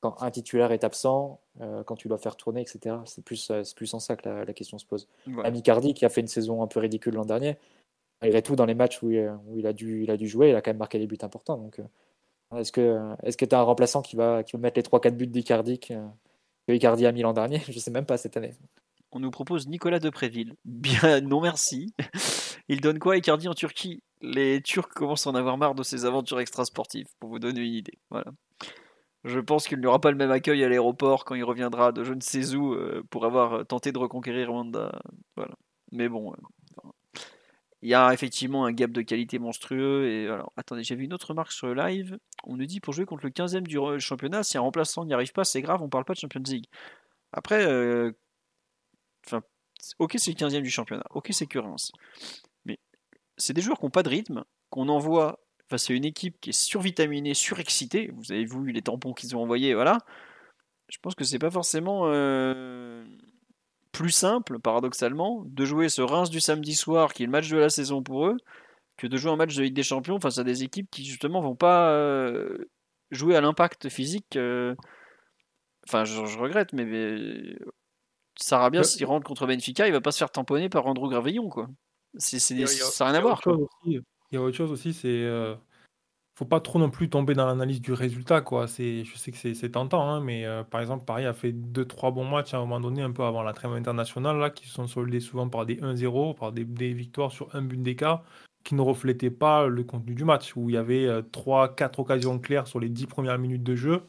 [0.00, 2.96] quand un titulaire est absent, euh, quand tu dois faire tourner, etc.
[3.06, 5.08] C'est plus, euh, c'est plus en ça que la, la question se pose.
[5.26, 5.48] Voilà.
[5.48, 7.56] Amicardi, qui a fait une saison un peu ridicule l'an dernier,
[8.20, 10.50] malgré tout, dans les matchs où, il- où il, a dû, il a dû jouer,
[10.50, 11.56] il a quand même marqué des buts importants.
[11.56, 14.78] Donc, euh, est-ce que est-ce que tu as un remplaçant qui va, qui va mettre
[14.78, 15.94] les 3-4 buts d'Icardi que,
[16.68, 17.62] que Icardi a mis l'an dernier?
[17.68, 18.52] Je sais même pas cette année.
[19.10, 20.54] On nous propose Nicolas Depréville.
[20.66, 21.94] Bien, non merci.
[22.68, 24.02] Il donne quoi Icardi en Turquie?
[24.24, 27.74] Les Turcs commencent à en avoir marre de ces aventures extrasportives, pour vous donner une
[27.74, 27.98] idée.
[28.10, 28.32] Voilà.
[29.24, 32.04] Je pense qu'il n'y aura pas le même accueil à l'aéroport quand il reviendra de
[32.04, 34.98] je ne sais où euh, pour avoir tenté de reconquérir Rwanda.
[35.36, 35.54] Voilà.
[35.92, 36.88] Mais bon, euh,
[37.84, 40.08] il y a effectivement un gap de qualité monstrueux.
[40.08, 42.18] Et alors, attendez, vu une autre remarque sur le live.
[42.44, 45.32] On nous dit pour jouer contre le 15e du championnat, si un remplaçant n'y arrive
[45.32, 46.66] pas, c'est grave, on parle pas de Champions League.
[47.32, 48.12] Après, euh,
[49.98, 51.92] ok, c'est le 15e du championnat, ok, c'est que Reims.
[53.36, 56.50] C'est des joueurs qui n'ont pas de rythme, qu'on envoie face à une équipe qui
[56.50, 58.10] est survitaminée, surexcitée.
[58.14, 59.98] Vous avez vu les tampons qu'ils ont envoyés, voilà.
[60.88, 63.04] Je pense que c'est pas forcément euh,
[63.92, 67.56] plus simple, paradoxalement, de jouer ce Reims du samedi soir, qui est le match de
[67.56, 68.36] la saison pour eux,
[68.96, 71.40] que de jouer un match de Ligue des Champions face à des équipes qui justement
[71.40, 72.70] vont pas euh,
[73.10, 74.36] jouer à l'impact physique.
[74.36, 74.74] euh.
[75.88, 77.56] Enfin, je, je regrette, mais, mais
[78.36, 81.68] Sarabia, s'il rentre contre Benfica, il va pas se faire tamponner par Andrew Gravillon, quoi.
[82.54, 83.40] C'est, c'est- a- ça n'a rien à voir.
[83.86, 84.00] Il
[84.32, 85.08] y a autre chose aussi, c'est.
[85.08, 85.54] euh,
[86.36, 88.66] faut pas trop non plus tomber dans l'analyse du résultat, quoi.
[88.66, 91.52] C'est, je sais que c'est c'est tentant, hein, mais euh, par exemple, Paris a fait
[91.52, 94.66] 2-3 bons matchs à un moment donné, un peu avant la trêve internationale, là, qui
[94.66, 98.24] se sont soldés souvent par des 1-0, par des, des victoires sur un but d'écart,
[98.64, 102.66] qui ne reflétaient pas le contenu du match, où il y avait 3-4 occasions claires
[102.66, 104.02] sur les 10 premières minutes de jeu.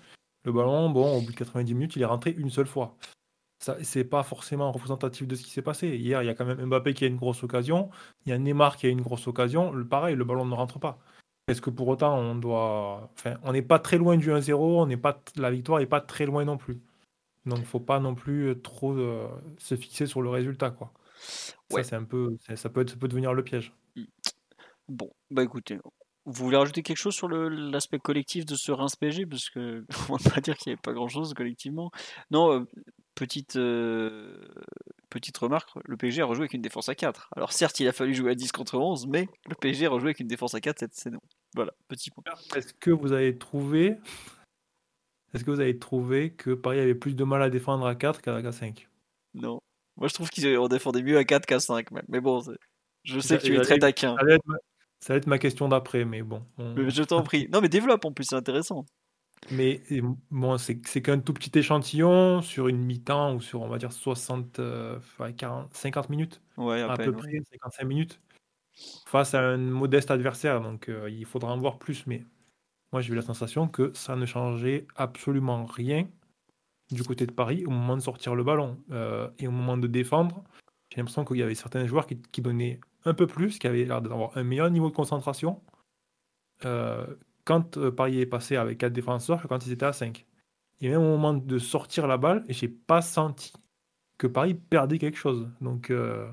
[0.46, 2.96] Le ballon, bon, au bout de 90 minutes, il est rentré une seule fois.
[3.66, 5.88] Ça, c'est pas forcément représentatif de ce qui s'est passé.
[5.98, 7.90] Hier, il y a quand même Mbappé qui a une grosse occasion,
[8.24, 9.72] il y a Neymar qui a une grosse occasion.
[9.72, 11.00] Le, pareil, le ballon ne rentre pas.
[11.48, 13.10] Est-ce que pour autant on doit.
[13.14, 16.00] Enfin, on n'est pas très loin du 1-0, on n'est pas la victoire n'est pas
[16.00, 16.80] très loin non plus.
[17.48, 20.94] Donc faut pas non plus euh, trop euh, se fixer sur le résultat, quoi.
[21.72, 21.82] Ouais.
[21.82, 23.74] Ça c'est un peu, ça, ça peut être, ça peut devenir le piège.
[24.88, 25.80] Bon, bah écoutez,
[26.26, 29.84] vous voulez rajouter quelque chose sur le- l'aspect collectif de ce Reims PSG Parce que
[30.10, 31.90] on va pas dire qu'il n'y avait pas grand chose collectivement.
[32.30, 32.66] Non, euh,
[33.16, 34.38] petite, euh,
[35.10, 37.30] petite remarque, le PSG a rejoué avec une défense à 4.
[37.36, 40.10] Alors certes, il a fallu jouer à 10 contre 11, mais le PSG a rejoué
[40.10, 41.20] avec une défense à 4 cette saison.
[41.56, 42.24] Voilà, petit point.
[42.56, 43.96] Est-ce que vous avez trouvé,
[45.34, 48.22] est-ce que vous avez trouvé que Paris avait plus de mal à défendre à 4
[48.22, 48.88] qu'à 5
[49.34, 49.60] Non.
[49.98, 52.06] Moi je trouve qu'on défendait mieux à 4 qu'à 5 même.
[52.10, 52.42] Mais bon,
[53.04, 54.16] je sais que tu es très taquin.
[54.18, 54.58] ça allait, être ma,
[55.00, 56.44] ça allait être ma question d'après, mais bon.
[56.58, 57.48] on- Mais je t'en prie.
[57.52, 58.86] Non mais développe en plus, c'est intéressant.
[59.52, 59.82] Mais
[60.32, 64.60] bon, c'est qu'un tout petit échantillon sur une mi-temps ou sur, on va dire, 60,
[64.60, 67.12] euh, ouais, 40, 50 minutes, Ouais, à, à peine.
[67.12, 67.40] peu ouais.
[67.42, 68.20] près, 55 minutes,
[69.06, 70.62] face à un modeste adversaire.
[70.62, 72.08] Donc euh, il faudra en voir plus.
[72.08, 72.24] Mais
[72.92, 76.08] moi, j'ai eu la sensation que ça ne changeait absolument rien
[76.92, 78.78] du côté de Paris au moment de sortir le ballon.
[78.92, 80.44] Euh, et au moment de défendre,
[80.90, 83.86] j'ai l'impression qu'il y avait certains joueurs qui, qui donnaient un peu plus, qui avaient
[83.86, 85.62] l'air d'avoir un meilleur niveau de concentration.
[86.64, 87.06] Euh,
[87.46, 90.26] quand euh, Paris est passé avec 4 défenseurs que quand ils étaient à 5.
[90.82, 93.54] Et même au moment de sortir la balle, j'ai pas senti
[94.18, 95.50] que Paris perdait quelque chose.
[95.62, 96.28] Donc, euh,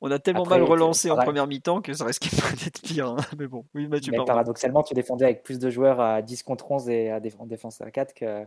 [0.00, 3.08] On a tellement Après, mal relancé en première mi-temps que ça risquait pas d'être pire.
[3.08, 3.16] hein.
[3.38, 6.70] Mais bon, oui, Mathieu, Mais paradoxalement, tu défendais avec plus de joueurs à 10 contre
[6.70, 8.44] 11 et à déf- en défense à 4 que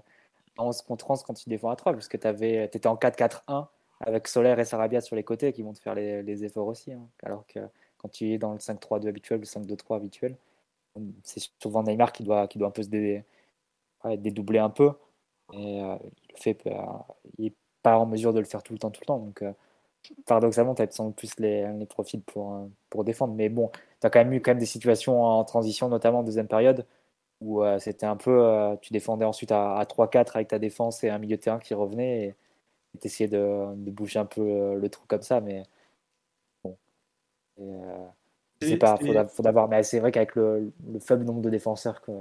[0.60, 2.28] 11 contre 11 quand tu défends à 3, parce que tu
[2.78, 3.68] étais en 4-4-1
[4.02, 6.94] avec Solaire et Sarabia sur les côtés qui vont te faire les, les efforts aussi.
[6.94, 7.02] hein.
[7.24, 7.60] Alors que
[7.98, 10.36] quand tu es dans le 5-3-2 habituel, le 5-2-3 habituel,
[11.24, 13.24] c'est souvent Neymar qui doit, qui doit un peu se dé-
[14.18, 14.92] dédoubler un peu.
[15.54, 15.98] Et euh,
[16.36, 16.72] il fait, euh,
[17.40, 19.20] n'est pas en mesure de le faire tout le temps, tout le temps.
[19.20, 19.54] Donc, euh,
[20.26, 23.34] paradoxalement, tu as sans plus les, les profils pour, pour défendre.
[23.36, 23.72] Mais bon,
[24.02, 26.86] tu as quand même eu quand même des situations en transition, notamment en deuxième période,
[27.42, 28.78] où c'était un peu.
[28.82, 31.74] tu défendais ensuite à, à 3-4 avec ta défense et un milieu de terrain qui
[31.76, 32.28] revenait.
[32.96, 35.42] Et tu essayais de, de bouger un peu le trou comme ça.
[35.42, 35.64] Mais
[36.64, 36.78] bon.
[38.62, 39.68] Je sais pas, faudra, faudra voir.
[39.68, 42.12] Mais c'est vrai qu'avec le, le faible nombre de défenseurs qui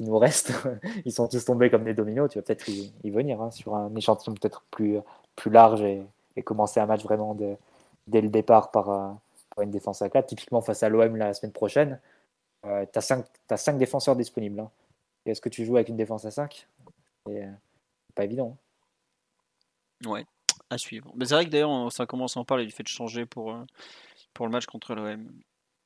[0.00, 0.52] nous restent,
[1.04, 2.30] ils sont tous tombés comme des dominos.
[2.30, 4.98] Tu vas peut-être y, y venir hein, sur un échantillon peut-être plus,
[5.36, 6.02] plus large et,
[6.36, 7.56] et commencer un match vraiment de,
[8.06, 9.12] dès le départ par, euh,
[9.54, 10.26] par une défense à 4.
[10.26, 12.00] Typiquement face à l'OM la semaine prochaine,
[12.64, 14.60] euh, tu as 5 défenseurs disponibles.
[14.60, 14.70] hein.
[15.26, 16.66] Est-ce que tu joues avec une défense à 5
[17.26, 17.50] C'est euh,
[18.14, 18.56] pas évident.
[20.04, 20.08] hein.
[20.08, 20.24] Ouais,
[20.70, 21.12] à suivre.
[21.16, 23.52] Mais c'est vrai que d'ailleurs, ça commence à en parler du fait de changer pour,
[23.52, 23.64] euh,
[24.32, 25.28] pour le match contre l'OM.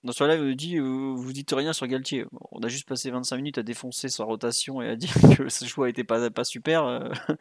[0.05, 2.24] Dans ce live, on nous dit euh, vous dites rien sur Galtier.
[2.32, 5.48] Bon, on a juste passé 25 minutes à défoncer sa rotation et à dire que
[5.48, 6.84] ce choix était pas, pas super.
[6.84, 7.34] euh, Au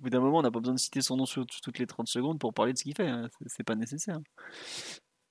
[0.00, 2.08] bout d'un moment, on n'a pas besoin de citer son nom sur- toutes les 30
[2.08, 3.08] secondes pour parler de ce qu'il fait.
[3.08, 3.28] hein.
[3.46, 4.18] C'est- pas nécessaire.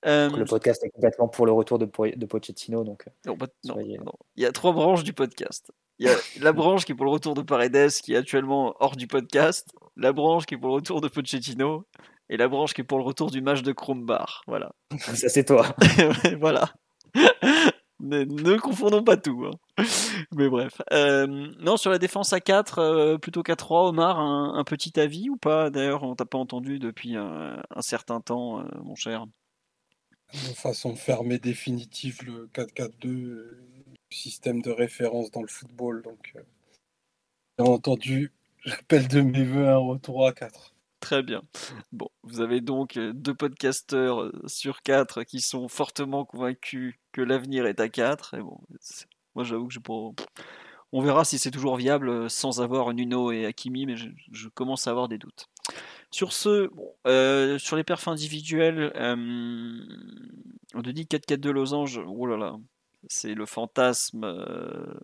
[0.06, 2.84] Euh, Le podcast est complètement pour le retour de, Po- de Pochettino.
[2.84, 4.12] Donc, euh, non, non, Soyez- non.
[4.36, 5.72] Il y a trois branches du podcast.
[5.98, 8.76] Il y a la branche qui est pour le retour de Paredes, qui est actuellement
[8.78, 9.68] hors du podcast.
[9.96, 11.84] La branche qui est pour le retour de Pochettino.
[12.30, 14.42] Et la branche qui est pour le retour du match de Krombar.
[14.46, 14.72] Voilà.
[14.98, 15.74] ça, c'est toi.
[16.40, 16.72] Voilà.
[18.00, 19.46] ne, ne confondons pas tout.
[19.46, 19.84] hein.
[20.36, 20.80] Mais bref.
[20.92, 21.26] Euh,
[21.58, 25.30] non, sur la défense à 4, euh, plutôt qu'à 3, Omar, un, un petit avis
[25.30, 25.70] ou pas?
[25.70, 29.24] D'ailleurs, on t'a pas entendu depuis un, un certain temps, euh, mon cher.
[30.34, 33.64] De façon fermée définitive, le 4-4-2, euh,
[34.10, 36.02] système de référence dans le football.
[36.02, 36.40] Donc, euh,
[37.58, 38.32] Bien entendu,
[38.64, 40.74] j'appelle de mes voeux un retour à 4.
[41.00, 41.42] Très bien.
[41.92, 47.20] Bon, vous avez donc euh, deux podcasteurs euh, sur quatre qui sont fortement convaincus que
[47.20, 48.34] l'avenir est à 4.
[48.34, 50.14] Et bon, c'est- moi j'avoue que je pour...
[50.90, 54.86] On verra si c'est toujours viable euh, sans avoir Nuno et Hakimi, mais je, commence
[54.88, 55.46] à avoir des doutes.
[56.10, 56.70] Sur ce,
[57.58, 58.90] sur les perfs individuels,
[60.74, 62.00] on te dit 4-4-2 losange.
[62.06, 62.56] Oh là là,
[63.08, 64.94] c'est le fantasme, euh,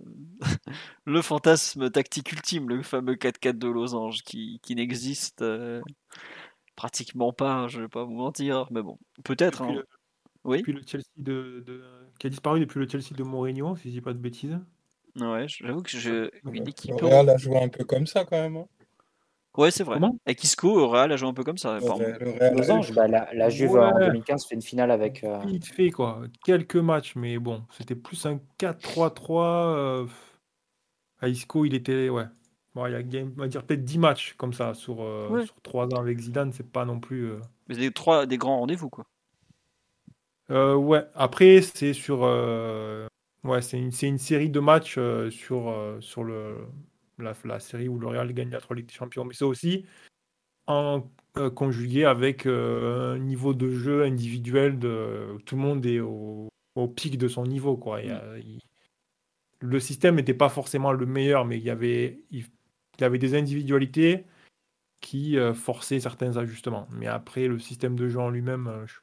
[1.07, 5.81] le fantasme tactique ultime, le fameux 4-4-2 losange qui, qui n'existe euh,
[6.77, 7.69] pratiquement pas.
[7.69, 9.63] Je vais pas vous mentir, mais bon, peut-être.
[9.63, 9.75] Hein.
[9.75, 9.87] le,
[10.45, 10.59] Oui.
[10.59, 11.85] depuis le Chelsea de, de-
[12.19, 14.59] qui a disparu depuis le Chelsea de Mourinho, si je dis pas de bêtises.
[15.17, 16.95] Ouais, j'avoue que je une Le équipe.
[17.01, 18.57] Real a joué un peu comme ça quand même.
[18.57, 18.67] hein.
[19.57, 19.97] Ouais, c'est vrai.
[19.97, 20.17] Comment?
[20.27, 21.79] Et Isco au Real a joué un peu comme ça.
[21.81, 23.81] Bah, la, la Juve Ouais.
[23.81, 25.23] en 2015 fait une finale avec.
[25.25, 26.23] euh, Vite fait, quoi.
[26.45, 29.69] Quelques matchs, mais bon, c'était plus un 4-3-3.
[29.77, 30.07] euh,
[31.21, 32.09] à Isco, il était.
[32.09, 32.25] Ouais.
[32.75, 35.01] Bon, il y a, il a, on va dire peut-être 10 matchs comme ça sur,
[35.03, 35.47] euh, Ouais.
[35.47, 37.27] sur 3 ans avec Zidane, c'est pas non plus.
[37.31, 39.05] euh, Mais des trois des grands rendez-vous quoi.
[40.51, 42.21] Euh, ouais, après, c'est sur.
[42.25, 43.07] euh,
[43.45, 46.67] Ouais, c'est une, c'est une série de matchs euh, sur, euh, sur le,
[47.19, 49.25] la, la série où le Real gagne la 3 Ligue des Champions.
[49.25, 49.87] Mais c'est aussi
[50.67, 56.01] en euh, conjugué avec euh, un niveau de jeu individuel de tout le monde est
[56.01, 57.77] au, au pic de son niveau.
[57.77, 58.03] Quoi.
[58.03, 58.61] Il il-
[59.61, 62.41] le système n'était pas forcément le meilleur, mais il y avait, il,
[62.99, 64.27] il y avait des individualités
[65.01, 66.87] qui euh, forçaient certains ajustements.
[66.91, 68.95] Mais après, le système de jeu en lui-même, euh, je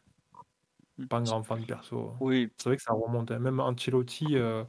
[0.99, 2.13] suis pas un grand fan perso.
[2.19, 3.31] Oui, C'est vrai que ça remonte.
[3.31, 3.39] hein.
[3.39, 4.63] Même Ancelotti euh,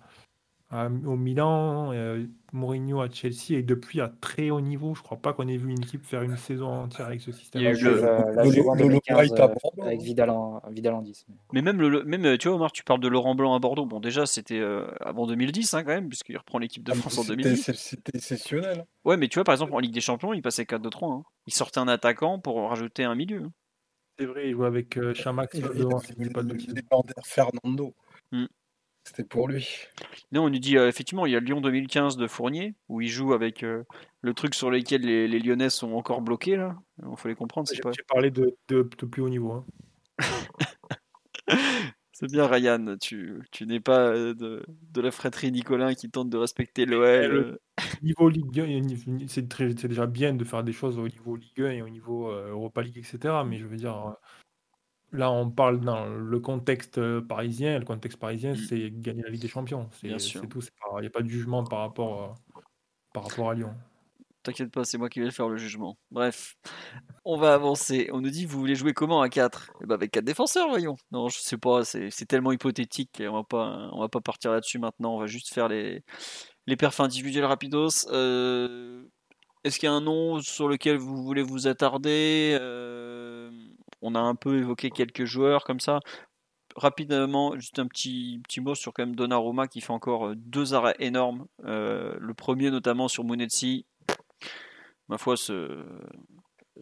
[0.72, 5.18] à- au Milan, euh, Mourinho à Chelsea, et depuis à très haut niveau, je crois
[5.18, 7.60] pas qu'on ait vu une équipe faire une saison entière avec ce système.
[7.62, 9.44] Il y a eu le- euh, la le- Juve en le- le 2015 White à
[9.44, 10.02] euh, Bordeaux, avec hein.
[10.02, 11.26] Vidal en, Vidal en 10.
[11.52, 13.86] Mais même, le, le- même, tu vois, Omar, tu parles de Laurent Blanc à Bordeaux.
[13.86, 17.18] Bon, déjà, c'était euh, avant 2010, hein, quand même, puisqu'il reprend l'équipe de Ah, France
[17.18, 17.62] en C'était 2010.
[17.62, 18.84] c'est- c'était exceptionnel.
[19.04, 21.12] Ouais, mais tu vois, par exemple, en Ligue des Champions, il passait 4-2-3.
[21.12, 21.22] Hein.
[21.46, 23.42] Il sortait un attaquant pour rajouter un milieu.
[23.42, 23.52] hein.
[24.18, 25.86] C'est vrai, il jouait avec euh, Chamax Il, il
[26.44, 26.68] bêtises.
[26.74, 27.94] légendaire Fernando.
[28.30, 28.44] Hmm.
[29.04, 29.68] C'était pour lui.
[30.30, 33.08] Non, on nous dit, euh, effectivement, il y a Lyon 2015 de Fournier, où il
[33.08, 33.82] joue avec euh,
[34.20, 36.76] le truc sur lequel les, les Lyonnais sont encore bloqués, là.
[37.00, 37.90] Il faut les comprendre, c'est J'ai pas...
[38.08, 39.52] parlé de, de, de plus haut niveau.
[39.52, 39.66] hein.
[42.12, 46.30] C'est bien, Ryan, tu, tu n'es pas euh, de, de la fratrie Nicolin qui tente
[46.30, 47.26] de respecter l'OL.
[47.26, 47.60] le-.
[48.02, 49.48] Niveau Ligue 1, il y a une- c'est
[49.88, 52.98] déjà bien de faire des choses au niveau Ligue 1 et au niveau Europa League,
[52.98, 53.34] etc.
[53.44, 54.14] Mais je veux dire,
[55.12, 57.78] là, on parle dans le contexte euh, parisien.
[57.78, 58.56] Le contexte parisien, Mm.
[58.56, 59.88] c'est gagner la Ligue des Champions.
[59.92, 60.08] C'est
[60.48, 60.60] tout.
[60.96, 62.60] Il n'y a pas de jugement par rapport, euh,
[63.14, 63.74] par rapport à Lyon.
[64.44, 65.96] T'inquiète pas, c'est moi qui vais faire le jugement.
[66.10, 66.56] Bref,
[67.24, 68.08] on va avancer.
[68.12, 70.96] On nous dit, vous voulez jouer comment à 4 Eh ben avec 4 défenseurs, voyons.
[71.12, 73.20] Non, je sais pas, c'est c'est tellement hypothétique.
[73.20, 75.14] et On va pas, on va pas partir là-dessus maintenant.
[75.14, 76.02] On va juste faire les,
[76.66, 78.08] les perfs individuels rapidos.
[78.10, 79.04] Euh,
[79.62, 82.58] Est-ce qu'il y a un nom sur lequel vous voulez vous attarder?
[82.60, 83.48] Euh,
[84.02, 86.00] On a un peu évoqué quelques joueurs comme ça.
[86.74, 90.74] Rapidement, juste un petit, petit mot sur quand même Donnarumma qui fait encore euh, deux
[90.74, 91.46] arrêts énormes.
[91.64, 93.86] Euh, le premier notamment sur Munetsi.
[95.08, 95.84] Ma foi, ce,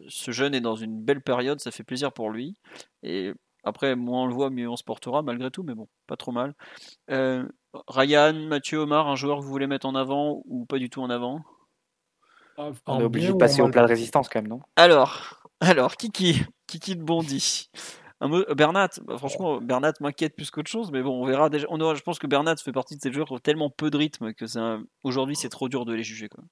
[0.07, 2.55] ce jeune est dans une belle période, ça fait plaisir pour lui.
[3.03, 6.15] Et après, moins on le voit, mieux on se portera malgré tout, mais bon, pas
[6.15, 6.55] trop mal.
[7.09, 7.45] Euh,
[7.87, 11.01] Ryan, Mathieu, Omar, un joueur que vous voulez mettre en avant ou pas du tout
[11.01, 11.41] en avant?
[12.57, 14.61] On En est obligé de passer en au plat de résistance quand même, non?
[14.75, 17.69] Alors, alors, Kiki, Kiki de Bondy.
[18.21, 21.65] Mot, Bernat, bah, franchement, Bernat m'inquiète plus qu'autre chose, mais bon, on verra déjà.
[21.69, 23.89] On aura, je pense que Bernat fait partie de ces joueurs qui ont tellement peu
[23.89, 26.29] de rythme que un- aujourd'hui c'est trop dur de les juger.
[26.29, 26.43] Quoi.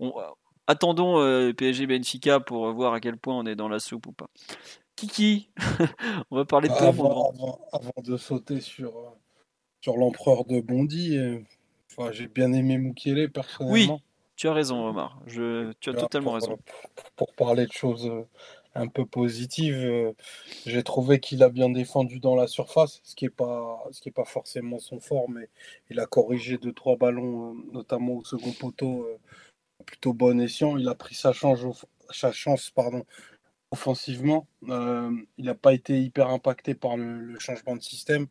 [0.00, 0.22] On- euh,
[0.66, 4.12] attendons euh, PSG Benfica pour voir à quel point on est dans la soupe ou
[4.12, 4.26] pas.
[4.96, 5.50] Kiki,
[6.30, 7.30] on va parler de toi, Avant, grand.
[7.30, 9.10] avant- avant de sauter sur, euh,
[9.80, 11.38] sur l'empereur de Bondy, euh,
[11.96, 14.00] enfin, j'ai bien aimé Mukiele personnellement.
[14.36, 15.20] Tu as raison, Omar.
[15.26, 16.56] Je, tu as totalement pour, raison.
[16.56, 18.26] pour- pour parler de choses euh,
[18.74, 20.12] un peu positives, euh,
[20.66, 24.08] j'ai trouvé qu'il a bien défendu dans la surface, ce qui n'est pas, ce qui
[24.08, 25.48] est pas forcément son fort, mais
[25.90, 29.18] il a corrigé deux, trois ballons, euh, notamment au second poteau, euh,
[29.86, 30.76] plutôt bon escient.
[30.78, 31.60] Il a pris sa chance,
[32.10, 33.04] sa chance pardon,
[33.70, 34.48] offensivement.
[34.62, 38.26] Il n'a pas été hyper impacté par le, changement de système.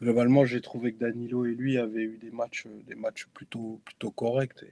[0.00, 4.10] Globalement, j'ai trouvé que Danilo et lui avaient eu des matchs, des matchs plutôt, plutôt
[4.10, 4.64] corrects.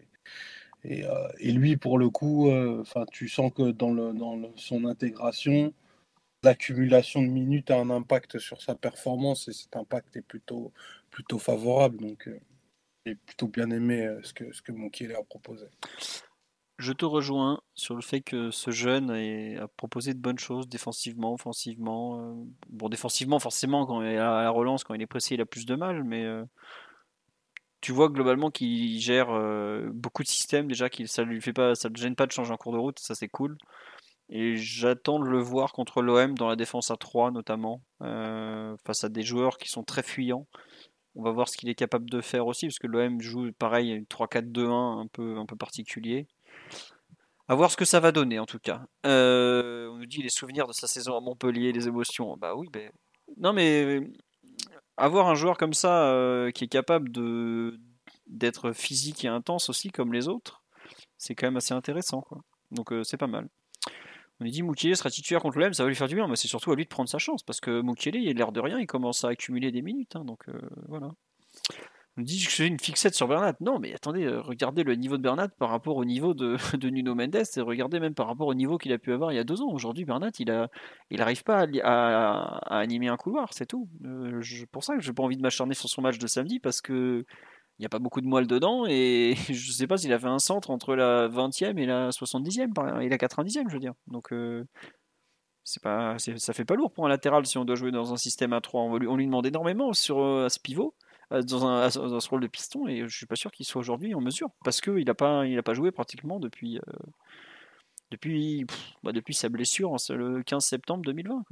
[0.85, 5.73] Et, euh, et lui, pour le coup, euh, tu sens que dans, son intégration,
[6.43, 10.73] l'accumulation de minutes a un impact sur sa performance et cet impact est plutôt,
[11.39, 11.99] favorable.
[11.99, 12.41] Donc, euh,
[13.07, 14.63] j'ai plutôt bien aimé euh, ce que, ce
[15.15, 15.67] a proposé.
[16.79, 21.33] Je te rejoins sur le fait que ce jeune a proposé de bonnes choses défensivement,
[21.33, 22.45] offensivement.
[22.69, 25.47] Bon, défensivement, forcément, quand il est à la relance, quand il est pressé, il a
[25.47, 26.27] plus de mal, mais
[27.83, 31.75] tu vois globalement qu'il gère euh, beaucoup de systèmes déjà, qu'il ça lui fait pas,
[31.75, 33.59] ça ne gêne pas de changer en cours de route, ça c'est cool.
[34.31, 39.05] Et j'attends de le voir contre l'OM dans la défense à 3 notamment, euh, face
[39.05, 40.47] à des joueurs qui sont très fuyants.
[41.17, 44.07] On va voir ce qu'il est capable de faire aussi, parce que l'OM joue pareil
[44.09, 46.29] 3-4-2-1 un peu, un peu particulier.
[47.49, 48.83] À voir ce que ça va donner en tout cas.
[49.05, 52.37] Euh, on nous dit les souvenirs de sa saison à Montpellier, les émotions.
[52.37, 52.91] Bah oui, ben...
[53.39, 54.01] non mais
[55.03, 57.79] avoir un joueur comme ça euh, qui est capable de
[58.29, 60.63] d'être physique et intense aussi comme les autres,
[61.19, 62.23] c'est quand même assez intéressant.
[62.23, 62.39] Quoi.
[62.71, 63.49] Donc euh, c'est pas mal.
[64.41, 66.37] On nous dit Moukielé sera titulaire contre l'OM, ça va lui faire du bien, mais
[66.37, 68.61] c'est surtout à lui de prendre sa chance parce que Moukielé, il a l'air de
[68.61, 70.17] rien, il commence à accumuler des minutes.
[70.17, 70.47] Hein, donc
[70.89, 71.11] voilà.
[72.19, 73.55] Me dit que j'ai une fixette sur Bernat.
[73.61, 76.91] Non, mais attendez, euh, regardez le niveau de Bernat par rapport au niveau de, de
[76.91, 79.39] Nuno Mendes et regardez même par rapport au niveau qu'il a pu avoir il y
[79.39, 79.71] a deux ans.
[79.73, 80.69] Aujourd'hui, Bernat, il a,
[81.11, 83.89] il n'arrive pas à, animer un couloir, c'est tout.
[84.05, 84.43] Euh,
[84.73, 87.25] pour ça que j'ai pas envie de m'acharner sur son match de samedi parce que
[87.79, 90.27] il n'y a pas beaucoup de moelle dedans et je sais pas s'il a fait
[90.27, 93.95] un centre entre la 20e et la 70e et la 90e, je veux dire.
[94.07, 94.65] Donc euh,
[95.65, 98.19] c'est pas, ça fait pas lourd pour un latéral si on doit jouer dans un
[98.19, 98.83] système à 3.
[98.83, 100.95] On, on lui demande énormément sur à ce pivot
[101.41, 104.15] dans, un, dans ce rôle de piston et je suis pas sûr qu'il soit aujourd'hui
[104.15, 106.93] en mesure parce qu'il n'a pas, il a pas joué pratiquement depuis, euh,
[108.11, 108.67] depuis,
[109.03, 111.45] bah, depuis sa blessure le 15 septembre 2020.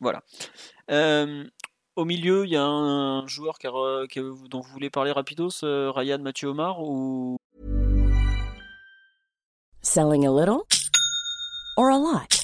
[0.00, 0.22] Voilà.
[0.90, 1.44] Euh,
[1.96, 6.48] au milieu, il y a un joueur dont vous voulez parler rapidos, euh, Ryan Mathieu
[6.48, 6.78] Omar
[9.82, 10.62] Selling a little
[11.76, 12.43] or a lot?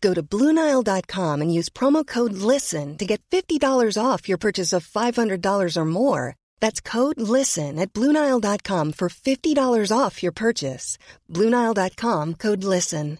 [0.00, 4.86] Go to Bluenile.com and use promo code LISTEN to get $50 off your purchase of
[4.86, 6.36] $500 or more.
[6.60, 10.98] That's code LISTEN at Bluenile.com for $50 off your purchase.
[11.28, 13.18] Bluenile.com code LISTEN.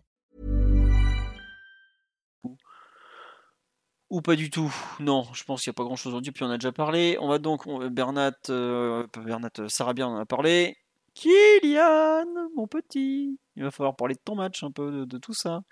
[4.08, 4.72] Ou pas du tout.
[5.00, 7.18] Non, je pense qu'il n'y a pas grand chose aujourd'hui, puis on a déjà parlé.
[7.20, 10.76] On va donc, Bernat, euh, Bernat, euh, Sarabia, on en a parlé.
[11.14, 13.36] Kylian, mon petit.
[13.56, 15.62] Il va falloir parler de ton match un peu, de tout ça.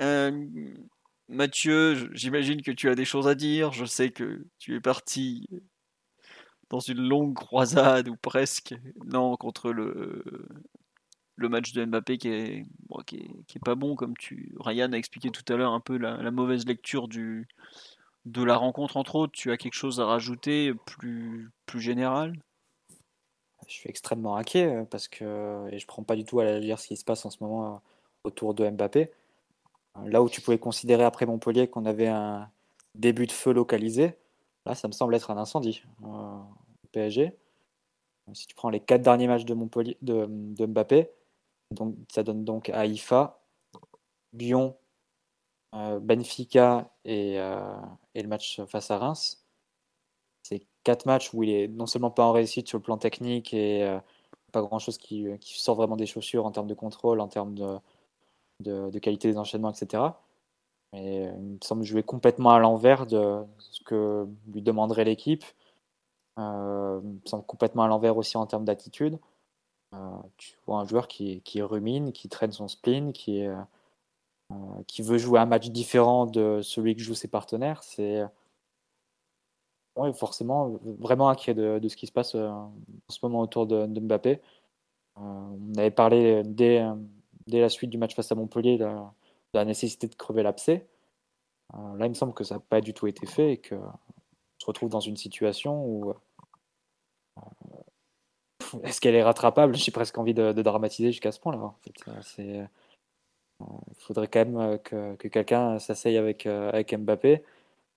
[0.00, 0.46] Euh,
[1.28, 3.72] Mathieu, j'imagine que tu as des choses à dire.
[3.72, 5.46] Je sais que tu es parti
[6.70, 8.74] dans une longue croisade ou presque,
[9.04, 10.24] non, contre le,
[11.36, 12.66] le match de Mbappé qui est,
[13.06, 13.16] qui
[13.56, 16.66] est, pas bon, comme tu, Ryan a expliqué tout à l'heure un peu la, mauvaise
[16.66, 17.46] lecture du,
[18.24, 19.32] de la rencontre entre autres.
[19.32, 22.34] Tu as quelque chose à rajouter plus, plus général?
[23.66, 26.78] Je suis extrêmement inquiet parce que et je prends pas du tout à la lire
[26.78, 27.78] ce qui se passe en ce moment euh,
[28.24, 29.10] autour de Mbappé.
[30.04, 32.50] Là où tu pouvais considérer après Montpellier qu'on avait un
[32.94, 34.16] début de feu localisé,
[34.64, 36.38] là ça me semble être un incendie euh,
[36.92, 37.36] PSG.
[38.32, 40.26] Si tu prends les quatre derniers matchs de Montpellier de,
[40.66, 41.10] Mbappé,
[41.70, 43.40] donc, ça donne donc Haïfa,
[44.32, 44.76] Lyon,
[45.74, 47.76] euh, Benfica euh,
[48.14, 49.44] et, le match face à Reims.
[50.42, 53.54] C'est quatre matchs où il est non seulement pas en réussite sur le plan technique
[53.54, 53.98] et
[54.52, 57.54] pas grand chose qui, qui, sort vraiment des chaussures en termes de contrôle, en termes
[57.54, 57.78] de,
[58.60, 60.02] de, qualité des enchaînements, etc.
[60.92, 65.44] Mais euh, il me semble jouer complètement à l'envers de ce que lui demanderait l'équipe.
[66.38, 69.18] Euh, il me semble complètement à l'envers aussi en termes d'attitude.
[69.94, 69.98] Euh,
[70.36, 73.44] tu vois un joueur qui, qui, rumine, qui traîne son spleen, qui,
[74.86, 77.82] qui veut jouer un match différent de celui que jouent ses partenaires.
[77.82, 78.22] C'est
[80.14, 82.74] forcément vraiment inquiet de, de, ce qui se passe en
[83.08, 84.40] ce moment autour de Mbappé.
[85.16, 86.84] on avait parlé dès,
[87.46, 88.86] dès la suite du match face à Montpellier de,
[89.54, 90.86] la nécessité de crever l'abcès.
[91.74, 93.92] Euh, là, il me semble que ça n'a pas du tout été fait et qu'on
[94.58, 97.42] se retrouve dans une situation où euh,
[98.84, 99.74] est-ce qu'elle est rattrapable?
[99.76, 101.74] J'ai presque envie de, dramatiser jusqu'à ce point-là.
[102.38, 102.66] Euh,
[103.60, 107.42] il faudrait quand même que, quelqu'un s'asseye avec, avec Mbappé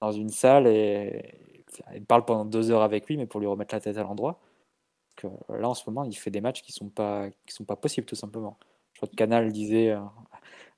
[0.02, 1.36] dans une salle et,
[2.08, 4.39] parle pendant deux heures avec lui, mais pour lui remettre la tête à l'endroit.
[5.50, 8.16] là, en ce moment, il fait des matchs qui ne sont, sont pas possibles, tout
[8.16, 8.58] simplement.
[9.08, 10.00] Que Canal disait, euh,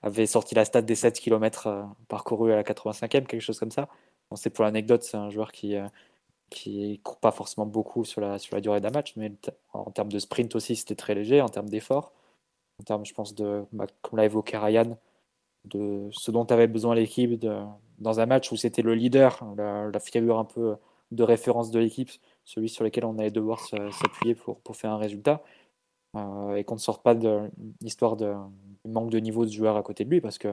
[0.03, 3.87] avait sorti la stat des 7 km parcourus à la 85e, quelque chose comme ça.
[4.29, 5.75] Bon, c'est pour l'anecdote, c'est un joueur qui
[6.51, 9.31] qui court pas forcément beaucoup sur la, sur la durée d'un match, mais
[9.73, 12.13] en termes de sprint aussi, c'était très léger, en termes d'effort,
[12.79, 14.97] en termes, je pense, de, bah, comme l'a évoqué Ryan,
[15.65, 17.43] de ce dont avait besoin l'équipe
[17.99, 20.75] dans un match où c'était le leader, la, la, figure un peu
[21.11, 22.11] de référence de l'équipe,
[22.43, 25.60] celui sur lequel on allait devoir s'appuyer pour, pour faire un résultat, euh,
[26.55, 27.49] et qu'on ne sorte pas de
[27.81, 28.33] l'histoire de
[28.85, 30.49] manque de niveau de joueur à côté de lui, parce que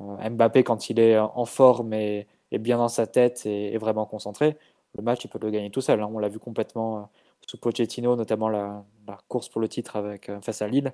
[0.00, 4.56] euh, Mbappé, quand il est en forme et, bien dans sa tête et vraiment concentré,
[4.96, 6.00] le match, il peut le gagner tout seul.
[6.00, 6.10] Hein.
[6.12, 7.02] On l'a vu complètement euh,
[7.46, 8.84] sous Pochettino, notamment la,
[9.28, 10.92] course pour le titre avec, euh, face à Lille,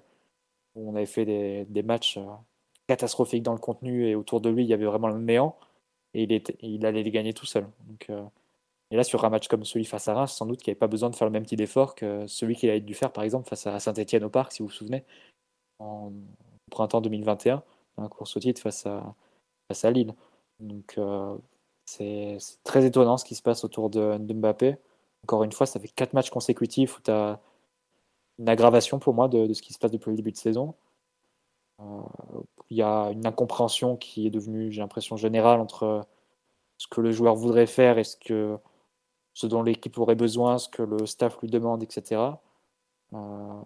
[0.75, 2.27] où on avait fait des, matchs euh,
[2.89, 5.57] catastrophiques dans le contenu et autour de lui, il y avait vraiment le néant
[6.15, 7.67] et il, allait les gagner tout seul.
[8.91, 10.78] Et là, sur un match comme celui face à Reims, sans doute qu'il n'y avait
[10.78, 13.24] pas besoin de faire le même type d'effort que celui qu'il avait dû faire, par
[13.24, 15.05] exemple, face à Saint-Etienne au Parc, si vous vous souvenez,
[15.80, 16.12] en
[16.70, 17.62] printemps 2021,
[17.99, 20.14] un course au titre face à, Lille.
[20.61, 20.99] Donc,
[21.87, 24.76] c'est très étonnant ce qui se passe autour de, Mbappé.
[25.24, 27.41] Encore une fois, ça fait quatre matchs consécutifs où tu as
[28.39, 30.74] une aggravation pour moi de, ce qui se passe depuis le début de saison.
[31.80, 32.03] Euh,
[32.70, 36.07] il y a une incompréhension qui est devenue, j'ai l'impression, générale entre
[36.78, 38.59] ce que le joueur voudrait faire et ce, que,
[39.37, 42.22] ce dont l'équipe aurait besoin, ce que le staff lui demande, etc.
[43.12, 43.62] Euh,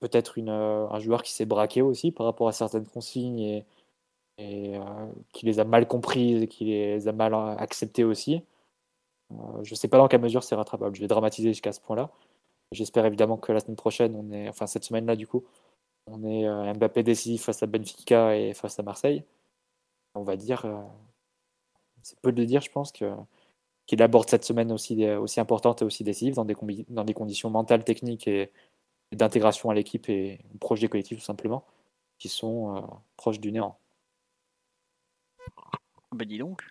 [0.00, 5.44] peut-être un joueur qui s'est braqué aussi par rapport à certaines consignes et, euh, qui
[5.46, 8.44] les a mal comprises et qui les a mal acceptées aussi.
[9.32, 10.94] Euh, je ne sais pas dans quelle mesure c'est rattrapable.
[10.94, 12.10] Je vais dramatiser jusqu'à ce point-là.
[12.72, 15.44] J'espère évidemment que la semaine prochaine, on est, enfin cette semaine-là du coup,
[16.06, 19.24] on est euh, Mbappé décisif face à Benfica et face à Marseille.
[20.14, 20.66] On va dire,
[22.02, 23.06] c'est peu de dire, je pense, que
[23.92, 26.56] qu'il aborde cette semaine aussi, aussi importante et aussi décisive dans des,
[26.88, 28.50] dans des conditions mentales, techniques et,
[29.12, 31.66] d'intégration à l'équipe et au projet collectif tout simplement,
[32.18, 32.82] qui sont
[33.18, 33.76] proches du néant.
[36.12, 36.62] Bah dis donc.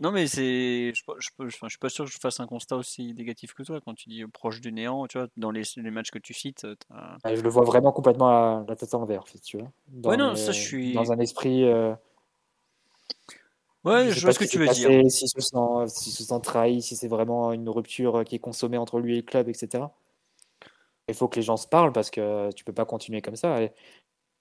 [0.00, 3.14] Non mais c'est, je, je, je, suis pas sûr que je fasse un constat aussi
[3.14, 6.10] négatif que toi quand tu dis proche du néant, tu vois, dans les, les matchs
[6.10, 6.66] que tu cites.
[6.90, 9.64] Ah, je le vois vraiment complètement à la tête en si tu veux.
[9.88, 10.92] Dans ouais non, ça je suis.
[10.92, 11.64] Dans un esprit.
[11.64, 11.94] Euh,
[13.84, 15.10] ouais, je, vois ce que tu veux dire.
[15.10, 15.56] Si se sent,
[15.88, 19.16] si se sent trahi, si c'est vraiment une rupture qui est consommée entre lui et
[19.16, 19.84] le club, etc.
[21.08, 23.62] Il faut que les gens se parlent parce que tu peux pas continuer comme ça.
[23.62, 23.72] Et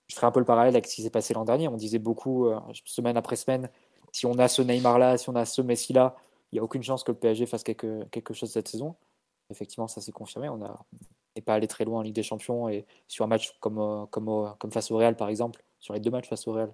[0.08, 1.68] je ferai un peu le parallèle avec ce qui s'est passé l'an dernier.
[1.68, 3.70] On disait beaucoup, euh, semaine après semaine,
[4.12, 6.16] si on a ce Neymar-là, si on a ce Messi-là,
[6.52, 8.96] il n'y a aucune chance que le PSG fasse quelque, quelque chose cette saison.
[9.52, 10.50] Effectivement, ça s'est confirmé.
[10.50, 12.70] On n'est pas allé très loin en Ligue des Champions.
[12.70, 15.94] Et sur un match comme, euh, comme, euh, comme face au Real, par exemple, sur
[15.94, 16.74] les deux matchs face au Real,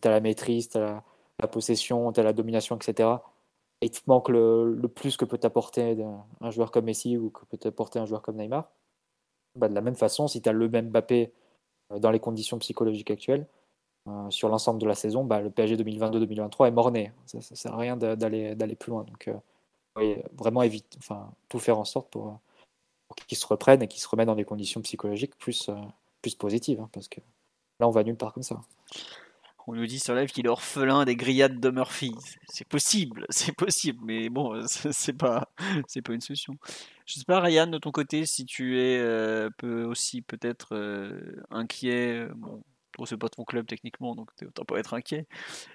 [0.00, 1.04] tu as la maîtrise, tu as la,
[1.46, 3.10] possession, tu as la domination, etc.
[3.82, 5.96] Et il te manque le, le plus que peut t'apporter
[6.40, 8.70] un joueur comme Messi ou que peut t'apporter un joueur comme Neymar.
[9.56, 11.32] Bah, de la même façon, si tu as le même Mbappé
[11.92, 13.46] euh, dans les conditions psychologiques actuelles,
[14.08, 17.12] euh, sur l'ensemble de la saison, bah, le PSG 2022-2023 est mort-né.
[17.24, 19.04] Ça ne sert à rien d'aller plus loin.
[19.04, 20.62] Donc, euh, vraiment
[20.98, 22.38] enfin, tout faire en sorte pour,
[23.08, 25.70] pour qu'ils se reprennent et qu'ils se remettent dans des conditions psychologiques plus,
[26.20, 26.80] plus positives.
[26.80, 27.20] Hein, parce que
[27.80, 28.60] là, on va nulle part comme ça.
[29.68, 32.14] On nous dit sur live qu'il est orphelin des grillades de Murphy.
[32.48, 35.48] C'est possible, c'est possible, mais bon, c'est pas,
[35.88, 36.54] c'est pas une solution.
[37.04, 39.50] Je sais pas, Ryan, de ton côté, si tu es euh,
[39.86, 42.28] aussi peut-être euh, inquiet.
[42.28, 42.62] Euh, bon,
[43.04, 45.26] c'est pas ton club techniquement, donc autant pas être inquiet.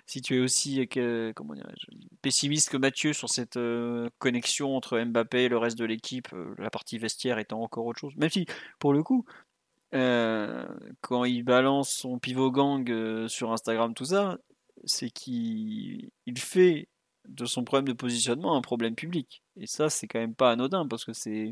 [0.08, 0.88] Si tu es aussi
[1.36, 1.54] comment
[2.24, 3.60] pessimiste que Mathieu sur cette
[4.18, 8.16] connexion entre Mbappé et le reste de l'équipe, la partie vestiaire étant encore autre chose.
[8.16, 8.48] Même si,
[8.80, 9.26] pour le coup,
[9.94, 10.66] euh,
[11.02, 14.38] quand il balance son pivot gang euh, sur Instagram, tout ça,
[14.86, 16.88] c'est qu'il fait
[17.28, 19.44] de son problème de positionnement un problème public.
[19.60, 21.52] Et ça, c'est quand même pas anodin parce que c'est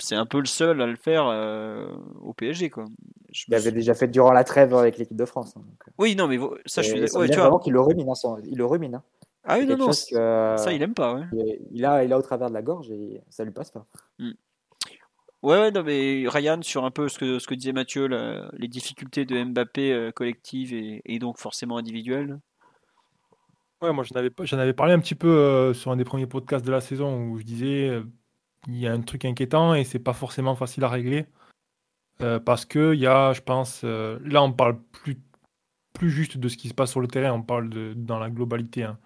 [0.00, 1.88] c'est un peu le seul à le faire euh,
[2.20, 2.70] au PSG.
[2.70, 2.84] Quoi.
[3.32, 5.56] Je il avait déjà fait durant la trêve avec l'équipe de France.
[5.56, 5.62] Hein,
[5.98, 7.20] oui, non, mais ça, je suis d'accord.
[7.20, 7.60] Ouais, tu vois.
[7.60, 8.08] qu'il le rumine.
[8.08, 8.96] Hein, il le rumine.
[8.96, 9.02] Hein.
[9.44, 9.92] Ah oui, non, non.
[9.92, 11.14] ça, il aime pas.
[11.14, 11.58] Ouais.
[11.72, 13.86] Il, a, il a au travers de la gorge et ça lui passe pas.
[14.18, 14.32] Mm.
[15.42, 18.08] Ouais, non, mais Ryan, sur un peu ce que, disait Mathieu,
[18.54, 22.40] les difficultés de Mbappé euh, collectives et, donc forcément individuelles.
[23.80, 26.26] Ouais, moi j'en avais, j'en avais parlé un petit peu euh, sur un des premiers
[26.26, 28.02] podcasts de la saison où je disais euh,
[28.66, 31.26] il y a un truc inquiétant et c'est pas forcément facile à régler.
[32.44, 35.16] parce que il y a, je pense, là on parle plus,
[35.92, 38.30] plus juste de ce qui se passe sur le terrain, on parle de, dans la
[38.30, 38.82] globalité.
[38.82, 38.98] Hein.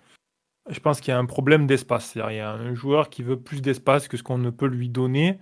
[0.70, 2.14] Je pense qu'il y a un problème d'espace.
[2.14, 4.88] Il y a un joueur qui veut plus d'espace que ce qu'on ne peut lui
[4.88, 5.38] donner.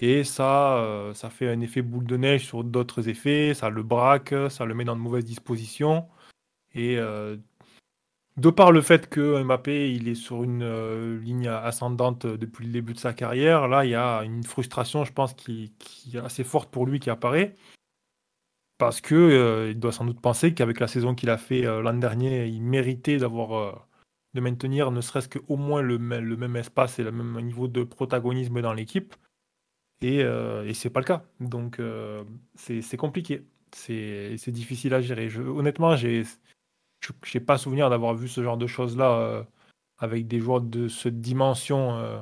[0.00, 3.82] Et ça, euh, ça fait un effet boule de neige sur d'autres effets, ça le
[3.82, 6.08] braque, ça le met dans de mauvaises dispositions.
[6.74, 7.36] Et euh,
[8.36, 12.72] de par le fait que Mbappé il est sur une euh, ligne ascendante depuis le
[12.72, 15.72] début de sa carrière, là il y a une frustration, je pense, qui,
[16.14, 17.56] est assez forte pour lui qui apparaît.
[18.78, 21.94] parce que euh, il doit sans doute penser qu'avec la saison qu'il a fait l'an
[21.94, 23.86] dernier, il méritait d'avoir
[24.34, 28.62] de maintenir ne serait-ce qu'au moins le même espace et le même niveau de protagonisme
[28.62, 29.14] dans l'équipe.
[30.02, 31.24] Et, euh, et c'est pas le cas.
[31.40, 32.24] Donc euh,
[32.56, 33.44] c'est compliqué.
[33.72, 35.28] C'est difficile à gérer.
[35.28, 36.24] Je- honnêtement, je
[37.34, 39.44] n'ai pas souvenir d'avoir vu ce genre de choses-là euh,
[39.98, 42.18] avec des joueurs de cette dimension euh,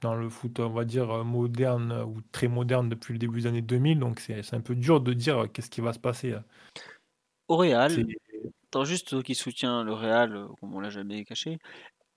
[0.00, 3.46] dans le foot, on va dire, euh, moderne ou très moderne depuis le début des
[3.46, 4.00] années 2000.
[4.00, 6.34] Donc c'est un peu dur de dire qu'est-ce qui va se passer.
[7.48, 8.06] Au Real,
[8.64, 11.58] Attends, juste qui soutient le Real, comme on l'a jamais caché,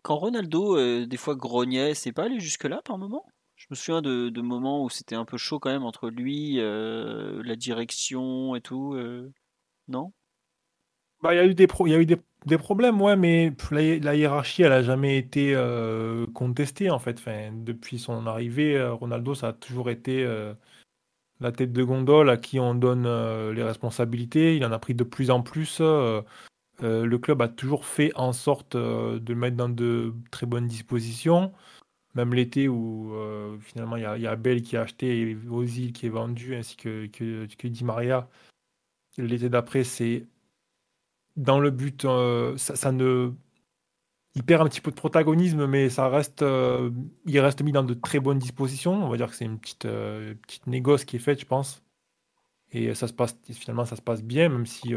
[0.01, 3.25] quand Ronaldo, des fois, grognait, c'est pas allé jusque-là par moment?
[3.69, 7.55] Me souviens de, moments où c'était un peu chaud quand même entre lui, euh, la
[7.55, 8.93] direction et tout.
[8.95, 9.31] euh,
[9.87, 10.11] Non?
[11.21, 14.81] Bah, il y a eu des, problèmes, ouais, mais la, hi- la hiérarchie, elle a
[14.81, 17.21] jamais été euh, contestée, en fait.
[17.63, 20.25] Depuis son arrivée, Ronaldo, ça a toujours été
[21.41, 23.03] la tête de gondole à qui on donne
[23.51, 24.55] les responsabilités.
[24.55, 25.81] Il en a pris de plus en plus.
[25.81, 31.51] le club a toujours fait en sorte de le mettre dans de très bonnes dispositions.
[32.19, 36.05] Même l'été où euh, finalement il y a, y qui a acheté et Ozil qui
[36.05, 38.27] est vendu, ainsi que, que, Di Maria.
[39.17, 40.27] L'été d'après, c'est
[41.37, 43.31] dans le but, euh, ça, ne.
[44.35, 46.91] Il perd un petit peu de protagonisme, mais ça reste, euh,
[47.25, 49.05] il reste mis dans de très bonnes dispositions.
[49.05, 51.81] On va dire que c'est une petite, petite négoce qui est faite, je pense.
[52.73, 54.93] Et ça se passe, finalement, ça se passe bien, même si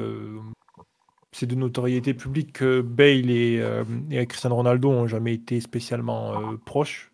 [1.31, 3.63] c'est de notoriété publique que Bale et,
[4.27, 7.12] Cristiano Ronaldo ont jamais été spécialement proches,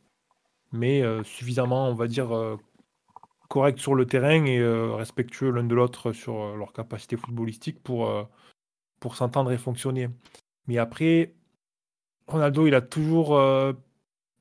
[0.72, 2.56] mais euh, suffisamment, on va dire, euh,
[3.48, 8.28] corrects sur le terrain et euh, respectueux l'un de l'autre sur leur capacité footballistique pour,
[9.00, 10.08] pour s'entendre et fonctionner.
[10.66, 11.34] Mais après,
[12.26, 13.40] Ronaldo, il a toujours,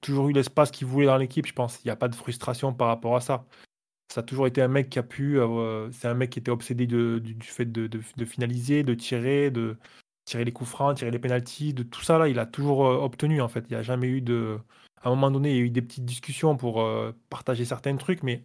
[0.01, 1.80] toujours eu l'espace qu'il voulait dans l'équipe, je pense.
[1.84, 3.45] Il n'y a pas de frustration par rapport à ça.
[4.13, 5.39] Ça a toujours été un mec qui a pu.
[5.93, 9.78] c'est un mec qui était obsédé du, fait de, finaliser, de tirer, de
[10.25, 13.39] tirer les coups francs, tirer les pénalties, de tout ça là, il a toujours obtenu
[13.39, 13.63] en fait.
[13.69, 14.59] Il n'y a jamais eu de.
[15.02, 17.95] À un moment donné, il y a eu des petites discussions pour euh, partager certains
[17.98, 18.43] trucs, mais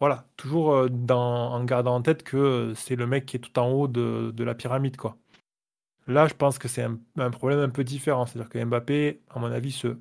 [0.00, 3.58] voilà, toujours euh, en gardant en tête que euh, c'est le mec qui est tout
[3.58, 5.16] en haut de, la pyramide, quoi.
[6.06, 8.26] Là, je pense que c'est un, problème un peu différent.
[8.26, 9.98] C'est-à-dire que Mbappé, à mon avis, se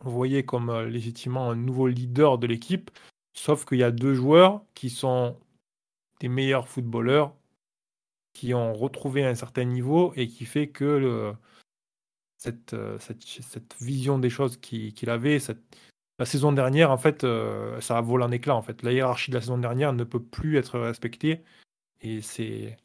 [0.00, 2.90] voyait comme légitimement un nouveau leader de l'équipe,
[3.32, 5.36] sauf qu'il y a deux joueurs qui sont
[6.20, 7.34] des meilleurs footballeurs,
[8.34, 11.34] qui ont retrouvé un certain niveau et qui fait que
[12.42, 15.62] cette, euh, cette, vision des choses qu'il avait, cette,
[16.18, 18.56] la saison dernière, en fait, euh, ça a volé en éclats.
[18.56, 18.82] En fait.
[18.82, 21.42] La hiérarchie de la saison dernière ne peut plus être respectée.
[22.00, 22.76] Et c'est,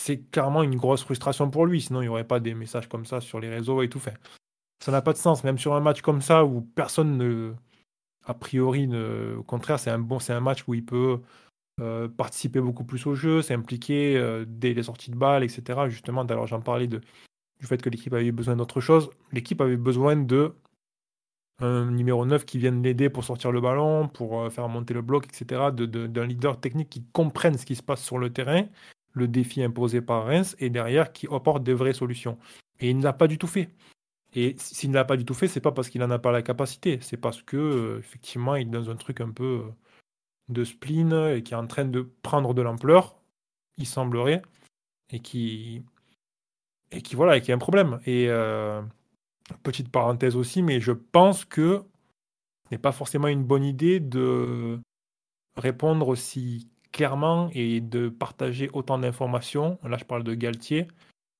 [0.00, 1.80] c'est clairement une grosse frustration pour lui.
[1.80, 4.00] Sinon, il n'y aurait pas des messages comme ça sur les réseaux et tout.
[4.80, 5.44] Ça n'a pas de sens.
[5.44, 7.54] Même sur un match comme ça où personne ne.
[8.26, 11.20] A priori, ne- au contraire, c'est un, bon, un match où il peut
[11.80, 15.88] euh, participer beaucoup plus au jeu, s'impliquer euh, dès les sorties de balles, etc.
[15.88, 17.00] Justement, alors j'en parlais de,
[17.60, 19.10] du fait que l'équipe avait besoin d'autre chose.
[19.32, 20.54] L'équipe avait besoin de
[21.60, 25.02] un numéro 9 qui vienne l'aider pour sortir le ballon, pour euh, faire monter le
[25.02, 25.70] bloc, etc.
[25.72, 28.66] D'un leader technique qui comprenne ce qui se passe sur le terrain,
[29.12, 32.38] le défi imposé par Reims, et derrière qui apporte des vraies solutions.
[32.80, 33.70] Et il ne l'a pas du tout fait.
[34.34, 36.32] Et s'il ne l'a pas du tout fait, c'est pas parce qu'il n'en a pas
[36.32, 39.72] la capacité, c'est parce que euh, effectivement il est dans un truc un peu euh,
[40.48, 43.16] de spleen et qui est en train de prendre de l'ampleur,
[43.78, 44.42] il semblerait,
[45.10, 45.84] et qui
[46.94, 48.00] et qui voilà, et qui a un problème.
[48.06, 48.82] Et euh,
[49.62, 51.82] petite parenthèse aussi, mais je pense que
[52.70, 54.80] n'est pas forcément une bonne idée de
[55.56, 59.78] répondre aussi clairement et de partager autant d'informations.
[59.84, 60.88] Là, je parle de Galtier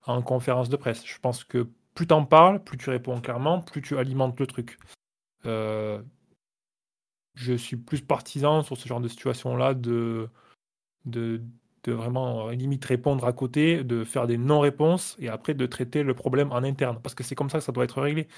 [0.06, 1.06] en conférence de presse.
[1.06, 4.78] Je pense que plus t'en parles, plus tu réponds clairement, plus tu alimentes le truc.
[5.46, 6.02] Euh,
[7.34, 10.28] je suis plus partisan sur ce genre de situation-là de,
[11.04, 11.42] de,
[11.84, 16.02] de vraiment euh, limite répondre à côté, de faire des non-réponses et après de traiter
[16.02, 16.98] le problème en interne.
[17.02, 18.28] Parce que c'est comme ça que ça doit être réglé.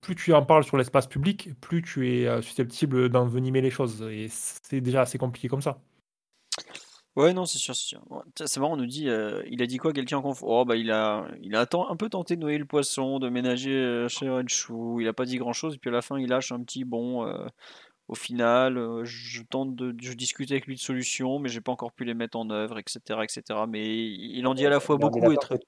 [0.00, 4.02] Plus tu en parles sur l'espace public, plus tu es euh, susceptible d'envenimer les choses.
[4.02, 5.80] Et c'est déjà assez compliqué comme ça.
[7.14, 8.02] Ouais, non, c'est sûr, c'est sûr.
[8.34, 10.42] C'est marrant, on nous dit, euh, il a dit quoi, quelqu'un conf...
[10.42, 13.74] Oh, bah, il a, il a un peu tenté de noyer le poisson, de ménager
[13.74, 14.98] euh, chez Chou.
[14.98, 17.24] Il a pas dit grand-chose, et puis à la fin, il lâche un petit bon.
[18.08, 21.72] Au final, euh, je tente de, je discute avec lui de solutions, mais j'ai pas
[21.72, 23.42] encore pu les mettre en œuvre, etc., etc.
[23.68, 25.58] Mais il en dit à la fois beaucoup et très.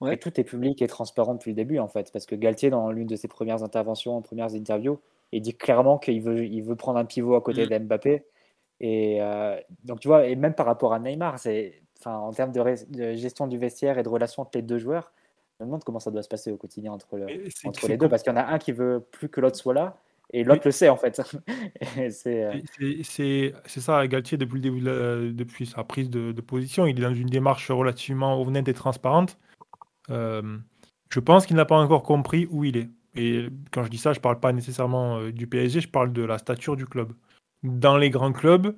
[0.00, 0.16] Ouais.
[0.16, 2.10] tout est public et transparent depuis le début, en fait.
[2.12, 4.98] Parce que Galtier, dans l'une de ses premières interventions, premières interviews,
[5.30, 7.68] il dit clairement qu'il veut, il veut prendre un pivot à côté Mm.
[7.68, 8.24] de Mbappé.
[8.80, 12.50] Et euh, donc, tu vois, et même par rapport à Neymar, c'est, enfin, en termes
[12.50, 15.12] de, gestion du vestiaire et de relation entre les deux joueurs,
[15.60, 17.28] je me demande comment ça doit se passer au quotidien entre, le-
[17.64, 18.08] entre les deux.
[18.08, 19.96] Parce qu'il y en a un qui veut plus que l'autre soit là,
[20.30, 21.20] et l'autre le sait en fait.
[22.10, 24.80] c'est euh, C'est ça, Galtier, depuis le début,
[25.34, 29.38] depuis sa prise de, de, position, il est dans une démarche relativement honnête et transparente.
[30.10, 30.58] Euh,
[31.10, 32.90] je pense qu'il n'a pas encore compris où il est.
[33.14, 36.12] Et quand je dis ça, je ne parle pas nécessairement euh, du PSG, je parle
[36.12, 37.12] de la stature du club.
[37.62, 38.74] Dans les grands clubs,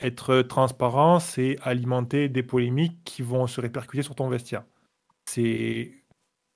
[0.00, 4.64] être transparent, c'est alimenter des polémiques qui vont se répercuter sur ton vestiaire.
[5.26, 5.92] C'est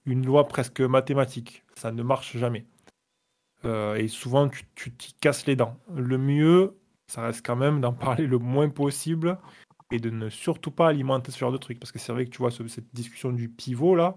[0.07, 1.65] une loi presque mathématique.
[1.77, 2.67] Ça ne marche jamais.
[3.65, 5.79] Euh, et souvent, tu t'y casses les dents.
[5.95, 9.39] Le mieux, ça reste quand même d'en parler le moins possible
[9.91, 11.79] et de ne surtout pas alimenter ce genre de truc.
[11.81, 14.17] Parce que c'est vrai que tu vois, cette discussion du pivot, là,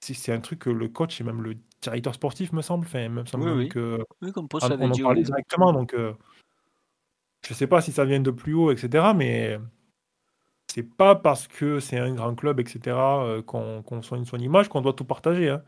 [0.00, 3.24] c'est un truc que le coach et même le directeur sportif, me semble, enfin, me
[3.24, 4.04] semble oui, que.
[4.22, 5.72] Oui, comme on, en parlait directement.
[5.72, 6.12] Donc, euh,
[7.46, 9.12] je sais pas si ça vient de plus haut, etc.
[9.14, 9.58] Mais
[10.72, 14.80] c'est pas parce que c'est un grand club, etc., euh, qu'on soigne son image qu'on
[14.80, 15.50] doit tout partager.
[15.50, 15.62] Hein.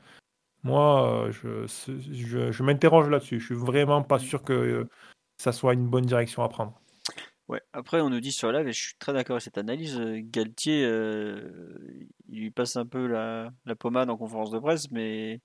[0.65, 3.41] Moi, je, je, je m'interroge là-dessus.
[3.41, 4.87] Je suis vraiment pas sûr que
[5.37, 6.81] ça soit une bonne direction à prendre.
[7.49, 9.99] Ouais, après on nous dit sur live, et je suis très d'accord avec cette analyse,
[9.99, 10.83] Galtier,
[12.29, 15.41] il lui passe un peu la, la, pommade en conférence de presse, mais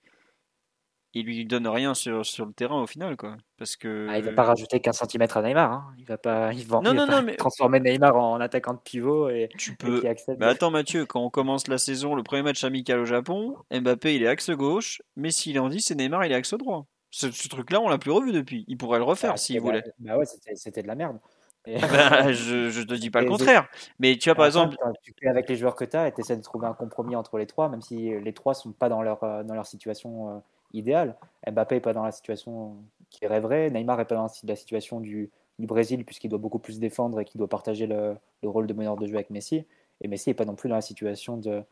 [1.13, 3.37] il lui donne rien sur, sur le terrain au final, quoi.
[3.57, 4.07] Parce que...
[4.09, 5.71] Ah, il va pas rajouter 15 cm à Neymar.
[5.71, 5.93] Hein.
[5.99, 7.35] Il va pas, il va, non, non, non, mais...
[7.35, 10.01] transformer Neymar en attaquant de pivot et tu peux.
[10.39, 14.15] mais attends, Mathieu, quand on commence la saison, le premier match amical au Japon, Mbappé
[14.15, 16.87] il est axe gauche, Messi il est en 10 et Neymar il est axe droit.
[17.11, 18.65] Ce, truc-là, on l'a plus revu depuis.
[18.67, 19.83] Il pourrait le refaire ah, s'il voulait.
[19.99, 21.19] Bah ouais, c'était de la merde.
[21.65, 23.69] Bah, je, je te dis pas le contraire.
[23.97, 24.75] Mais tu vois, par exemple.
[25.01, 27.15] Tu fais avec les joueurs que tu as et tu essaies de trouver un compromis
[27.15, 30.29] entre les trois, même si les trois sont pas dans leur, euh, dans leur situation
[30.29, 30.39] euh,
[30.73, 31.15] idéal.
[31.49, 32.75] Mbappé n'est pas dans la situation
[33.09, 33.69] qui rêverait.
[33.69, 37.25] Neymar n'est pas dans la situation du, du Brésil, puisqu'il doit beaucoup plus défendre et
[37.25, 39.65] qu'il doit partager le, le, rôle de meneur de jeu avec Messi.
[40.01, 41.63] Et Messi n'est pas non plus dans la situation de,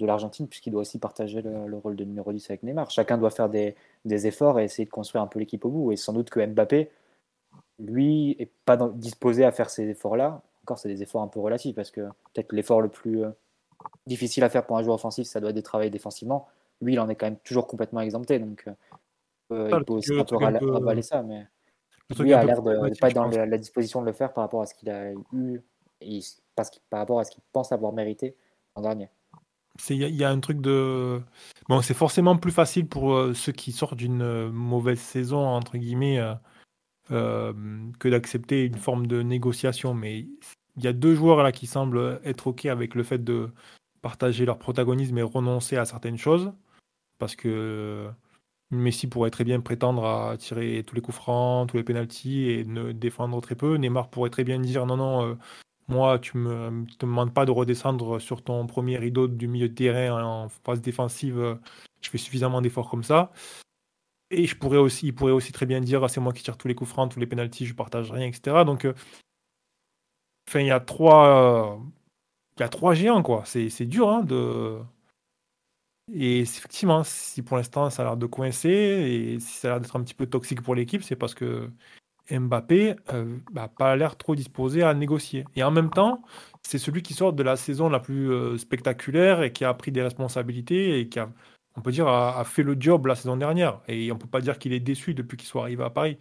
[0.00, 2.90] de l'Argentine, puisqu'il doit aussi partager le, le, rôle de numéro 10 avec Neymar.
[2.90, 3.74] Chacun doit faire des,
[4.04, 5.92] des, efforts et essayer de construire un peu l'équipe au bout.
[5.92, 6.90] Et sans doute que Mbappé,
[7.78, 10.42] lui, n'est pas disposé à faire ces efforts-là.
[10.62, 12.02] Encore, c'est des efforts un peu relatifs, parce que
[12.32, 13.30] peut-être l'effort le plus euh,
[14.06, 16.46] difficile à faire pour un joueur offensif, ça doit être de travailler défensivement
[16.80, 18.38] lui, il en est quand même toujours complètement exempté.
[18.38, 18.64] Donc,
[19.52, 21.22] euh, il peut aussi un peu ravaler ça.
[21.22, 21.46] Mais
[22.18, 24.62] lui a l'air de ne pas être dans la, disposition de le faire par rapport
[24.62, 25.62] à ce qu'il a eu
[26.00, 26.20] et
[26.54, 28.36] parce par rapport à ce qu'il pense avoir mérité
[28.74, 29.08] en dernier.
[29.90, 31.20] Il y, a un truc de.
[31.68, 35.78] Bon, c'est forcément plus facile pour euh, ceux qui sortent d'une euh, mauvaise saison, entre
[35.78, 36.20] guillemets,
[37.08, 39.92] que d'accepter une forme de négociation.
[39.92, 40.26] Mais
[40.76, 43.50] il y a deux joueurs là qui semblent être OK avec le fait de
[44.04, 46.52] partager leur protagonisme et renoncer à certaines choses
[47.18, 48.06] parce que
[48.70, 52.64] Messi pourrait très bien prétendre à tirer tous les coups francs, tous les pénalties et
[52.66, 53.76] ne défendre très peu.
[53.76, 55.34] Neymar pourrait très bien dire non, non, euh,
[55.88, 59.74] moi, tu me, me demandes pas de redescendre sur ton premier rideau du milieu de
[59.74, 61.38] terrain en phase défensive.
[61.38, 61.54] Euh,
[62.02, 63.32] je fais suffisamment d'efforts comme ça.
[64.30, 66.68] Et je pourrais aussi, il pourrait aussi très bien dire c'est moi qui tire tous
[66.68, 68.64] les coups francs, tous les pénalties, je partage rien, etc.
[68.66, 68.92] Donc, euh,
[70.54, 71.80] il y a trois,
[72.56, 73.44] il y a trois géants quoi.
[73.46, 74.78] C'est dur hein, de
[76.12, 79.80] et effectivement, si pour l'instant ça a l'air de coincer et si ça a l'air
[79.80, 81.70] d'être un petit peu toxique pour l'équipe, c'est parce que
[82.30, 85.44] Mbappé n'a euh, bah, pas l'air trop disposé à négocier.
[85.56, 86.22] Et en même temps,
[86.62, 89.92] c'est celui qui sort de la saison la plus euh, spectaculaire et qui a pris
[89.92, 91.30] des responsabilités et qui a,
[91.76, 93.80] on peut dire, a, fait le job la saison dernière.
[93.88, 96.18] Et on peut pas dire qu'il est déçu depuis qu'il soit arrivé à Paris.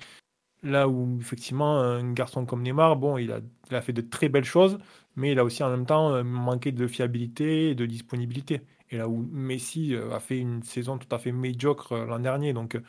[0.63, 4.79] Là où effectivement un garçon comme Neymar, bon, il a fait de très belles choses,
[5.15, 8.61] mais il a aussi en même temps euh, manqué de fiabilité et de disponibilité.
[8.89, 12.19] Et là où Messi euh, a fait une saison tout à fait médiocre euh, l'an
[12.19, 12.53] dernier.
[12.53, 12.79] Donc,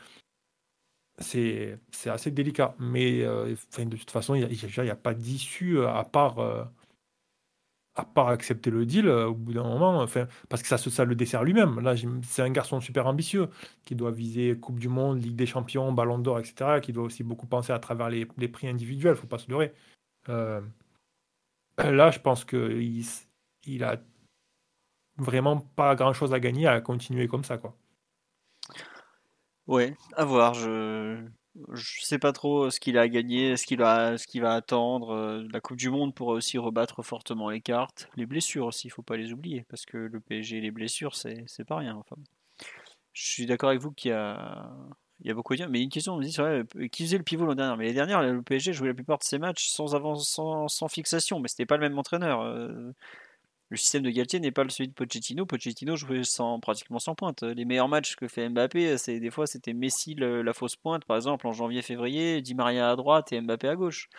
[1.18, 2.74] c'est assez délicat.
[2.78, 6.40] Mais de toute façon, il n'y a, pas d'issue à part.
[7.94, 11.14] à part accepter le deal au bout d'un moment, enfin, parce que ça, ça le
[11.14, 11.78] dessert lui-même.
[11.78, 13.48] Là, c'est un garçon super ambitieux
[13.84, 16.80] qui doit viser Coupe du Monde, Ligue des Champions, Ballon d'Or, etc.
[16.82, 19.72] Qui doit aussi beaucoup penser à travers les, les prix individuels, faut pas se leurrer.
[21.78, 23.04] Là, je pense qu'il
[23.64, 23.96] il a
[25.16, 27.76] vraiment pas grand chose à gagner à continuer comme ça, quoi.
[29.66, 30.54] Ouais, à voir.
[30.54, 31.24] Je
[31.72, 35.10] je sais pas trop ce qu'il a à gagner, ce ce qu'il va attendre.
[35.10, 38.08] Euh, la Coupe du Monde pourrait aussi rebattre fortement les cartes.
[38.16, 41.44] Les blessures aussi, il faut pas les oublier, parce que le PSG, les blessures, c'est,
[41.46, 41.94] c'est pas rien.
[41.96, 42.16] Enfin,
[43.12, 44.72] je suis d'accord avec vous qu'il y a,
[45.20, 45.68] il y a beaucoup à dire.
[45.68, 47.76] Mais une question, on me dit, vrai, qui faisait le pivot l'an dernier?
[47.76, 50.88] Mais les dernières, le PSG jouait la plupart de ses matchs sans, avance, sans, sans
[50.88, 52.42] fixation, mais c'était pas le même entraîneur.
[52.42, 52.92] Euh,
[53.70, 55.46] le système de Galtier n'est pas celui de Pochettino.
[55.46, 57.42] Pochettino jouait sans, pratiquement sans pointe.
[57.42, 61.16] Les meilleurs matchs que fait Mbappé, c'est des fois c'était Messi la fausse pointe, par
[61.16, 64.10] exemple en janvier-février, Di Maria à droite et Mbappé à gauche.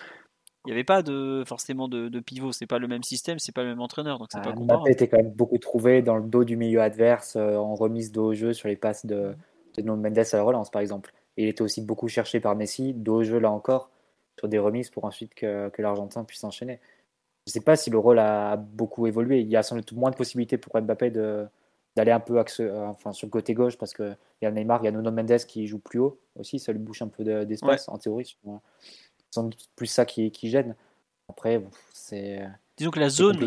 [0.65, 2.51] Il n'y avait pas de, forcément de, de pivot.
[2.51, 5.07] C'est pas le même système, c'est pas le même entraîneur, donc c'est pas Mbappé était
[5.07, 8.33] quand même beaucoup trouvé dans le dos du milieu adverse, euh, en remise de haut
[8.33, 9.35] jeu sur les passes de,
[9.81, 11.13] de Mendes à la relance, par exemple.
[11.37, 13.89] Et il était aussi beaucoup cherché par Messi, dos au jeu là encore,
[14.37, 16.79] sur des remises pour ensuite que, que l'Argentin puisse enchaîner.
[17.45, 19.41] Je ne sais pas si le rôle a beaucoup évolué.
[19.41, 22.85] Il y a sans doute moins de possibilités pour Mbappé d'aller un peu axe, euh,
[22.85, 25.37] enfin, sur le côté gauche parce qu'il y a Neymar, il y a Nuno Mendes
[25.47, 28.35] qui joue plus haut aussi, ça lui bouche un peu d'espace en théorie.
[29.31, 29.41] C'est
[29.75, 30.75] plus ça qui, qui gêne.
[31.29, 31.61] Après,
[31.93, 32.41] c'est.
[32.77, 33.37] Disons que la zone,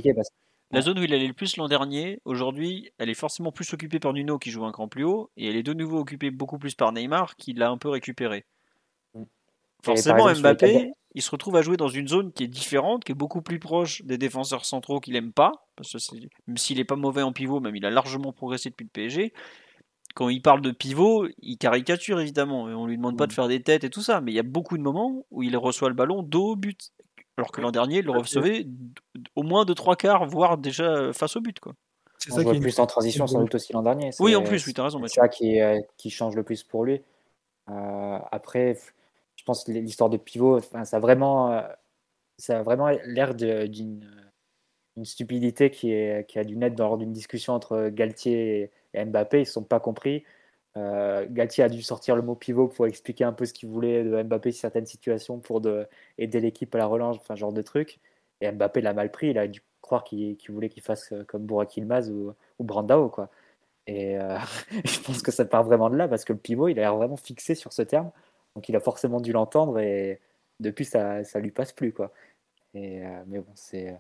[0.71, 4.01] la zone où il allait le plus l'an dernier, aujourd'hui, elle est forcément plus occupée
[4.01, 6.59] par Nuno qui joue un cran plus haut, et elle est de nouveau occupée beaucoup
[6.59, 8.45] plus par Neymar qui l'a un peu récupéré.
[9.15, 9.23] Mm.
[9.83, 13.15] Forcément, Mbappé, il se retrouve à jouer dans une zone qui est différente, qui est
[13.15, 16.17] beaucoup plus proche des défenseurs centraux qu'il aime pas, parce que
[16.47, 19.33] même s'il n'est pas mauvais en pivot, même il a largement progressé depuis le PSG.
[20.15, 23.35] Quand il parle de pivot, il caricature évidemment, et on lui demande pas de mm.
[23.35, 25.57] faire des têtes et tout ça, mais il y a beaucoup de moments où il
[25.57, 26.93] reçoit le ballon dos au but,
[27.39, 28.67] alors que l'an dernier, il le recevait
[29.37, 31.61] au moins de trois quarts, voire déjà face au but.
[31.61, 31.73] Quoi.
[32.19, 34.11] C'est ça qui est plus en transition sans doute aussi l'an dernier.
[34.19, 35.01] Oui, en plus, oui, tu as raison.
[35.07, 37.01] C'est ça qui, euh, qui, change le plus pour lui.
[37.71, 38.77] Euh, après,
[39.37, 41.63] je pense que l'histoire de pivot, ça a vraiment, euh,
[42.39, 44.05] ça a vraiment l'air d'une
[44.97, 49.39] une stupidité qui, est, qui a dû naître lors d'une discussion entre Galtier et Mbappé.
[49.39, 50.25] Ils ne se sont pas compris.
[50.77, 54.05] Euh, Galtier a dû sortir le mot pivot pour expliquer un peu ce qu'il voulait
[54.05, 55.87] de Mbappé sur certaines situations pour de,
[56.19, 57.99] aider l'équipe à la relance, enfin, genre de truc.
[58.41, 59.31] Et Mbappé l'a mal pris.
[59.31, 63.09] Il a dû croire qu'il voulait qu'il fasse euh, comme Burak Ilmaz ou, ou Brandao.
[63.09, 63.31] Quoi.
[63.87, 64.39] Et euh,
[64.85, 66.97] je pense que ça part vraiment de là parce que le pivot, il a l'air
[66.97, 68.11] vraiment fixé sur ce terme.
[68.55, 70.21] Donc il a forcément dû l'entendre et
[70.61, 71.93] depuis, ça ne lui passe plus.
[71.93, 72.13] Quoi.
[72.75, 73.97] Et, mais bon, c'est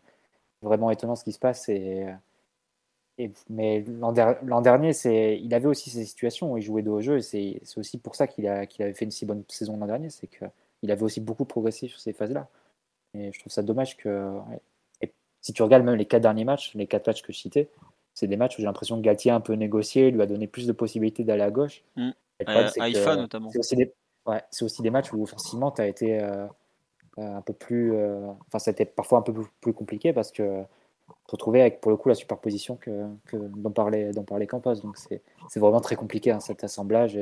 [0.62, 1.68] vraiment étonnant ce qui se passe.
[1.68, 2.06] Et,
[3.48, 4.12] mais l'an
[4.60, 4.92] dernier,
[5.36, 7.18] il avait aussi ces situations où il jouait de haut jeu.
[7.18, 10.10] Et c'est aussi pour ça qu'il avait fait une si bonne saison l'an dernier.
[10.10, 12.48] C'est qu'il avait aussi beaucoup progressé sur ces phases-là.
[13.14, 14.32] Et je trouve ça dommage que.
[15.00, 17.68] Et si tu regardes même les quatre derniers matchs, les quatre matchs que je citais,
[18.14, 20.46] c'est des matchs où j'ai l'impression que Galtier a un peu négocié, lui a donné
[20.46, 21.82] plus de possibilités d'aller à gauche.
[21.96, 22.10] Mmh.
[22.48, 23.50] Euh, notamment.
[23.50, 23.92] C'est aussi, des...
[24.26, 26.20] ouais, aussi des matchs où offensivement, tu as été.
[26.20, 26.46] Euh,
[27.18, 27.94] euh, un peu plus.
[27.94, 30.62] Euh, enfin, c'était parfois un peu plus compliqué parce que
[31.28, 34.76] retrouver avec pour le coup la superposition que, que dont parlait dont parlait Campos.
[34.76, 37.18] Donc c'est vraiment très compliqué hein, cet assemblage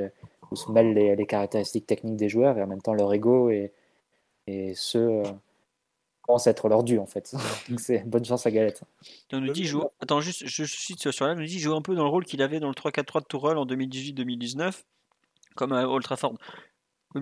[0.51, 3.51] où se mêlent les, les, caractéristiques techniques des joueurs et en même temps leur ego
[3.51, 3.73] et,
[4.47, 5.25] et ceux euh,
[6.27, 7.35] pensent être leur dû en fait.
[7.69, 8.83] donc c'est bonne chance à Galette.
[9.33, 9.83] On nous dit joue.
[10.01, 12.25] Attends juste je cite sur là, on nous dit joue un peu dans le rôle
[12.25, 14.85] qu'il avait dans le 3-4-3 de Tourelle en 2018-2019
[15.57, 16.35] comme à Old Trafford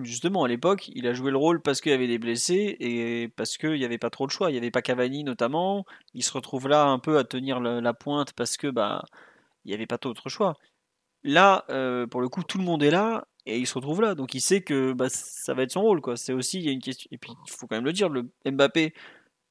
[0.01, 3.29] justement, à l'époque, il a joué le rôle parce qu'il y avait des blessés et
[3.35, 4.49] parce qu'il n'y avait pas trop de choix.
[4.49, 5.85] Il n'y avait pas Cavani notamment.
[6.13, 9.03] Il se retrouve là un peu à tenir la, pointe parce que bah
[9.63, 10.55] il n'y avait pas d'autre choix.
[11.23, 14.15] Là, euh, pour le coup, tout le monde est là et il se retrouve là.
[14.15, 16.01] Donc il sait que bah, ça va être son rôle.
[16.15, 17.07] C'est aussi, il y a une question.
[17.11, 18.93] Et puis, il faut quand même le dire, le Mbappé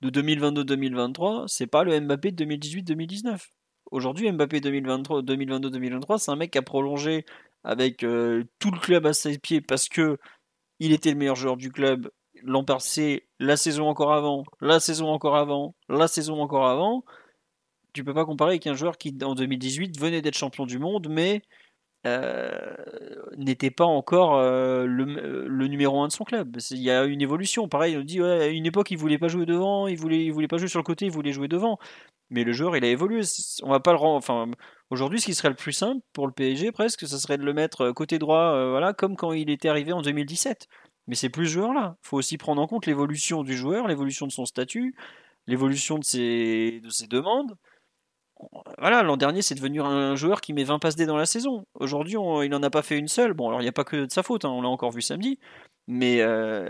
[0.02, 3.48] de 2022-2023, c'est pas le Mbappé de 2018-2019.
[3.90, 7.24] Aujourd'hui, Mbappé 2022-2023, c'est un mec qui a prolongé
[7.64, 10.18] avec euh, tout le club à ses pieds parce que
[10.80, 12.10] il était le meilleur joueur du club
[12.42, 17.04] l'an passé, la saison encore avant, la saison encore avant, la saison encore avant.
[17.92, 21.08] Tu peux pas comparer avec un joueur qui en 2018 venait d'être champion du monde,
[21.08, 21.42] mais
[22.06, 22.74] euh,
[23.36, 26.56] n'était pas encore euh, le, numéro un de son club.
[26.70, 27.68] Il y a une évolution.
[27.68, 30.48] Pareil, on dit à une époque il voulait pas jouer devant, il voulait, il voulait
[30.48, 31.78] pas jouer sur le côté, il voulait jouer devant.
[32.30, 33.20] Mais le joueur, il a évolué.
[33.62, 34.16] On va pas le rendre.
[34.16, 34.50] Enfin,
[34.90, 37.52] aujourd'hui, ce qui serait le plus simple pour le PSG, presque, ce serait de le
[37.52, 40.68] mettre euh, côté droit, euh, voilà, comme quand il était arrivé en 2017.
[41.06, 41.96] Mais c'est plus ce joueur-là.
[42.04, 44.96] Il faut aussi prendre en compte l'évolution du joueur, l'évolution de son statut,
[45.46, 47.56] l'évolution de ses, de ses demandes.
[48.78, 51.66] Voilà, l'an dernier, c'est devenu un joueur qui met 20 passes D dans la saison.
[51.74, 53.32] Aujourd'hui, il n'en a pas fait une seule.
[53.32, 55.02] Bon, alors il n'y a pas que de sa faute, hein, on l'a encore vu
[55.02, 55.38] samedi.
[55.86, 56.68] Mais euh,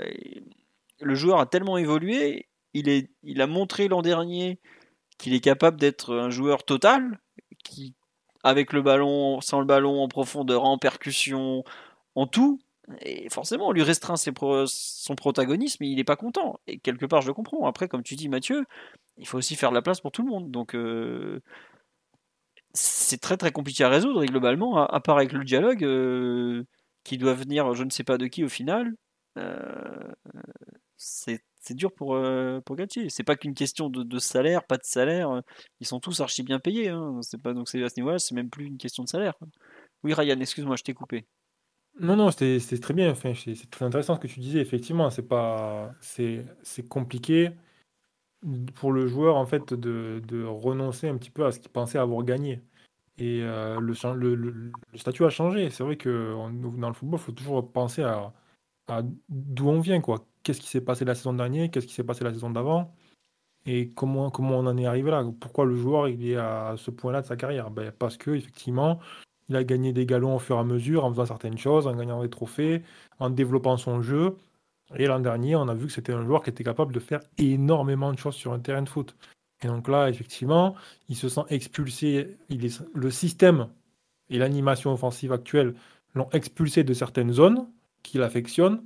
[1.01, 2.49] le joueur a tellement évolué.
[2.75, 4.61] Il, il a montré l'an dernier
[5.19, 7.21] qu'il est capable d'être un joueur total,
[7.65, 7.95] qui,
[8.43, 11.65] avec le ballon, sans le ballon, en profondeur, en percussion,
[12.15, 12.61] en tout.
[13.01, 16.61] Et forcément, on lui restreint son protagonisme, et il n'est pas content.
[16.67, 17.67] Et quelque part, je le comprends.
[17.67, 18.65] Après, comme tu dis, Mathieu,
[19.17, 20.51] il faut aussi faire de la place pour tout le monde.
[20.51, 21.41] Donc, euh,
[22.73, 24.23] c'est très très compliqué à résoudre.
[24.23, 26.65] Et globalement, à, part avec le dialogue, euh,
[27.05, 28.95] qui doit venir, je ne sais pas de qui au final,
[29.39, 30.13] euh,
[30.97, 31.41] c'est
[31.71, 32.19] dur pour,
[32.67, 33.09] pour Galtier.
[33.11, 35.43] C'est pas qu'une question de, salaire, pas de salaire.
[35.81, 36.89] Ils sont tous archi bien payés.
[36.91, 37.21] Hein.
[37.43, 39.35] Pas donc à ce niveau-là, c'est même plus une question de salaire.
[40.03, 41.27] Oui, Ryan, excuse-moi, je t'ai coupé.
[42.01, 43.11] Non, non, c'était très bien.
[43.11, 44.61] Enfin, c'est très intéressant ce que tu disais.
[44.61, 46.45] Effectivement, c'est pas, c'est
[46.89, 47.51] compliqué
[48.75, 51.99] pour le joueur en fait de, de, renoncer un petit peu à ce qu'il pensait
[51.99, 52.63] avoir gagné.
[53.19, 55.71] Et euh, le, le, le, statut a changé.
[55.71, 56.35] C'est vrai que
[56.77, 58.33] dans le football, il faut toujours penser à,
[58.89, 62.05] à d'où on vient, quoi qu'est-ce qui s'est passé la saison dernière, qu'est-ce qui s'est
[62.05, 62.95] passé la saison d'avant,
[63.67, 65.25] et comment, comment on en est arrivé là.
[65.41, 67.71] Pourquoi le joueur il est à ce point-là de sa carrière?
[67.71, 69.01] Ben, Parce que effectivement,
[69.49, 71.95] Il a gagné des galons au fur et à mesure en faisant certaines choses, en
[71.95, 72.83] gagnant des trophées,
[73.19, 74.37] en développant son jeu.
[74.97, 77.21] Et l'an dernier, on a vu que c'était un joueur qui était capable de faire
[77.39, 79.17] énormément de choses sur un terrain de foot.
[79.63, 80.75] Et donc là, effectivement,
[81.09, 82.37] il se sent expulsé.
[82.95, 83.69] Le système
[84.31, 85.75] et l'animation offensive actuelle
[86.15, 87.67] l'ont expulsé de certaines zones
[88.03, 88.83] qu'il affectionne.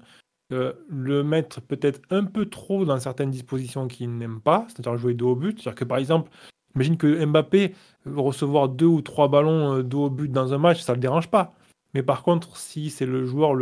[0.51, 5.15] Euh, le mettre peut-être un peu trop dans certaines dispositions qu'il n'aime pas, c'est-à-dire jouer
[5.15, 5.61] dos au but.
[5.61, 6.31] C'est-à-dire que par exemple,
[6.75, 7.75] imagine que Mbappé
[8.07, 11.01] recevoir deux ou trois ballons euh, dos au but dans un match, ça ne le
[11.01, 11.55] dérange pas.
[11.95, 13.57] Mais par contre, si c'est le joueur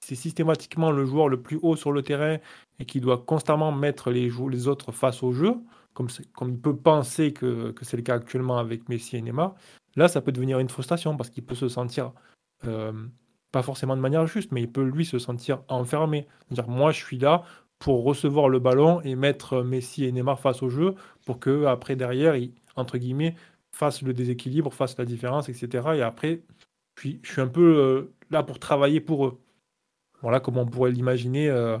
[0.00, 2.38] c'est systématiquement le joueur le plus haut sur le terrain
[2.78, 5.54] et qui doit constamment mettre les, autres face au jeu,
[5.94, 6.08] comme,
[6.42, 9.54] il peut penser que, que c'est le cas actuellement avec Messi et Neymar,
[9.96, 12.12] là, ça peut devenir une frustration parce qu'il peut se sentir,
[12.66, 12.92] euh,
[13.52, 16.26] pas forcément de manière juste, mais il peut lui se sentir enfermé.
[16.48, 17.44] C'est-à-dire, moi, je suis là
[17.80, 20.94] pour recevoir le ballon et mettre Messi et Neymar face au jeu
[21.26, 23.34] pour que après derrière, ils, entre guillemets,
[23.74, 25.88] fassent le déséquilibre, fassent la différence, etc.
[25.96, 26.42] Et après,
[27.00, 29.40] puis, je suis un peu euh, là pour travailler pour eux.
[30.20, 31.78] Voilà comment on pourrait l'imaginer euh,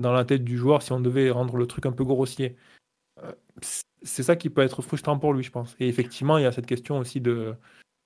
[0.00, 2.56] dans la tête du joueur si on devait rendre le truc un peu grossier.
[3.22, 3.32] Euh,
[4.02, 5.76] c'est ça qui peut être frustrant pour lui, je pense.
[5.78, 7.54] Et effectivement, il y a cette question aussi de,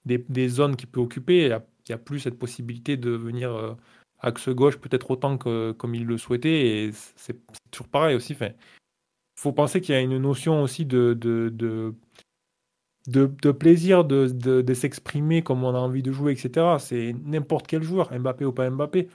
[0.05, 1.45] des, zones qu'il peut occuper.
[1.45, 3.77] Il n'y a, plus cette possibilité de venir
[4.21, 6.67] axe gauche peut-être autant que comme il le souhaitait.
[6.67, 7.37] Et c'est
[7.71, 8.37] toujours pareil aussi.
[8.41, 8.55] Il
[9.37, 11.95] faut penser qu'il y a une notion aussi de, de, de,
[13.07, 16.77] de, plaisir de, de s'exprimer comme on a envie de jouer, etc.
[16.79, 19.09] C'est n'importe quel joueur, Mbappé ou pas Mbappé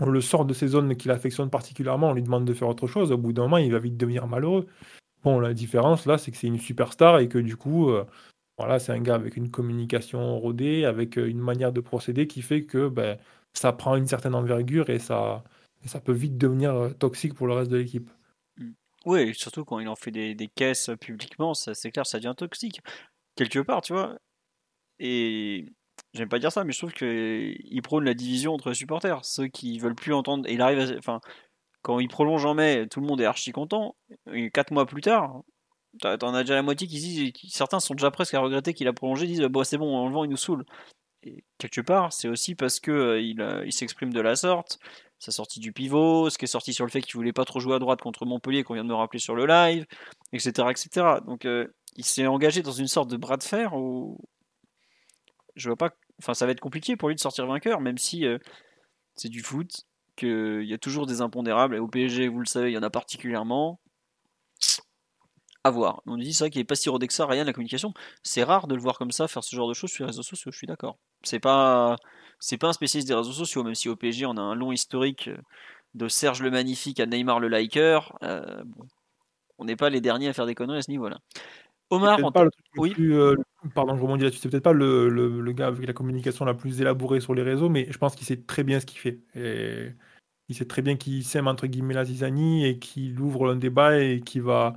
[0.00, 2.86] on le sort de ces zones qu'il affectionne particulièrement, on lui demande de faire autre
[2.86, 4.66] chose, au bout d'un moment, il va vite devenir malheureux.
[5.24, 8.04] Bon, la différence là, c'est que c'est une superstar et que du coup, euh,
[8.58, 12.42] voilà, c'est un gars avec une communication rodée, avec euh, une manière de procéder qui
[12.42, 13.18] fait que ben,
[13.58, 15.42] ça prend une certaine envergure et ça,
[15.84, 18.10] ça peut vite devenir euh, toxique pour le reste de l'équipe.
[18.56, 18.70] Mmh.
[19.06, 22.80] Oui, surtout quand il en fait des, caisses publiquement, c'est clair, ça devient toxique.
[23.36, 24.16] Quelque part, tu vois.
[25.00, 25.66] Et
[26.14, 29.24] j'aime pas dire ça, mais je trouve qu'il prône la division entre supporters.
[29.24, 30.48] Ceux qui veulent plus entendre.
[30.48, 31.20] Il arrive Enfin,
[31.82, 33.96] quand il prolonge en mai, tout le monde est archi content.
[34.52, 35.42] Quatre mois plus tard,
[36.00, 37.32] t'en as déjà la moitié qui disent.
[37.48, 40.14] Certains sont déjà presque à regretter qu'il a prolongé, disent bon, c'est bon, en le
[40.14, 40.64] vent, il nous saoule.
[41.22, 44.78] Et quelque part, c'est aussi parce que euh, il, il s'exprime de la sorte.
[45.18, 47.58] Sa sortie du pivot, ce qui est sorti sur le fait qu'il voulait pas trop
[47.58, 49.84] jouer à droite contre Montpellier, qu'on vient de me rappeler sur le live,
[50.32, 50.68] etc.
[50.70, 51.06] etc.
[51.26, 51.66] Donc, euh,
[51.96, 54.20] il s'est engagé dans une sorte de bras de fer où
[55.56, 55.90] je vois pas.
[56.20, 58.38] Enfin, ça va être compliqué pour lui de sortir vainqueur, même si euh,
[59.16, 59.86] c'est du foot,
[60.16, 61.76] qu'il y a toujours des impondérables.
[61.76, 63.80] Et au PSG, vous le savez, il y en a particulièrement.
[65.68, 66.02] À voir.
[66.06, 67.92] On dit ça qui est pas si rodé que ça, rien de la communication.
[68.22, 70.22] C'est rare de le voir comme ça, faire ce genre de choses sur les réseaux
[70.22, 70.96] sociaux, je suis d'accord.
[71.22, 71.96] C'est pas,
[72.38, 74.72] c'est pas un spécialiste des réseaux sociaux, même si au PSG, on a un long
[74.72, 75.28] historique
[75.92, 78.00] de Serge le Magnifique à Neymar le Liker.
[78.22, 78.62] Euh,
[79.58, 81.18] on n'est pas les derniers à faire des conneries à ce niveau-là.
[81.90, 82.32] Omar, on
[82.76, 82.94] oui.
[82.98, 83.36] Euh,
[83.74, 84.40] pardon, je rebondis là-dessus.
[84.40, 87.68] C'est peut-être pas le, le, gars avec la communication la plus élaborée sur les réseaux,
[87.68, 89.20] mais je pense qu'il sait très bien ce qu'il fait.
[89.34, 89.92] Et
[90.48, 93.98] il sait très bien qu'il sème entre guillemets la zizanie et qu'il ouvre un débat
[94.00, 94.74] et qu'il va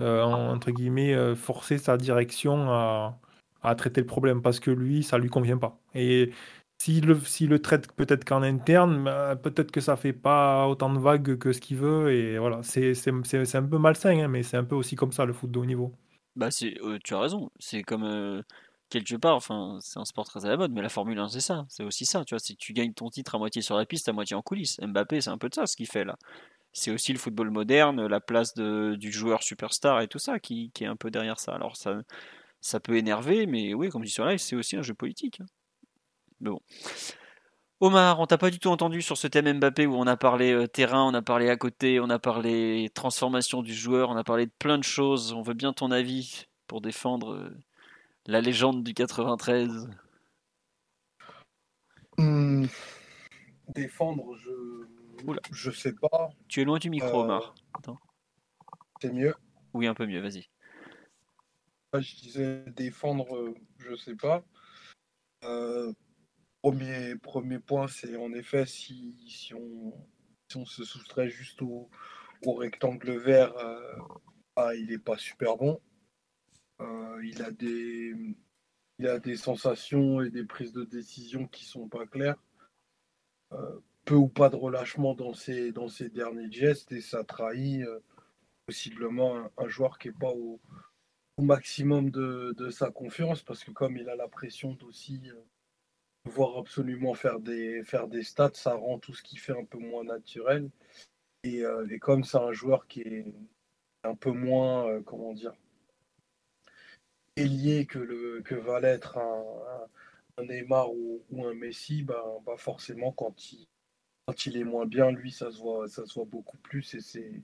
[0.00, 3.18] euh, entre guillemets euh, forcer sa direction à,
[3.62, 5.78] à, traiter le problème parce que lui, ça lui convient pas.
[5.94, 6.32] Et
[6.78, 10.98] s'il le, le traite peut-être qu'en interne, bah, peut-être que ça fait pas autant de
[10.98, 12.12] vagues que ce qu'il veut.
[12.12, 15.32] Et voilà, c'est un peu malsain, hein, mais c'est un peu aussi comme ça le
[15.32, 15.92] foot de haut niveau.
[16.36, 16.74] Bah, c'est,
[17.04, 17.50] tu as raison.
[17.58, 18.42] C'est comme
[18.90, 21.40] quelque part, enfin, c'est un sport très à la mode, mais la Formule 1, c'est
[21.40, 21.64] ça.
[21.68, 22.24] C'est aussi ça.
[22.24, 24.42] Tu vois, si tu gagnes ton titre à moitié sur la piste, à moitié en
[24.42, 24.78] coulisses.
[24.80, 26.16] Mbappé, c'est un peu de ça ce qu'il fait là.
[26.72, 30.86] C'est aussi le football moderne, la place du joueur superstar et tout ça qui, est
[30.86, 31.52] un peu derrière ça.
[31.52, 32.00] Alors ça,
[32.60, 35.40] ça peut énerver, mais oui, comme je dis sur live, c'est aussi un jeu politique.
[36.40, 36.60] Mais bon.
[37.82, 40.52] Omar, on t'a pas du tout entendu sur ce thème Mbappé où on a parlé
[40.52, 44.24] euh, terrain, on a parlé à côté, on a parlé transformation du joueur, on a
[44.24, 45.32] parlé de plein de choses.
[45.32, 47.50] On veut bien ton avis pour défendre euh,
[48.26, 49.88] la légende du 93.
[52.18, 52.66] Hmm,
[53.74, 54.99] défendre, je.
[55.52, 56.30] Je sais pas.
[56.48, 57.54] Tu es loin du micro, euh, Omar.
[59.00, 59.34] C'est mieux.
[59.72, 60.48] Oui, un peu mieux, vas-y.
[61.94, 64.44] Je disais défendre, je sais pas.
[66.62, 69.94] Premier, premier point, c'est en effet si, si, on,
[70.48, 71.88] si on se soustrait juste au,
[72.44, 73.98] au rectangle vert, euh,
[74.56, 75.80] ah, il n'est pas super bon.
[76.80, 78.14] Euh, il, a des,
[78.98, 82.36] il a des sensations et des prises de décision qui sont pas claires.
[84.10, 87.84] Euh, peu ou pas de relâchement dans ses, dans ses derniers gestes et ça trahit
[88.66, 90.60] possiblement un, joueur qui n'est pas au,
[91.38, 95.22] maximum de, de, sa confiance parce que comme il a la pression d'aussi
[96.26, 99.78] voir absolument faire des, faire des stats, ça rend tout ce qui fait un peu
[99.78, 100.70] moins naturel.
[101.44, 103.24] Et, euh, et comme c'est un joueur qui est
[104.04, 105.54] un peu moins, euh, comment dire,
[107.36, 113.52] lié que, le, que va l'être un, Neymar ou, un Messi, bah, bah, forcément, quand
[113.52, 113.66] il,
[114.30, 117.00] quand il est moins bien, lui, ça se voit, ça se voit beaucoup plus et
[117.00, 117.42] c'est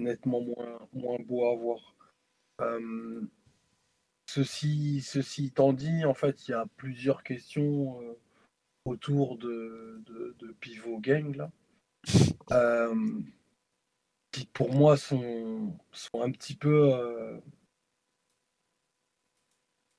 [0.00, 1.94] nettement moins, moins beau à voir.
[2.60, 3.20] Euh,
[4.28, 8.18] ceci, ceci étant dit, en fait, il y a plusieurs questions euh,
[8.86, 10.02] autour de,
[10.40, 11.52] de, Pivot Gang, là,
[12.50, 13.20] euh,
[14.32, 17.40] qui pour moi sont, sont un petit peu.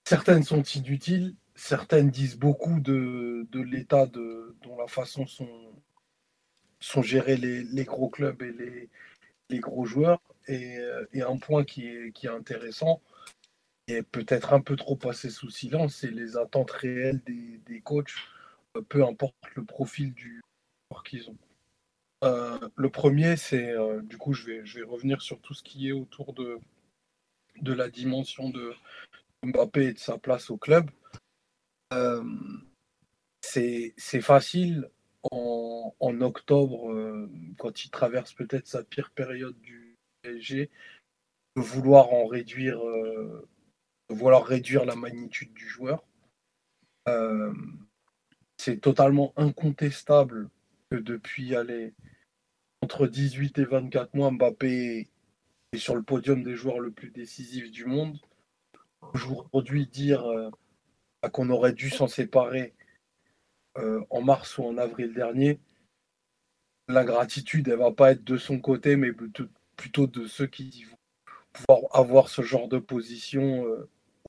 [0.04, 5.68] certaines sont inutiles, certaines disent beaucoup de, de l'état de, dont la façon sont,
[6.80, 8.90] sont gérés les, gros clubs et
[9.49, 10.22] les, gros joueurs.
[10.48, 10.78] Et,
[11.14, 13.02] et, un point qui est, intéressant,
[13.88, 18.14] et peut-être un peu trop passé sous silence, c'est les attentes réelles des, des coachs,
[18.76, 20.41] euh, peu importe le profil du
[20.91, 21.38] joueur qu'ils ont.
[22.24, 25.94] Euh, le premier, c'est, euh, du coup, je vais, revenir sur tout ce qui est
[25.94, 26.60] autour de,
[27.62, 28.74] de la dimension de
[29.44, 30.90] Mbappé et de sa place au club.
[33.41, 34.90] c'est facile
[35.32, 37.28] en, octobre,
[37.58, 40.70] quand il traverse peut-être sa pire période du PSG,
[41.56, 42.80] de vouloir en réduire
[44.10, 46.04] vouloir réduire la magnitude du joueur.
[47.08, 47.54] Euh,
[48.58, 50.49] c'est totalement incontestable
[50.90, 51.54] que depuis
[52.82, 55.10] entre 18 et 24 mois, Mbappé
[55.74, 58.18] est sur le podium des joueurs le plus décisif du monde.
[59.14, 60.49] Aujourd'hui, dire euh,
[61.32, 62.74] qu'on aurait dû s'en séparer
[63.78, 65.60] euh, en mars ou en avril dernier,
[66.88, 69.12] la gratitude, elle va pas être de son côté, mais
[69.76, 70.98] plutôt de ceux qui vont
[71.52, 73.66] pouvoir avoir ce genre de position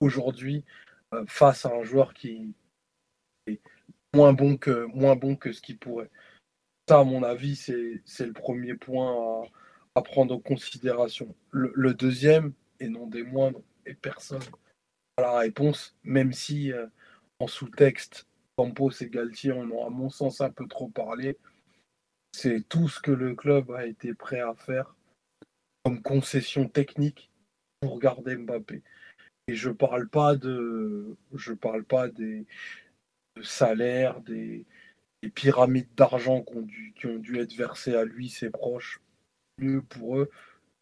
[0.00, 0.64] aujourd'hui
[1.14, 2.54] euh, face à un joueur qui
[3.46, 3.60] est
[4.14, 6.10] moins bon que, moins bon que ce qu'il pourrait.
[6.88, 9.44] Ça, à mon avis, c'est le premier point
[9.94, 11.34] à, prendre en considération.
[11.50, 14.42] Le, deuxième, et non des moindres, et personne
[15.16, 16.86] à la réponse, même si euh,
[17.40, 18.26] en sous-texte,
[18.58, 21.38] Campos et Galtier en ont, à mon sens, un peu trop parlé.
[22.32, 24.96] C'est tout ce que le club a été prêt à faire
[25.84, 27.30] comme concession technique
[27.80, 28.82] pour garder Mbappé.
[29.46, 32.46] Et je parle pas de, je parle pas des
[33.42, 34.66] salaires, des,
[35.36, 36.42] pyramides d'argent
[36.96, 39.00] qui ont, dû, être versées à lui, ses proches,
[39.88, 40.30] pour eux.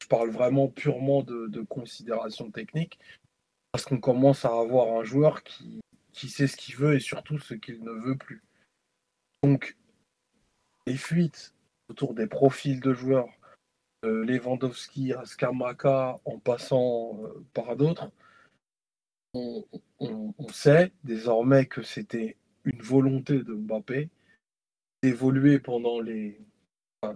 [0.02, 2.98] Je parle vraiment purement de, de considérations techniques,
[3.70, 5.80] parce qu'on commence à avoir un joueur qui,
[6.16, 8.42] qui sait ce qu'il veut et surtout ce qu'il ne veut plus.
[9.42, 9.76] Donc,
[10.86, 11.54] les fuites
[11.88, 13.28] autour des profils de joueurs,
[14.04, 18.10] euh, Lewandowski à Skamaka en passant euh, par d'autres,
[19.34, 24.08] on, sait désormais que c'était une volonté de Mbappé
[25.02, 26.40] d'évoluer pendant les.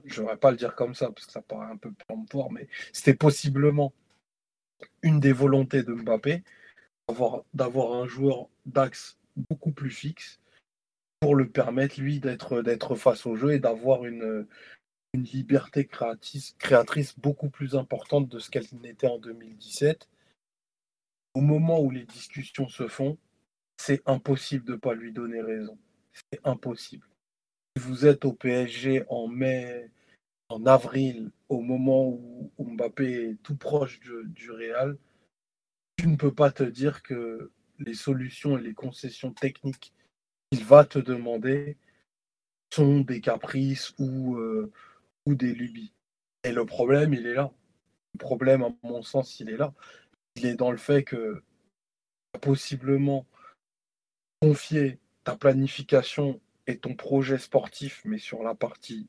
[0.04, 1.90] je ne vais pas le dire comme ça parce que ça paraît un peu
[2.30, 3.94] fort, mais c'était possiblement
[5.02, 6.42] une des volontés de Mbappé
[7.54, 10.40] d'avoir un joueur d'axe beaucoup plus fixe
[11.20, 14.46] pour le permettre, lui, d'être face au jeu et d'avoir une,
[15.14, 20.08] liberté créatrice, créatrice beaucoup plus importante de ce qu'elle n'était en 2017
[21.34, 23.16] au moment où les discussions se font,
[23.76, 25.78] c'est impossible de ne pas lui donner raison.
[26.12, 27.06] C'est impossible.
[27.76, 29.90] Si vous êtes au PSG en mai,
[30.48, 34.96] en avril, au moment où, Mbappé est tout proche du, Real,
[36.00, 39.92] tu ne peux pas te dire que les solutions et les concessions techniques
[40.50, 41.76] qu'il va te demander
[42.72, 44.72] sont des caprices ou, euh,
[45.26, 45.92] ou des lubies.
[46.44, 47.52] Et le problème, il est là.
[48.14, 49.74] Le problème, à mon sens, il est là
[50.36, 51.42] il est dans le fait que
[52.40, 53.26] possiblement
[54.40, 59.08] confier ta planification et ton projet sportif, mais sur la partie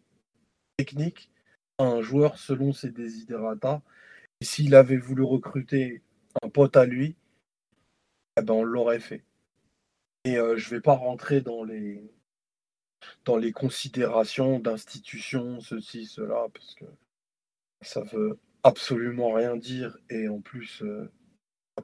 [0.78, 1.32] technique,
[1.78, 3.82] à un joueur selon ses désiderata.
[4.42, 6.02] Et s'il avait voulu recruter
[6.42, 7.16] un pote à lui,
[8.38, 9.24] ben on l'aurait fait.
[10.24, 12.02] Et euh, je ne vais pas rentrer dans les,
[13.26, 16.86] dans les considérations d'institutions, ceci, cela, parce que
[17.82, 21.12] ça veut absolument rien dire et en plus euh,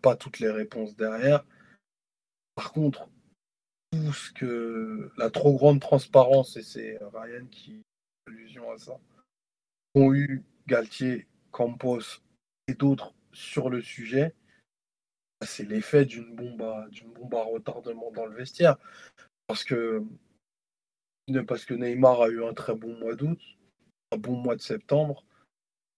[0.01, 1.45] pas toutes les réponses derrière.
[2.55, 3.09] Par contre,
[3.91, 7.81] tout ce que la trop grande transparence, et c'est Ryan qui
[8.27, 8.99] allusion à ça,
[9.95, 12.21] ont eu Galtier, Campos
[12.67, 14.33] et d'autres sur le sujet,
[15.41, 18.77] c'est l'effet d'une bombe, à, d'une bombe à retardement dans le vestiaire.
[19.47, 20.03] Parce que,
[21.47, 23.39] parce que Neymar a eu un très bon mois d'août,
[24.11, 25.25] un bon mois de septembre.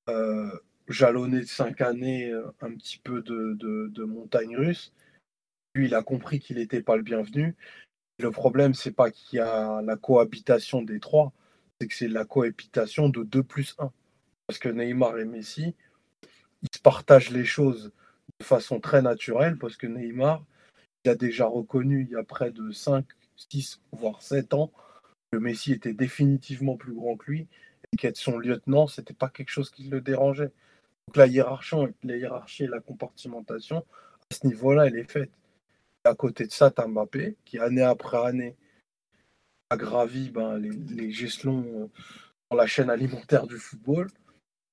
[0.09, 0.49] Euh,
[0.89, 4.91] jalonné de cinq années euh, un petit peu de, de, montagne russe.
[5.75, 7.55] Lui, il a compris qu'il n'était pas le bienvenu.
[8.17, 11.31] Le problème, c'est pas qu'il y a la cohabitation des trois,
[11.79, 13.91] c'est que c'est la cohabitation de 2 plus 1.
[14.47, 15.75] Parce que Neymar et Messi,
[16.61, 17.91] ils se partagent les choses
[18.39, 20.43] de façon très naturelle, parce que Neymar,
[21.03, 23.05] il a déjà reconnu il y a près de 5,
[23.35, 24.71] 6, voire 7 ans
[25.31, 27.47] que Messi était définitivement plus grand que lui
[27.91, 30.51] et qu'être son lieutenant, c'était pas quelque chose qui le dérangeait.
[31.07, 33.85] Donc la hiérarchie, la hiérarchie et la compartimentation,
[34.31, 35.31] à ce niveau-là, elle est faite.
[36.03, 38.55] à côté de ça, tu Mbappé, qui année après année
[39.69, 41.87] a gravi ben, les, les euh,
[42.49, 44.09] dans la chaîne alimentaire du football,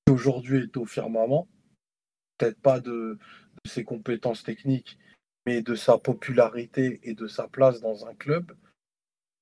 [0.06, 1.46] qui aujourd'hui est au firmament.
[2.38, 3.18] Peut-être pas de,
[3.64, 4.98] ses compétences techniques,
[5.44, 8.56] mais de sa popularité et de sa place dans un club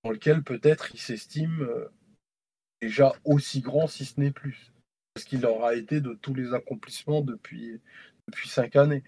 [0.02, 1.88] dans lequel peut-être il s'estime euh,
[2.82, 4.72] déjà aussi grand, si ce n'est plus.
[5.14, 7.80] Parce qu'il aura été de tous les accomplissements depuis,
[8.44, 9.02] cinq années.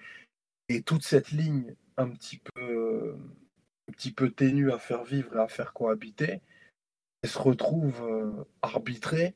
[0.69, 3.15] Et toute cette ligne un petit peu,
[3.89, 6.41] un petit peu ténue à faire vivre et à faire cohabiter,
[7.23, 9.35] elle se retrouve euh, arbitrée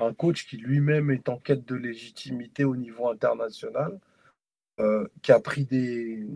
[0.00, 4.00] un coach qui lui-même est en quête de légitimité au niveau international,
[4.80, 6.26] euh, qui a pris des,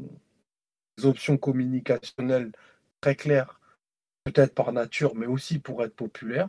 [1.03, 2.53] options communicationnelles
[3.01, 3.61] très claires
[4.25, 6.49] peut-être par nature, mais aussi pour être populaire.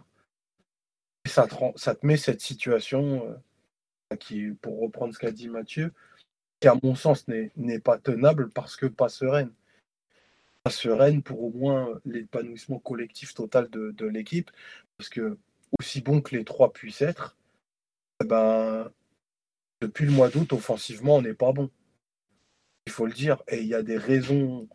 [1.26, 3.38] Et ça te, ça te met cette situation
[4.12, 5.94] euh, qui, pour reprendre ce qu'a dit Mathieu,
[6.60, 9.54] qui à mon sens n'est pas tenable parce que pas sereine.
[10.64, 14.50] Pas sereine pour au moins l'épanouissement collectif total de, de l'équipe.
[14.98, 15.38] Parce que
[15.80, 17.38] aussi bon que les trois puissent être,
[18.22, 18.92] eh ben,
[19.82, 21.70] depuis le mois d'août, offensivement, on n'est pas bon.
[22.86, 23.44] Il faut le dire.
[23.48, 24.68] Et il y a des raisons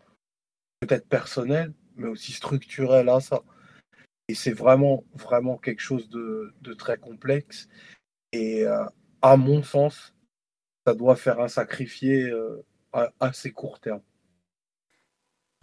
[0.81, 3.43] peut-être personnelles, mais aussi structurel à ça.
[4.29, 7.69] Et c'est vraiment, vraiment quelque chose de, de très complexe.
[8.33, 8.85] Et euh,
[9.21, 10.15] à mon sens,
[10.87, 14.03] ça doit faire un sacrifié euh, à assez court terme.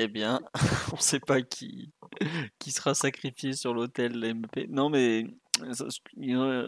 [0.01, 0.39] Eh bien,
[0.93, 1.91] on ne sait pas qui,
[2.67, 4.67] sera sacrifié sur l'hôtel MP.
[4.69, 5.25] Non, mais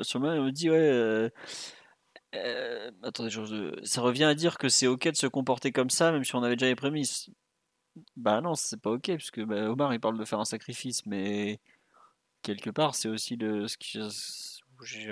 [0.01, 0.77] sûrement, on me dit, ouais.
[0.77, 1.29] Euh,
[2.35, 6.11] euh, attendez, je, ça revient à dire que c'est ok de se comporter comme ça,
[6.11, 7.29] même si on avait déjà les prémices.
[8.17, 11.59] Bah non, c'est pas ok, puisque bah, Omar il parle de faire un sacrifice, mais
[12.41, 13.99] quelque part c'est aussi le ce qui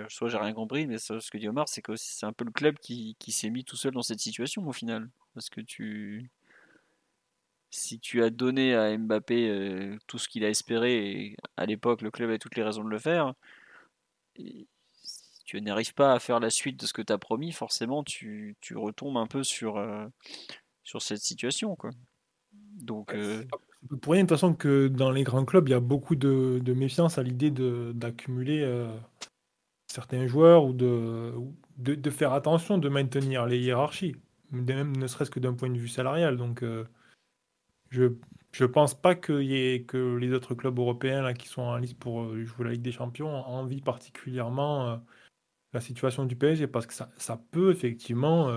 [0.09, 2.51] soit j'ai rien compris, mais ce que dit Omar, c'est que c'est un peu le
[2.51, 6.31] club qui, qui s'est mis tout seul dans cette situation au final, parce que tu
[7.69, 12.01] si tu as donné à Mbappé euh, tout ce qu'il a espéré, et à l'époque
[12.01, 13.33] le club avait toutes les raisons de le faire,
[14.35, 14.67] et
[15.03, 18.03] si tu n'arrives pas à faire la suite de ce que tu as promis, forcément
[18.03, 20.07] tu, tu, retombes un peu sur, euh,
[20.83, 21.75] sur cette situation.
[21.75, 21.91] Quoi.
[22.51, 23.43] Donc, euh,
[24.01, 26.73] Pour rien, de toute façon, que dans les grands clubs, il y a beaucoup de,
[26.73, 28.87] méfiance à l'idée d'accumuler
[29.87, 31.33] certains joueurs ou de,
[31.77, 34.15] de, faire attention de maintenir les hiérarchies,
[34.51, 36.37] même ne serait-ce que d'un point de vue salarial.
[36.37, 36.63] Donc,
[37.89, 38.05] je
[38.51, 41.99] je pense pas qu'il y ait que les autres clubs européens qui sont en liste
[41.99, 44.99] pour jouer la Ligue des Champions envie particulièrement
[45.71, 48.49] la situation du PSG parce que ça, peut effectivement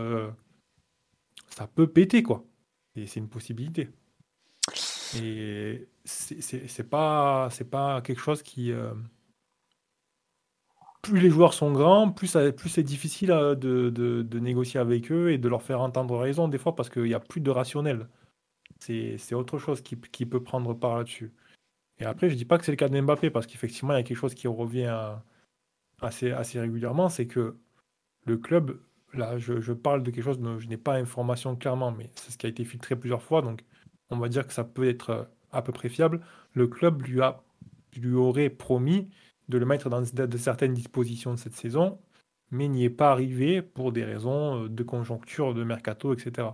[1.50, 2.44] ça peut péter quoi.
[2.96, 3.90] Et c'est une possibilité.
[5.20, 8.72] Et c'est pas, pas quelque chose qui.
[8.72, 8.94] Euh,
[11.02, 15.10] plus les joueurs sont grands, plus, plus c'est difficile euh, de, de, de, négocier avec
[15.10, 17.50] eux et de leur faire entendre raison, des fois, parce qu'il n'y a plus de
[17.50, 18.08] rationnel.
[18.86, 21.32] C'est autre chose qui, qui, peut prendre part là-dessus.
[21.98, 24.00] Et après, je dis pas que c'est le cas de Mbappé, parce qu'effectivement, il y
[24.00, 25.18] a quelque chose qui revient
[26.00, 27.56] assez, assez régulièrement c'est que
[28.24, 28.80] le club,
[29.14, 32.32] là, je, je, parle de quelque chose dont je n'ai pas information clairement, mais c'est
[32.32, 33.64] ce qui a été filtré plusieurs fois, donc
[34.10, 36.20] on va dire que ça peut être euh, à peu près fiable,
[36.54, 37.42] le club lui, a,
[37.96, 39.10] lui aurait promis
[39.48, 42.00] de le mettre dans de certaines dispositions de cette saison,
[42.50, 46.48] mais n'y est pas arrivé pour des raisons euh, de conjoncture, de mercato, etc.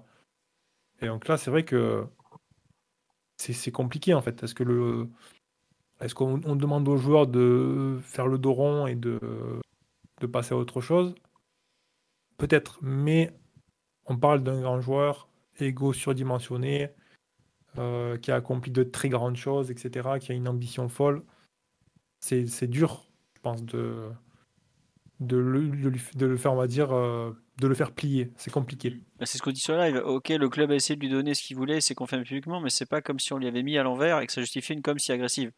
[1.00, 2.06] Et donc là, c'est vrai que
[3.38, 4.42] c'est compliqué en fait.
[4.42, 5.08] Est-ce que le
[6.00, 9.18] est-ce qu'on demande aux joueurs de faire le dos rond et de,
[10.32, 11.14] passer à autre chose?
[12.36, 13.32] Peut-être, mais
[14.06, 15.28] on parle d'un grand joueur,
[15.58, 16.90] égo surdimensionné,
[17.78, 21.24] euh, qui a accompli de très grandes choses, etc., qui a une ambition folle.
[22.20, 24.08] C'est dur, je pense, de,
[25.20, 28.30] de, le, faire, on va dire, euh, de le faire plier.
[28.36, 29.00] C'est compliqué.
[29.18, 29.96] Bah, c'est ce qu'on dit sur live.
[30.04, 32.70] Ok, le club a essayé de lui donner ce qu'il voulait, c'est confirmé publiquement, mais
[32.70, 34.82] c'est pas comme si on lui avait mis à l'envers et que ça justifiait une
[34.82, 35.52] com si agressive.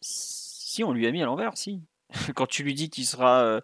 [0.00, 1.82] Si on lui a mis à l'envers, si.
[2.34, 3.60] Quand tu lui dis qu'il sera euh,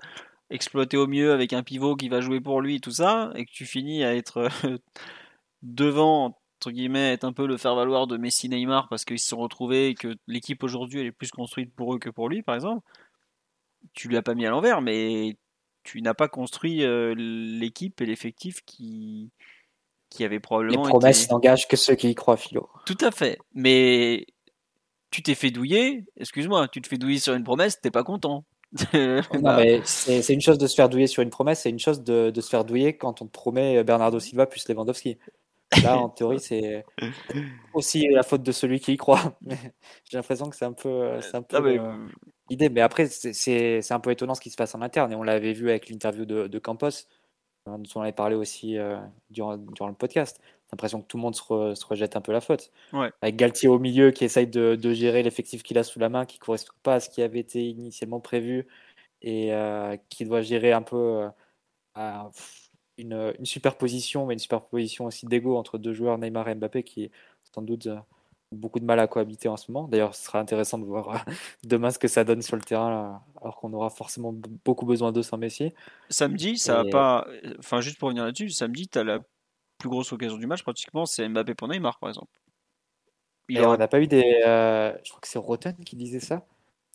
[0.51, 3.45] exploité au mieux avec un pivot qui va jouer pour lui et tout ça, et
[3.45, 4.49] que tu finis à être
[5.62, 9.37] devant entre guillemets, être un peu le faire-valoir de Messi Neymar parce qu'ils se sont
[9.37, 12.57] retrouvés et que l'équipe aujourd'hui elle est plus construite pour eux que pour lui, par
[12.57, 12.85] exemple.
[13.95, 15.37] Tu lui as pas mis à l'envers, mais
[15.83, 19.31] tu n'as pas construit euh, l'équipe et l'effectif qui,
[20.11, 20.85] qui avait probablement.
[20.85, 22.69] Les promesses n'engagent que ceux qui y croient, Philo.
[22.87, 23.39] Tout à fait.
[23.55, 24.27] Mais
[25.11, 28.45] tu t'es fait douiller, excuse-moi, tu te fais douiller sur une promesse, t'es pas content.
[28.93, 32.03] non, mais c'est une chose de se faire douiller sur une promesse, c'est une chose
[32.03, 35.17] de, de, se faire douiller quand on te promet Bernardo Silva plus Lewandowski.
[35.83, 36.85] Là, en théorie, c'est
[37.75, 39.39] aussi la faute de celui qui y croit.
[40.05, 41.95] J'ai l'impression que c'est un peu, un peu Ah, mais, euh,
[42.51, 42.69] l'idée.
[42.69, 45.12] Mais après, c'est- un peu étonnant ce qui se passe en interne.
[45.12, 46.89] Et on l'avait vu avec l'interview de, de Campos,
[47.69, 48.99] euh, dont on avait parlé aussi euh,
[49.31, 50.39] durant, durant le podcast.
[50.41, 52.70] J'ai l'impression que tout le monde se, re- se rejette un peu la faute.
[52.93, 53.11] Ouais.
[53.23, 56.27] Avec Galtier au milieu qui essaye de, de gérer l'effectif qu'il a sous la main,
[56.27, 58.66] qui ne correspond pas à ce qui avait été initialement prévu
[59.23, 61.27] et euh, qui doit gérer un peu
[61.97, 62.23] euh,
[62.99, 67.11] une, une superposition, mais une superposition aussi d'ego entre deux joueurs, Neymar et Mbappé, qui
[67.55, 67.89] sans doute
[68.53, 69.89] beaucoup de mal à cohabiter en ce moment.
[69.89, 71.19] D'ailleurs, ce sera intéressant de voir euh,
[71.65, 74.33] demain ce que ça donne sur le terrain, là, alors qu'on aura forcément
[74.65, 75.73] beaucoup besoin d'eux sans Messi.
[76.09, 77.27] Samedi, ça a Et- pas.
[77.59, 79.20] Enfin, juste pour revenir là-dessus, samedi, tu as la
[79.79, 82.31] plus grosse occasion du match, pratiquement, c'est Mbappé pour Neymar, par exemple.
[83.49, 84.43] Il Et on n'a pas eu des.
[84.47, 86.45] euh, je crois que c'est Roten qui disait ça.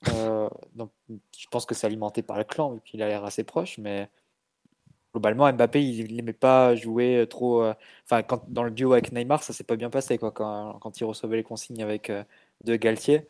[0.10, 3.44] Euh, donc, je pense que c'est alimenté par le clan, vu qu'il a l'air assez
[3.44, 4.10] proche, mais
[5.14, 7.64] globalement, Mbappé, il n'aimait pas jouer trop.
[7.64, 7.74] euh,
[8.06, 11.00] Enfin, quand, dans le duo avec Neymar, ça s'est pas bien passé, quoi, quand, quand
[11.00, 12.24] il recevait les consignes avec euh,
[12.64, 13.28] De Galtier,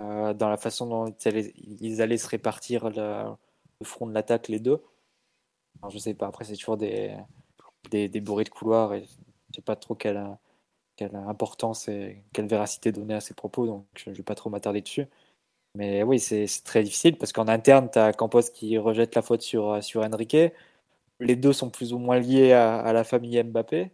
[0.00, 1.14] euh, dans la façon dont
[1.80, 3.24] ils allaient, se répartir le,
[3.84, 4.82] front de l'attaque, les deux.
[5.82, 7.16] Alors, je sais pas, après, c'est toujours des,
[7.90, 10.24] des, des bourrées de couloir, et je sais pas trop quelle,
[10.96, 14.50] quelle importance et quelle véracité donner à ces propos, donc je ne vais pas trop
[14.50, 15.06] m'attarder dessus.
[15.76, 19.42] Mais oui, c'est très difficile parce qu'en interne, tu as Campos qui rejette la faute
[19.42, 20.36] sur, euh, sur Enrique.
[21.20, 23.90] Les deux sont plus ou moins liés à, la famille Mbappé,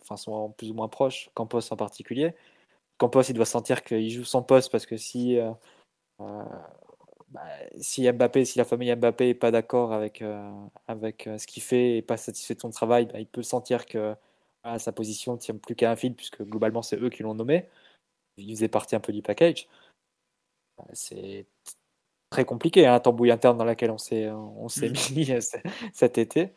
[0.00, 2.34] enfin sont plus ou moins proches, Campos en particulier.
[2.98, 5.52] Campos, il doit sentir qu'il joue son poste parce que si, euh,
[6.20, 6.44] euh,
[7.30, 7.42] bah,
[7.80, 10.50] si Mbappé, si la famille Mbappé n'est pas d'accord avec, euh,
[10.88, 14.14] avec ce qu'il fait et pas satisfait de son travail, bah, il peut sentir que
[14.78, 17.68] sa position ne tient plus qu'à un fil puisque globalement c'est eux qui l'ont nommé.
[18.38, 19.68] Il faisait partie un peu du package.
[20.76, 21.46] Bah, C'est
[22.32, 25.40] très compliqué, hein, tambouille interne dans laquelle on s'est on s'est mis euh,
[25.92, 26.52] cet été.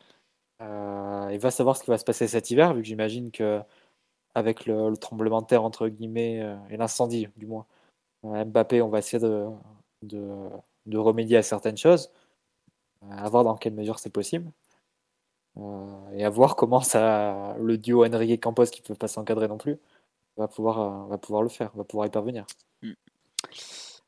[0.62, 3.60] Euh, il va savoir ce qui va se passer cet hiver, vu que j'imagine que
[4.34, 7.66] avec le, le tremblement de terre entre guillemets euh, et l'incendie du moins,
[8.24, 9.46] euh, Mbappé, on va essayer de,
[10.02, 10.48] de,
[10.86, 12.10] de remédier à certaines choses,
[13.10, 14.50] à voir dans quelle mesure c'est possible.
[15.58, 19.48] Euh, et à voir comment ça, le duo Enrique Campos qui ne peut pas s'encadrer
[19.48, 19.78] non plus
[20.36, 22.46] va pouvoir, va pouvoir le faire, va pouvoir y parvenir.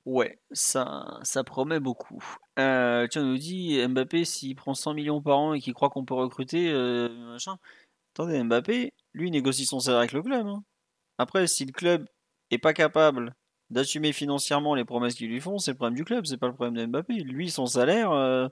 [0.09, 2.25] Ouais, ça, ça promet beaucoup.
[2.59, 6.07] Euh, tu nous dis Mbappé, s'il prend 100 millions par an et qu'il croit qu'on
[6.07, 7.59] peut recruter, euh, machin.
[8.15, 10.47] Attendez, Mbappé, lui, négocie son salaire avec le club.
[10.47, 10.65] hein.
[11.19, 12.07] Après, si le club
[12.51, 13.35] est pas capable
[13.71, 16.55] d'assumer financièrement les promesses qu'ils lui font, c'est le problème du club, c'est pas le
[16.55, 17.15] problème de Mbappé.
[17.17, 18.49] Lui, son salaire, euh,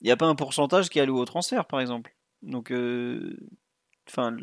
[0.00, 2.16] il n'y a pas un pourcentage qui est alloué au transfert, par exemple.
[2.42, 3.36] Donc, euh,
[4.08, 4.36] enfin,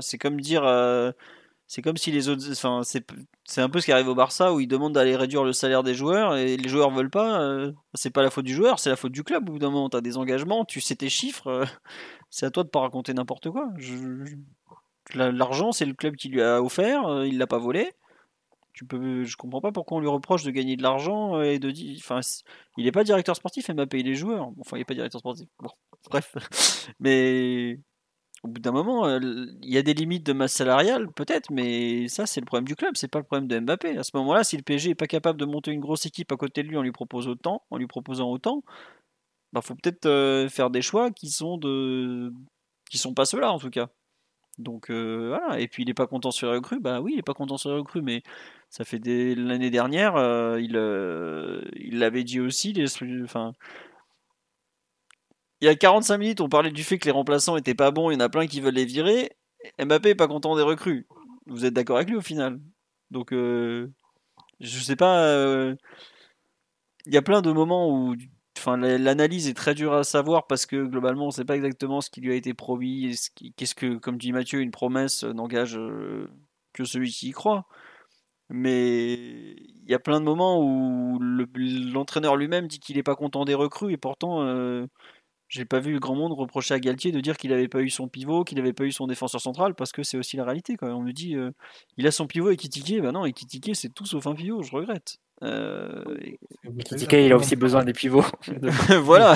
[0.00, 0.64] c'est comme dire.
[1.64, 2.44] Euh, c'est comme si les autres.
[2.52, 5.52] Enfin, c'est un peu ce qui arrive au Barça où ils demandent d'aller réduire le
[5.52, 7.40] salaire des joueurs et les joueurs veulent pas.
[7.40, 9.48] euh, c'est pas la faute du joueur, c'est la faute du club.
[9.48, 11.46] Au bout d'un moment, tu as des engagements, tu sais tes chiffres.
[11.48, 11.64] euh,
[12.30, 13.68] c'est à toi de pas raconter n'importe quoi.
[15.14, 17.92] L'argent, c'est le club qui lui a offert, euh, il l'a pas volé.
[18.72, 21.70] Tu peux, je comprends pas pourquoi on lui reproche de gagner de l'argent et de
[21.70, 21.96] dire.
[22.00, 22.20] Enfin,
[22.76, 24.50] il est pas directeur sportif, il est joueur.
[24.58, 25.46] Enfin, il est pas directeur sportif.
[25.60, 25.70] Bon,
[26.10, 26.34] bref.
[27.00, 27.78] Mais
[28.44, 29.18] au bout d'un moment, euh,
[29.62, 32.76] il y a des limites de masse salariale, peut-être, mais ça, c'est le problème du
[32.76, 33.96] club, c'est pas le problème de Mbappé.
[33.96, 36.36] À ce moment-là, si le PSG est pas capable de monter une grosse équipe à
[36.36, 38.62] côté de lui en lui propose autant, en lui proposant autant,
[39.52, 42.32] bah faut peut-être euh, faire des choix qui sont de,
[42.90, 43.88] qui sont pas ceux-là en tout cas.
[44.58, 45.60] Donc euh, voilà.
[45.60, 47.56] Et puis il est pas content sur les recrues, bah oui, il est pas content
[47.56, 48.22] sur les recrues, mais
[48.70, 49.00] ça fait
[49.36, 50.16] l'année dernière,
[50.58, 50.76] il
[51.76, 52.86] il l'avait dit aussi, les,
[53.22, 53.54] enfin
[55.64, 58.10] il y a 45 minutes, on parlait du fait que les remplaçants étaient pas bons,
[58.10, 59.32] il y en a plein qui veulent les virer.
[59.78, 61.06] Mbappé est pas content des recrues.
[61.46, 62.60] Vous êtes d'accord avec lui au final?
[63.10, 63.90] Donc, euh,
[64.60, 65.20] je sais pas.
[65.26, 65.76] euh,
[67.06, 68.14] Il y a plein de moments où,
[68.58, 72.00] enfin, la- l'analyse est très dure à savoir parce que globalement, on sait pas exactement
[72.00, 73.14] ce qui lui a été promis.
[73.56, 76.28] Qu'est-ce que, comme dit Mathieu, une promesse n'engage euh,
[76.72, 77.66] que celui qui y croit.
[78.50, 81.46] Mais il y a plein de moments où le-
[81.92, 84.42] l'entraîneur lui-même dit qu'il est pas content des recrues et pourtant.
[84.44, 84.86] euh,
[85.48, 88.08] j'ai pas vu grand monde reprocher à Galtier de dire qu'il avait pas eu son
[88.08, 90.76] pivot, qu'il avait pas eu son défenseur central, parce que c'est aussi la réalité.
[90.76, 90.88] Quoi.
[90.94, 91.50] On me dit, euh,
[91.96, 94.62] il a son pivot et Kitike, bah non, et Kitike c'est tout sauf un pivot,
[94.62, 95.18] je regrette.
[95.42, 96.38] Euh, et-
[96.84, 98.24] Kitike, il a aussi besoin des pivots.
[99.02, 99.34] voilà.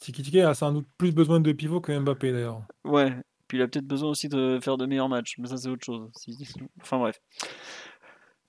[0.00, 2.62] Tiki Tiki a sans doute plus besoin de pivots que Mbappé d'ailleurs.
[2.84, 3.12] Ouais.
[3.46, 5.84] Puis il a peut-être besoin aussi de faire de meilleurs matchs, mais ça c'est autre
[5.84, 6.10] chose.
[6.80, 7.20] Enfin bref.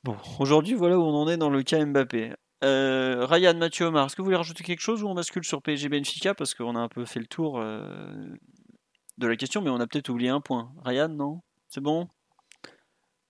[0.03, 2.33] Bon, aujourd'hui voilà où on en est dans le cas Mbappé.
[2.63, 5.61] Euh, Ryan, Mathieu, Omar, est-ce que vous voulez rajouter quelque chose ou on bascule sur
[5.61, 7.85] PSG Benfica parce qu'on a un peu fait le tour euh,
[9.17, 10.71] de la question, mais on a peut-être oublié un point.
[10.85, 11.41] Ryan, non?
[11.67, 12.07] C'est bon?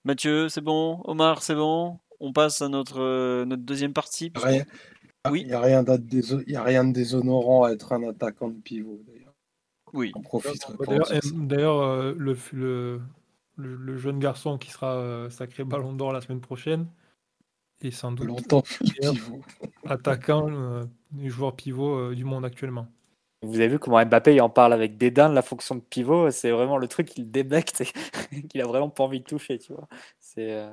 [0.04, 1.00] Mathieu, c'est bon?
[1.04, 1.98] Omar, c'est bon?
[2.20, 4.30] On passe à notre, euh, notre deuxième partie.
[4.30, 5.40] parce Rien- qu'on- Oui.
[5.40, 8.48] Il n'y a, rien déso- il y a rien de déshonorant à être un attaquant
[8.50, 9.32] de pivot, d'ailleurs.
[9.94, 10.12] Oui.
[10.14, 11.08] On profiterait pas D'ailleurs,
[12.12, 13.00] de le, le,
[13.56, 16.86] le, le jeune garçon qui sera euh, sacré ballon d'or la semaine prochaine
[17.82, 18.62] est sans doute longtemps
[19.86, 22.86] attaquant euh, des joueurs pivots euh, du monde actuellement.
[23.42, 26.30] Vous avez vu comment Mbappé il en parle avec dédain de la fonction de pivot,
[26.30, 27.82] c'est vraiment le truc qu'il débecte
[28.32, 29.86] et qu'il a vraiment pas envie de toucher, tu vois.
[30.18, 30.70] C'est euh,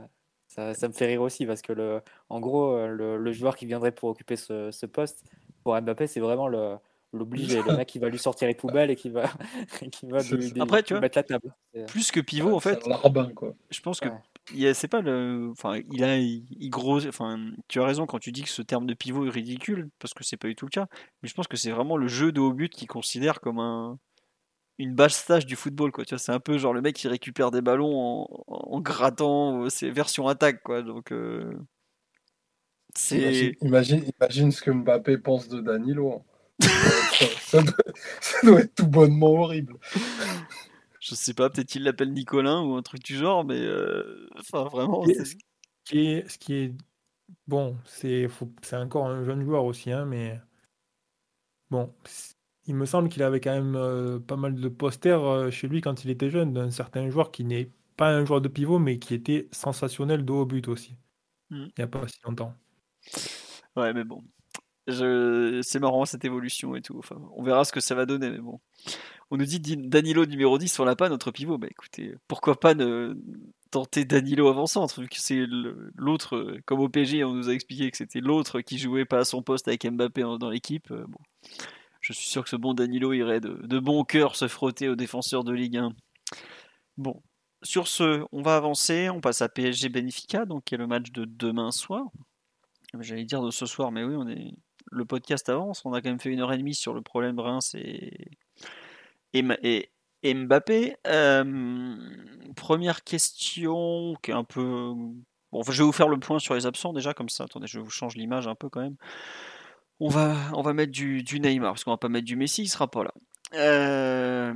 [0.47, 3.55] ça, ça me fait rire aussi parce que le, en gros, euh, le, le joueur
[3.55, 5.25] qui viendrait pour occuper ce, ce poste
[5.63, 6.77] pour Mbappé, c'est vraiment le
[7.13, 9.25] l'obligé, le mec qui va lui sortir les poubelles et qui va,
[9.91, 11.53] qui va lui, Après, tu lui vois, mettre la table.
[11.87, 13.53] Plus que pivot, en fait, larbin, quoi.
[13.69, 14.15] je pense que Ouais.
[14.51, 15.49] Il y a- c'est pas le.
[15.51, 16.17] Enfin, il a.
[16.17, 17.05] Il, il gros.
[17.07, 20.13] Enfin, tu as raison quand tu dis que ce terme de pivot est ridicule, parce
[20.13, 20.87] que c'est pas du tout le cas.
[21.21, 23.97] Mais je pense que c'est vraiment le jeu de haut but qui considère comme un.
[24.77, 26.05] Une base stage du football, quoi.
[26.05, 29.63] Tu vois, c'est un peu genre le mec qui récupère des ballons en, en grattant.
[29.65, 30.81] euh, C'est version attaque, quoi.
[30.81, 31.11] Donc.
[31.11, 31.53] euh,
[32.95, 33.53] C'est.
[33.61, 36.13] Imagine, imagine, ce que Mbappé pense de Danilo.
[36.13, 36.21] hein.
[36.61, 37.75] ça, ça doit,
[38.21, 39.75] ça doit être tout bonnement horrible.
[41.01, 43.59] Je sais pas, peut-être il l'appelle Nicolin ou un truc du genre, mais.
[43.59, 45.05] euh, Enfin, vraiment.
[45.07, 45.35] Et ce
[45.85, 46.73] qui est, ce qui est
[47.47, 48.27] bon, c'est
[48.73, 50.39] encore un jeune joueur aussi, hein, mais
[51.71, 51.93] bon,
[52.67, 55.81] il me semble qu'il avait quand même euh, pas mal de posters euh, chez lui
[55.81, 58.99] quand il était jeune d'un certain joueur qui n'est pas un joueur de pivot, mais
[58.99, 60.97] qui était sensationnel de haut but aussi.
[61.51, 61.65] Mm.
[61.65, 62.55] Il n'y a pas si longtemps.
[63.75, 64.23] Ouais, mais bon.
[64.87, 65.61] Je...
[65.63, 66.97] C'est marrant cette évolution et tout.
[66.99, 68.61] Enfin, on verra ce que ça va donner, mais bon.
[69.31, 71.57] On nous dit Di- Danilo numéro 10 sur la pas notre pivot.
[71.57, 73.15] Bah écoutez, pourquoi pas ne
[73.71, 75.45] tenter Danilo avant-centre, vu que c'est
[75.95, 79.19] l'autre, euh, comme au PSG, on nous a expliqué que c'était l'autre qui jouait pas
[79.19, 80.91] à son poste avec Mbappé dans l'équipe.
[80.91, 81.05] euh.
[82.01, 84.95] Je suis sûr que ce bon Danilo irait de, de bon cœur se frotter aux
[84.95, 85.93] défenseurs de Ligue 1.
[86.97, 87.21] Bon.
[87.63, 89.09] Sur ce, on va avancer.
[89.09, 92.07] On passe à PSG Benfica, donc qui est le match de demain soir.
[92.99, 94.51] J'allais dire de ce soir, mais oui, on est
[94.91, 95.85] le podcast avance.
[95.85, 98.11] On a quand même fait une heure et demie sur le problème Reims et,
[99.33, 99.89] et,
[100.23, 100.97] Mbappé.
[101.07, 101.95] Euh,
[102.55, 104.93] première question qui est un peu.
[105.51, 107.45] Bon, je vais vous faire le point sur les absents déjà, comme ça.
[107.45, 108.95] Attendez, je vous change l'image un peu quand même.
[109.99, 112.63] On va, on va mettre du, du Neymar, parce qu'on va pas mettre du Messi,
[112.63, 113.13] il sera pas là.
[113.53, 114.53] Euh,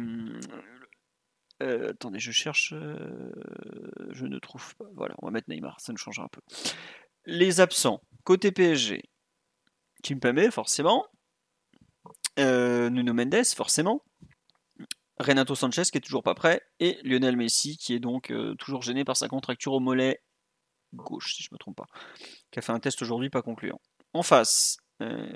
[1.61, 2.73] euh, attendez, je cherche.
[2.73, 4.85] je ne trouve pas.
[4.95, 6.41] Voilà, on va mettre Neymar, ça nous change un peu.
[7.25, 9.03] Les absents, côté PSG,
[10.03, 11.05] Kimpembe, forcément.
[12.37, 14.01] Nuno Mendes, forcément.
[15.19, 16.61] Renato Sanchez, qui est toujours pas prêt.
[16.79, 20.21] Et Lionel Messi, qui est donc euh, toujours gêné par sa contracture au mollet
[20.93, 21.87] gauche, si je me trompe pas.
[22.51, 23.79] Qui a fait un test aujourd'hui pas concluant.
[24.13, 25.27] En face, euh,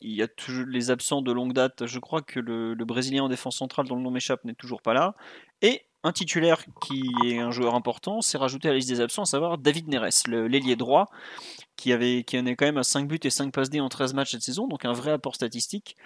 [0.00, 1.86] il y a toujours les absents de longue date.
[1.86, 4.94] Je crois que le, Brésilien en défense centrale, dont le nom m'échappe, n'est toujours pas
[4.94, 5.14] là.
[5.62, 9.22] Et un titulaire qui est un joueur important, s'est rajouté à la liste des absents,
[9.22, 11.08] à savoir David Neres, l'ailier droit,
[11.76, 13.88] qui, avait, qui en est quand même à 5 buts et 5 passes D en
[13.88, 15.96] 13 matchs cette saison, donc un vrai apport statistique,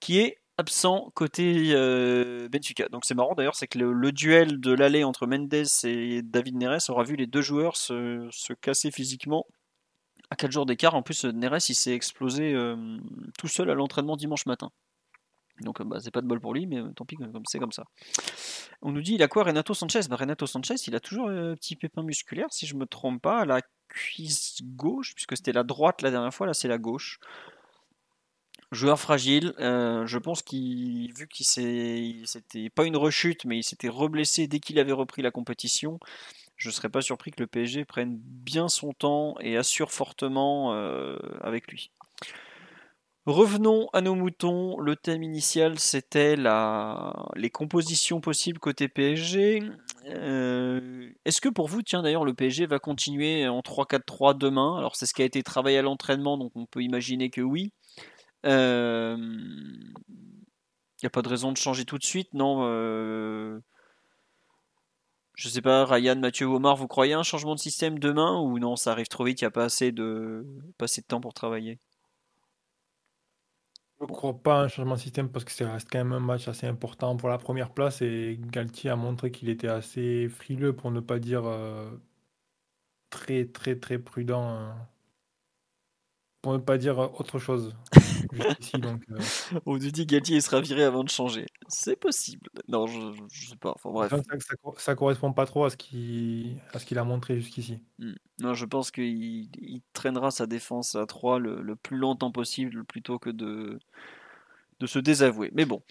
[0.00, 2.88] qui est absent côté euh, Benfica.
[2.88, 5.52] Donc c'est marrant d'ailleurs, c'est que le, duel de l'aller entre Mendes
[5.84, 9.46] et David Neres aura vu les deux joueurs se, se casser physiquement
[10.30, 10.94] à 4 jours d'écart.
[10.94, 12.98] En plus, Neres il s'est explosé euh,
[13.38, 14.70] tout seul à l'entraînement dimanche matin.
[15.60, 17.16] Donc bah, c'est pas de bol pour lui, mais euh, tant pis,
[17.46, 17.84] c'est comme ça.
[18.82, 20.00] On nous dit il a quoi Renato Sanchez?
[20.08, 23.40] Bah, Renato Sanchez, il a toujours un petit pépin musculaire, si je me trompe pas,
[23.40, 27.20] à la cuisse gauche, puisque c'était la droite la dernière fois, là c'est la gauche.
[28.72, 32.24] Joueur fragile, euh, je pense qu'il, vu qu'il s'est,
[32.74, 36.00] pas une rechute, mais il s'était reblessé dès qu'il avait repris la compétition.
[36.56, 41.16] Je serais pas surpris que le PSG prenne bien son temps et assure fortement euh,
[41.42, 41.92] avec lui.
[43.26, 44.78] Revenons à nos moutons.
[44.78, 49.62] Le thème initial, c'était les compositions possibles côté PSG.
[50.06, 54.76] Euh, Est-ce que pour vous, tiens d'ailleurs, le PSG va continuer en 3-4-3 demain?
[54.78, 57.72] Alors c'est ce qui a été travaillé à l'entraînement, donc on peut imaginer que oui.
[58.46, 59.16] Il
[61.02, 63.60] n'y a pas de raison de changer tout de suite, non euh...
[65.34, 68.58] Je sais pas, Ryan, Mathieu, Omar, vous croyez à un changement de système demain ou
[68.58, 70.46] non, ça arrive trop vite, il n'y a pas assez de...
[70.78, 71.78] pas assez de temps pour travailler?
[74.00, 76.12] Je ne crois pas à un changement de système parce que ça reste quand même
[76.12, 80.28] un match assez important pour la première place et Galtier a montré qu'il était assez
[80.28, 81.90] frileux pour ne pas dire euh,
[83.10, 84.72] très très très prudent euh,
[86.46, 87.74] pour ne pas dire autre chose
[88.78, 89.18] donc euh,
[89.66, 91.46] On nous dit Galtier il sera viré avant de changer.
[91.66, 92.48] C'est possible.
[92.68, 93.72] Non, je, je- je sais pas.
[93.74, 94.10] Enfin bref.
[94.12, 97.80] ça, ça correspond pas trop à ce qu'il à ce qu'il a montré jusqu'ici.
[97.98, 98.12] Hmm.
[98.38, 102.84] Non, je pense qu'il il traînera sa défense à 3 le, le plus longtemps possible
[102.84, 103.80] plutôt que de,
[104.78, 105.50] de se désavouer.
[105.52, 105.82] Mais bon,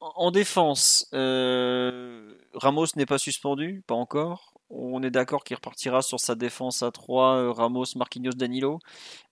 [0.00, 4.51] en, en défense, euh, Ramos n'est pas suspendu, pas encore.
[4.72, 8.78] On est d'accord qu'il repartira sur sa défense à 3, euh, Ramos, Marquinhos, Danilo.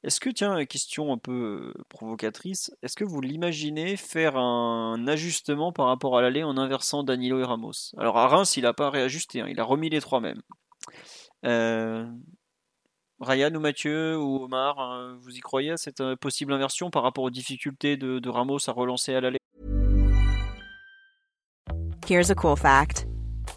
[0.05, 5.73] Est-ce que, tiens, question un peu euh, provocatrice, est-ce que vous l'imaginez faire un ajustement
[5.73, 7.73] par rapport à l'aller en inversant Danilo et Ramos?
[7.97, 10.43] Alors à Reims, il n'a pas réajusté, hein, il a remis les trois mêmes.
[11.47, 12.07] Euh,
[13.21, 17.25] Ryan ou Mathieu ou Omar, hein, vous y croyez à cette possible inversion par rapport
[17.25, 19.39] aux difficultés de, de Ramos à relancer à l'aller?
[22.07, 23.10] Here's a cool fact.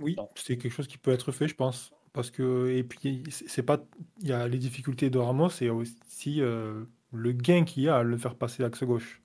[0.00, 1.92] Oui, c'est quelque chose qui peut être fait, je pense.
[2.12, 3.84] Parce que, et puis, c'est pas,
[4.20, 7.96] il y a les difficultés de Ramos et aussi euh, le gain qu'il y a
[7.96, 9.20] à le faire passer l'axe gauche.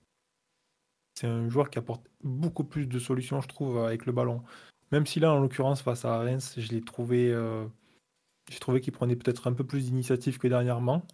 [1.14, 4.42] C'est un joueur qui apporte beaucoup plus de solutions, je trouve, avec le ballon.
[4.92, 7.66] Même si là, en l'occurrence, face à Reims, je l'ai trouvé, euh,
[8.50, 11.06] j'ai trouvé qu'il prenait peut-être un peu plus d'initiative que dernièrement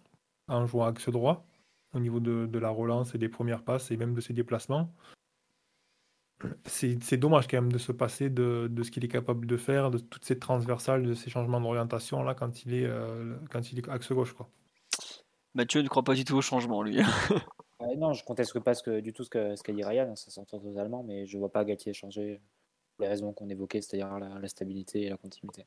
[0.48, 1.44] en jouant axe droit,
[1.92, 4.90] au niveau de, de la relance et des premières passes et même de ses déplacements
[6.64, 9.98] c'est dommage quand même de se passer de, ce qu'il est capable de faire, de
[9.98, 13.88] toutes ces transversales, de ces changements d'orientation là quand il est euh, quand il est
[13.88, 14.48] axe gauche quoi.
[15.54, 16.98] Mathieu ne croit pas du tout au changement lui.
[17.96, 21.02] non, je conteste pas ce du tout ce qu'a ce dit Ryan, ça s'entend totalement,
[21.02, 22.40] mais je vois pas Gatier changer
[22.96, 25.64] pour les raisons qu'on évoquait, c'est-à-dire la, stabilité et la continuité.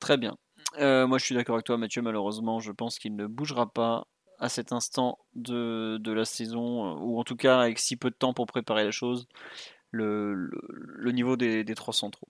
[0.00, 0.36] Très bien.
[0.78, 4.06] Euh, moi je suis d'accord avec toi Mathieu, malheureusement je pense qu'il ne bougera pas
[4.40, 8.10] à cet instant de, de, la saison, euh, ou en tout cas avec si peu
[8.10, 9.28] de temps pour préparer la chose,
[9.90, 12.26] le, le, niveau des, des, trois centraux.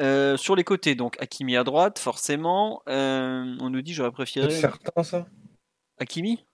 [0.00, 2.82] Euh, sur les côtés, donc Hakimi à droite, forcément.
[2.88, 4.50] Euh, on nous dit j'aurais préféré.
[4.50, 5.26] C'est certain ça?
[5.98, 6.44] Hakimi?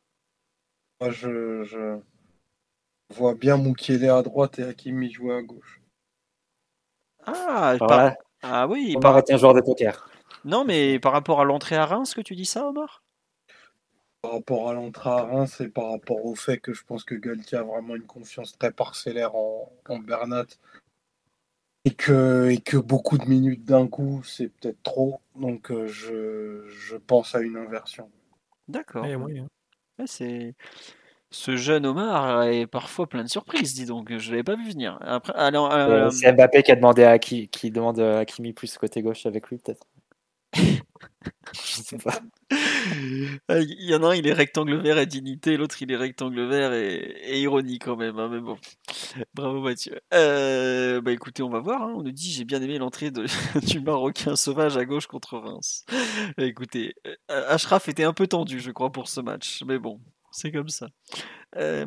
[1.01, 1.98] Moi je, je,
[3.11, 5.81] vois bien Moukielé à droite et Hakimi jouer à gauche.
[7.24, 8.12] Ah, par...
[8.43, 8.94] ah oui.
[8.97, 9.16] On par...
[9.16, 10.11] un joueur de poker.
[10.44, 13.06] Non, mais par rapport à l'entrée à Reims, que tu dis ça, Omar?
[14.23, 17.15] Par rapport à l'entrée à Reims et par rapport au fait que je pense que
[17.15, 19.71] Galtier a vraiment une confiance très parcellaire en,
[20.01, 20.47] Bernat
[21.85, 25.21] et que, et que beaucoup de minutes d'un coup, c'est peut-être trop.
[25.37, 28.11] Donc euh, je, je, pense à une inversion.
[28.69, 29.07] D'accord.
[30.07, 30.55] c'est
[31.31, 34.17] ce jeune Omar est parfois plein de surprises, dis donc.
[34.17, 34.99] Je l'avais pas vu venir.
[35.03, 38.79] Après, alors, euh, C'est Mbappé qui a demandé à qui, qui demande à Kimi plus
[38.79, 39.87] côté gauche avec lui, peut-être.
[43.48, 45.97] Ah, il y en a un, il est rectangle vert et dignité, l'autre il est
[45.97, 48.18] rectangle vert et, ironie quand même.
[48.18, 48.56] Hein, mais bon,
[49.35, 50.01] bravo Mathieu.
[50.14, 51.82] Euh, bah écoutez, on va voir.
[51.82, 51.94] Hein.
[51.97, 53.10] On nous dit j'ai bien aimé l'entrée
[53.62, 55.85] du Marocain sauvage à gauche contre Reims.
[56.39, 57.14] écoutez, euh,
[57.48, 59.62] Ashraf était un peu tendu, je crois, pour ce match.
[59.66, 60.01] Mais bon,
[60.31, 60.89] c'est comme ça.
[61.56, 61.86] Euh,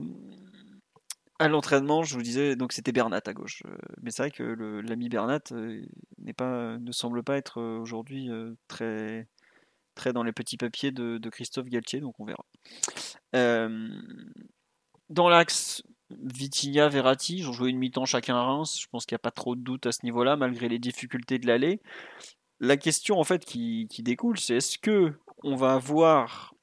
[1.39, 3.63] à l'entraînement, je vous disais, donc c'était Bernat à gauche.
[4.01, 5.41] Mais c'est vrai que l'ami Bernat
[6.17, 8.29] n'est pas, ne semble pas être aujourd'hui
[8.67, 9.27] très
[10.07, 12.45] dans les petits papiers de, Christophe Galtier, donc on verra.
[13.35, 13.89] Euh,
[15.09, 18.79] dans l'axe Vitinha, Verratti, ont joué une mi-temps chacun à Reims.
[18.81, 21.37] Je pense qu'il n'y a pas trop de doute à ce niveau-là, malgré les difficultés
[21.37, 21.81] de l'aller.
[22.59, 25.13] La question en fait qui, découle, c'est est-ce que
[25.43, 26.53] on va avoir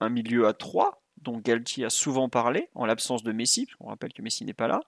[0.00, 4.12] un milieu à 3 dont Galtier a souvent parlé, en l'absence de Messi, on rappelle
[4.12, 4.80] que Messi n'est pas là,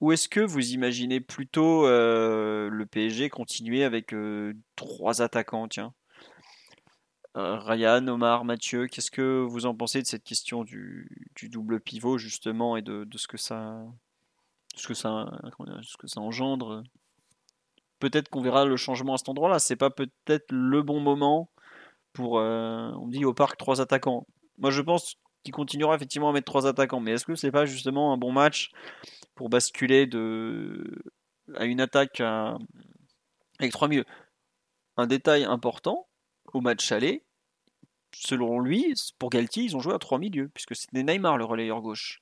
[0.00, 5.92] ou est-ce que vous imaginez plutôt euh, le PSG continuer avec euh, trois attaquants tiens?
[7.36, 11.08] Euh, Ryan, Omar, Mathieu, qu'est-ce que vous en pensez de cette question du,
[11.42, 13.84] double pivot justement et de, ce que ça,
[14.76, 15.26] ce que ça,
[16.16, 16.84] engendre?
[17.98, 19.58] Peut-être qu'on verra le changement à cet endroit-là.
[19.58, 21.50] C'est pas peut-être le bon moment
[22.12, 22.34] pour.
[22.34, 24.26] On dit au parc trois attaquants.
[24.58, 27.00] Moi, je pense qu'il continuera effectivement à mettre trois attaquants.
[27.00, 28.70] Mais est-ce que c'est pas justement un bon match
[29.34, 31.02] pour basculer de
[31.54, 34.04] à une attaque avec trois milieux?
[34.96, 36.08] Un détail important
[36.52, 37.24] au match aller,
[38.14, 41.80] selon lui, pour Galtier, ils ont joué à trois milieux, puisque c'était Neymar le relayeur
[41.80, 42.20] gauche.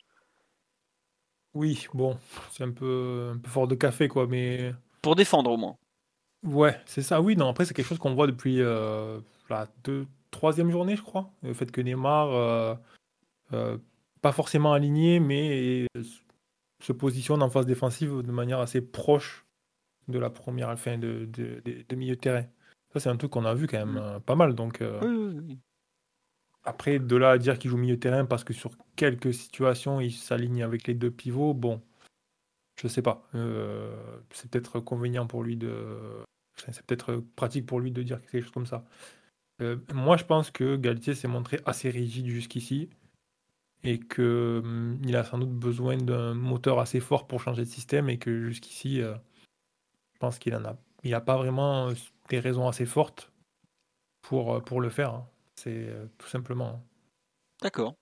[1.55, 2.19] Oui, bon,
[2.51, 4.75] c'est un peu, un peu fort de café, quoi, mais.
[5.01, 5.79] Pour défendre au moins.
[6.43, 7.21] Ouais, c'est ça.
[7.23, 11.03] Oui, non, après, c'est quelque chose qu'on voit depuis euh, la deux, troisième journée, je
[11.03, 11.31] crois.
[11.43, 12.75] Le fait que Neymar, euh,
[13.51, 15.87] pas forcément aligné, mais
[16.83, 19.47] se positionne en phase défensive de manière assez proche
[20.09, 22.45] de la première fin de, de, de, milieu de terrain.
[22.93, 24.21] Ça, c'est un truc qu'on a vu quand même mm.
[24.21, 24.55] pas mal.
[24.55, 25.59] Donc, oui, oui, oui.
[26.65, 30.13] Après, de là à dire qu'il joue milieu terrain parce que sur quelques situations, il
[30.13, 31.81] s'aligne avec les deux pivots, bon.
[32.81, 33.29] Je sais pas.
[34.31, 35.97] c'est peut-être convenient pour lui de.
[36.57, 38.85] C'est peut-être pratique pour lui de dire quelque chose comme ça.
[39.95, 42.91] moi, je pense que Galtier s'est montré assez rigide jusqu'ici
[43.85, 48.09] et qu'il hum, a sans doute besoin d'un moteur assez fort pour changer de système
[48.09, 51.91] et que jusqu'ici, je pense qu'il en a, il a pas vraiment
[52.29, 53.33] des raisons assez fortes
[54.23, 55.15] pour, pour le faire.
[55.15, 55.29] Hein.
[55.57, 55.89] C'est
[56.19, 56.69] tout simplement.
[56.69, 56.83] Hein.
[57.63, 57.97] D'accord.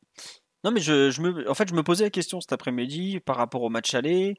[0.64, 3.62] Non, mais je, me, en fait, je me posais la question cet après-midi par rapport
[3.62, 4.34] au match aller,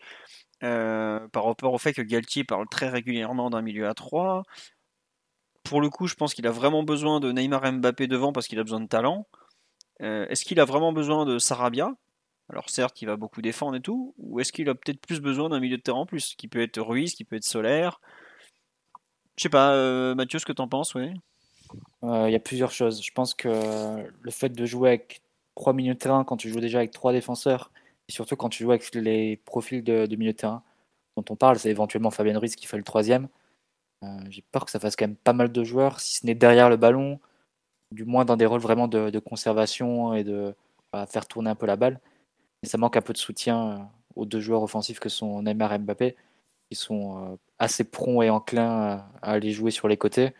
[0.64, 4.44] euh, par rapport au fait que Galtier parle très régulièrement d'un milieu à 3.
[5.64, 8.60] Pour le coup, je pense qu'il a vraiment besoin de Neymar Mbappé devant parce qu'il
[8.60, 9.28] a besoin de talent.
[10.02, 11.94] Euh, est-ce qu'il a vraiment besoin de Sarabia?
[12.50, 15.50] Alors certes, il va beaucoup défendre et tout, ou est-ce qu'il a peut-être plus besoin
[15.50, 18.00] d'un milieu de terrain en plus, qui peut être Ruiz, qui peut être Solaire
[19.38, 21.12] Je sais pas, euh, Mathieu, ce que t'en penses, oui
[22.04, 23.04] Il y a plusieurs choses.
[23.04, 25.22] Je pense que le fait de jouer avec
[25.56, 27.72] 3 milieux de terrain quand tu joues déjà avec trois défenseurs,
[28.08, 30.64] et surtout quand tu joues avec les profils de, milieu de terrain
[31.18, 33.28] dont on parle, c'est éventuellement Fabien Ruiz qui fait le troisième.
[34.04, 36.36] Euh, j'ai peur que ça fasse quand même pas mal de joueurs, si ce n'est
[36.36, 37.20] derrière le ballon,
[37.96, 40.54] du moins dans des rôles vraiment de, conservation et de
[41.08, 42.00] faire tourner un peu la balle.
[42.64, 43.84] Mais ça manque un peu de soutien euh,
[44.16, 46.16] aux deux joueurs offensifs que sont Neymar et Mbappé,
[46.70, 50.34] qui sont euh, assez prompts et enclins à aller jouer sur les côtés.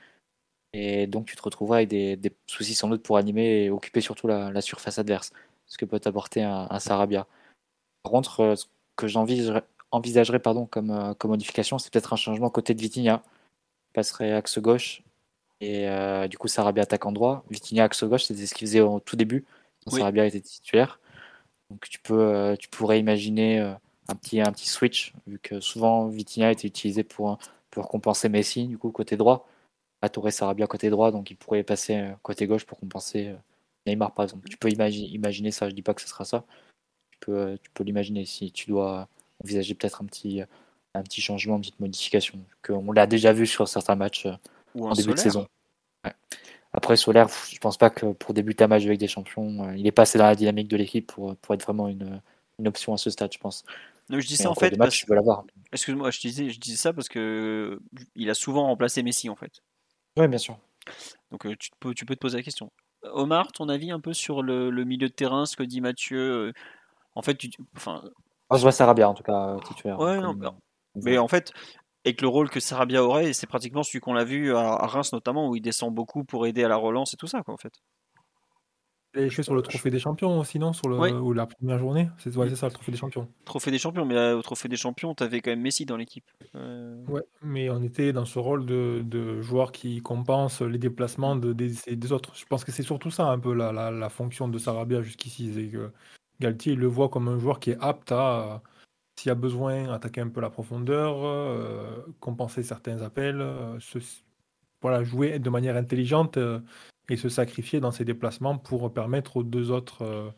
[0.74, 4.28] Et donc, tu te retrouveras avec des, soucis sans doute pour animer et occuper surtout
[4.28, 5.34] la, surface adverse,
[5.68, 7.28] ce que peut apporter un, Sarabia.
[8.04, 8.66] Par contre, euh, ce
[8.96, 13.24] que j'envisagerais pardon, comme, comme modification, c'est peut-être un changement côté de Vitinha.
[13.94, 15.05] passerait axe gauche
[15.62, 17.44] et euh, du coup Sarabia attaque en droit.
[17.50, 19.46] Vitinha axe gauche, c'était ce qu'il faisait au tout début
[19.88, 21.00] Sarabia était titulaire.
[21.70, 26.52] Donc tu, peux, tu pourrais imaginer un, petit, un petit switch, vu que souvent Vitinha
[26.52, 27.38] était utilisé pour,
[27.70, 29.48] pour compenser Messi, du coup côté droit.
[30.10, 33.36] Touré Sarabia côté droit, donc il pourrait passer euh, côté gauche pour compenser euh,
[33.86, 34.48] Neymar par exemple.
[34.50, 36.46] Tu peux imaginer ça, je dis pas que ce sera ça.
[37.12, 39.08] Tu peux, euh, tu peux l'imaginer si tu dois
[39.44, 40.42] envisager peut-être un petit,
[40.94, 42.40] un petit changement, une petite modification.
[42.70, 44.28] On l'a déjà vu sur certains matchs
[44.80, 45.48] en début de saison.
[46.74, 49.94] Après Solaire, je pense pas que pour débuter un match avec des champions, il est
[49.94, 52.22] passé dans la dynamique de l'équipe pour, pour être vraiment une,
[52.60, 53.64] une option à ce stade, je pense.
[54.10, 54.76] je dis ça en fait.
[55.72, 57.80] Excuse-moi, je disais, je disais ça parce que
[58.16, 59.62] il a souvent remplacé Messi en fait.
[60.18, 60.58] Oui, bien sûr.
[61.32, 62.72] Donc tu, peux, tu peux te poser la question.
[63.04, 66.54] Omar, ton avis un peu sur le, milieu de terrain, ce que dit Mathieu
[67.16, 68.04] En fait, tu, enfin.
[68.52, 70.00] je vois Sarabia en tout cas titulaire.
[70.00, 70.56] Ouais, non, bah,
[70.96, 71.52] mais en fait,
[72.06, 75.50] avec le rôle que Sarabia aurait, c'est pratiquement celui qu'on l'a vu à, Reims notamment,
[75.50, 77.74] où il descend beaucoup pour aider à la relance et tout ça, quoi, en fait.
[79.18, 82.34] Et fait sur le trophée des champions, sinon, sur le, ou la première journée C'est
[82.34, 83.30] ça, le trophée des champions.
[83.46, 86.26] Trophée des champions, mais au trophée des champions, tu avais quand même Messi dans l'équipe.
[86.56, 91.38] Euh, ouais, mais on était dans ce rôle de, de joueur qui compense les déplacements
[91.38, 92.36] de, des, des, autres.
[92.36, 95.54] Je pense que c'est surtout ça un peu la, la, la fonction de Sarabia jusqu'ici.
[95.56, 95.92] C'est que
[96.42, 98.62] Galtier le voit comme un joueur qui est apte à,
[99.16, 103.80] s'il y a besoin, attaquer un peu la profondeur, euh, compenser certains appels, euh,
[104.82, 106.38] voilà, jouer de manière intelligente
[107.10, 110.30] et se sacrifier dans ses déplacements pour permettre aux deux autres euh,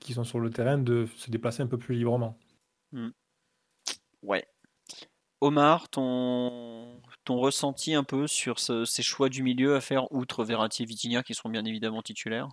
[0.00, 2.38] qui sont sur le terrain de se déplacer un peu plus librement.
[2.92, 3.10] Hmm.
[4.22, 4.46] Ouais.
[5.40, 10.82] Omar, ton, ton ressenti un peu sur ces choix du milieu à faire outre Verratti
[10.82, 12.48] et Vitinha qui sont bien évidemment titulaires?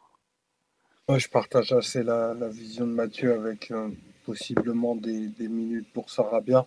[1.07, 3.89] Moi, je partage assez la, vision de Mathieu avec euh,
[4.23, 6.65] possiblement des, minutes pour Sarabia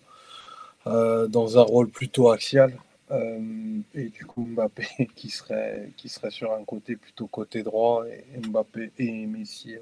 [0.85, 2.73] euh, dans un rôle plutôt axial.
[3.09, 8.05] Euh, et du coup, Mbappé qui serait, qui serait sur un côté plutôt côté droit
[8.07, 9.79] et Mbappé et Messi, euh,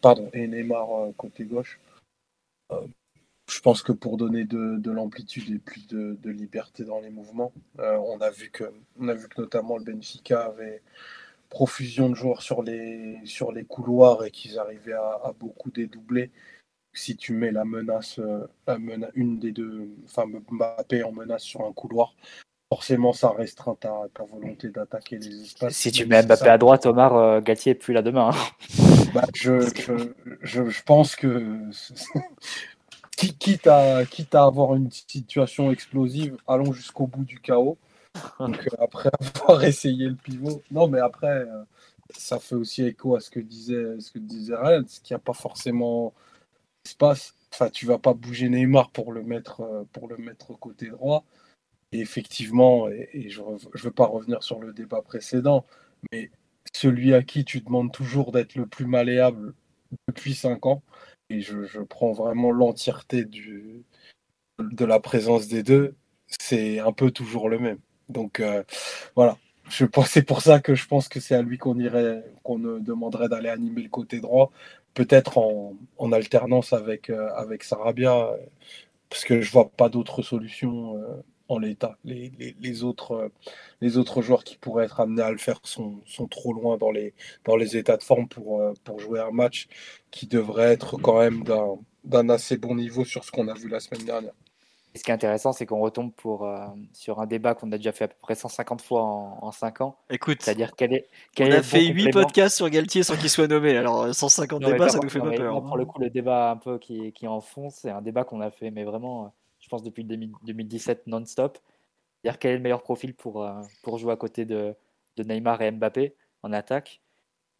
[0.00, 1.78] pardon, et Neymar côté gauche.
[3.50, 7.52] je pense que pour donner de, de l'amplitude et plus de, liberté dans les mouvements,
[7.78, 8.64] on, a vu que,
[8.98, 10.80] on a vu que notamment le Benfica avait
[11.50, 16.30] profusion de joueurs sur les, sur les couloirs et qu'ils arrivaient à beaucoup dédoubler
[16.94, 18.20] si tu mets la menace,
[18.66, 22.14] la menace, une des deux, enfin Mbappé en menace sur un couloir,
[22.72, 25.74] forcément ça restreint ta, volonté d'attaquer les espaces.
[25.74, 28.30] Si tu mets Mbappé à droite, Omar, euh, Gatier est plus là demain.
[28.30, 29.08] Hein.
[29.12, 29.60] Bah, je,
[30.40, 31.60] je, pense que
[33.16, 37.76] quitte à, quitte à avoir une situation explosive, allons jusqu'au bout du chaos.
[38.40, 39.10] Donc, euh, après
[39.42, 40.62] avoir essayé le pivot.
[40.70, 41.64] Non, mais après, euh,
[42.16, 45.16] ça fait aussi écho à ce que disait, ce que disait Ryan, ce qu'il n'y
[45.16, 46.14] a pas forcément
[46.84, 47.34] espace.
[47.52, 51.24] Enfin, tu vas pas bouger Neymar pour le mettre, pour le mettre côté droit.
[51.92, 55.66] Et effectivement, et, je ne veux pas revenir sur le débat précédent,
[56.12, 56.30] mais
[56.74, 59.54] celui à qui tu demandes toujours d'être le plus malléable
[60.08, 60.82] depuis 5 ans,
[61.30, 65.94] et je, prends vraiment l'entièreté de la présence des deux,
[66.40, 67.78] c'est un peu toujours le même.
[68.08, 68.64] Donc euh,
[69.16, 69.38] voilà,
[69.70, 73.48] c'est pour ça que je pense que c'est à lui qu'on irait, qu'on demanderait d'aller
[73.48, 74.50] animer le côté droit,
[74.94, 78.30] peut-être en, alternance avec, euh, avec Sarabia
[79.08, 81.96] parce que je vois pas d'autre solution euh, en l'état.
[82.04, 83.28] Les, les, autres, euh,
[83.80, 86.90] les autres joueurs qui pourraient être amenés à le faire sont, sont trop loin dans
[86.90, 87.14] les,
[87.44, 89.68] dans les états de forme pour, pour jouer un match
[90.10, 91.44] qui devrait être quand même
[92.04, 94.34] d'un assez bon niveau sur ce qu'on a vu la semaine dernière.
[94.94, 97.78] Et ce qui est intéressant, c'est qu'on retombe pour, euh, sur un débat qu'on a
[97.78, 99.96] déjà fait à peu près 150 fois en, en 5 ans.
[100.10, 103.46] Écoute, c'est-à-dire quel est, quel on a fait 8 podcasts sur Galtier sans qu'il soit
[103.46, 103.76] nommé.
[103.76, 105.64] Alors 150 non, débats, ça nous fait pas peur.
[105.64, 108.24] Pour le coup, le débat un peu qui, qui est en fond, c'est un débat
[108.24, 111.58] qu'on a fait, mais vraiment, je pense depuis 2017 non-stop.
[112.22, 114.74] C'est-à-dire quel est le meilleur profil pour, euh, pour jouer à côté de,
[115.16, 117.00] de, Neymar et Mbappé en attaque,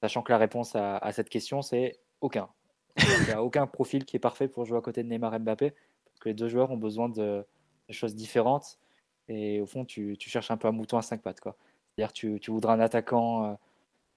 [0.02, 2.48] sachant que la réponse à, à cette question, c'est aucun.
[2.98, 5.38] Il n'y a aucun profil qui est parfait pour jouer à côté de Neymar et
[5.38, 5.72] Mbappé
[6.22, 7.44] que les deux joueurs ont besoin de,
[7.90, 8.78] choses différentes.
[9.28, 11.40] Et au fond, tu, cherches un peu un mouton à cinq pattes.
[11.42, 13.54] C'est-à-dire tu, tu voudras un attaquant euh,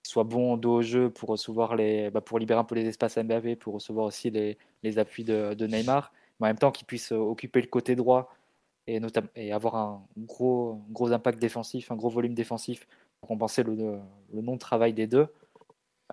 [0.03, 2.85] qui soit bon dos au jeu pour recevoir les, bah, pour libérer un peu les
[2.87, 6.71] espaces à Mbappé, pour recevoir aussi les, les appuis de, Neymar, mais en même temps
[6.71, 8.33] qu'il puisse euh, occuper le côté droit
[8.87, 9.01] et,
[9.35, 12.87] et avoir un gros, gros impact défensif, un gros volume défensif
[13.19, 13.99] pour compenser le,
[14.33, 15.27] le non-travail des deux.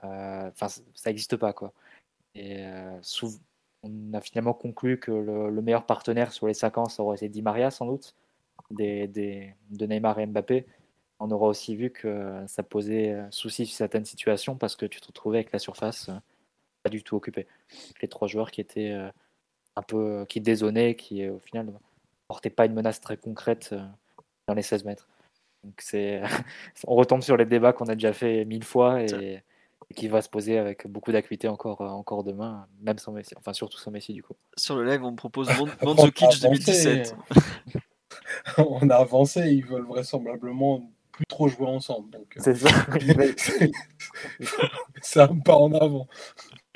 [0.05, 0.71] Euh, ça
[1.07, 1.53] n'existe pas.
[1.53, 1.73] Quoi.
[2.35, 2.65] Et
[3.03, 3.39] souvent,
[3.83, 7.29] on a finalement conclu que le, meilleur partenaire sur les 5 ans, ça aurait été
[7.29, 8.15] Di Maria sans doute,
[8.71, 10.67] des, de Neymar et Mbappé.
[11.19, 15.07] On aura aussi vu que ça posait souci sur certaines situations parce que tu te
[15.07, 16.15] retrouvais avec la surface euh,
[16.83, 17.47] pas du tout occupée.
[18.01, 19.09] Les trois joueurs qui étaient euh,
[19.77, 21.73] un peu qui dézonaient, qui au final ne
[22.27, 23.85] portaient pas une menace très concrète euh,
[24.49, 25.09] dans les 16 mètres.
[25.63, 26.23] Donc c'est,
[26.87, 29.43] on retombe sur les débats qu'on a déjà fait mille fois et
[29.95, 33.53] qui va se poser avec beaucoup d'acuité encore, euh, encore demain, même sans Messi, enfin
[33.53, 34.35] surtout sans Messi du coup.
[34.57, 35.49] Sur le live, on me propose
[35.83, 37.17] Mandzukic 2017.
[38.59, 42.17] on a avancé, ils veulent vraisemblablement plus trop jouer ensemble.
[42.17, 42.69] Euh, c'est ça.
[45.03, 46.09] c'est un pas en avant.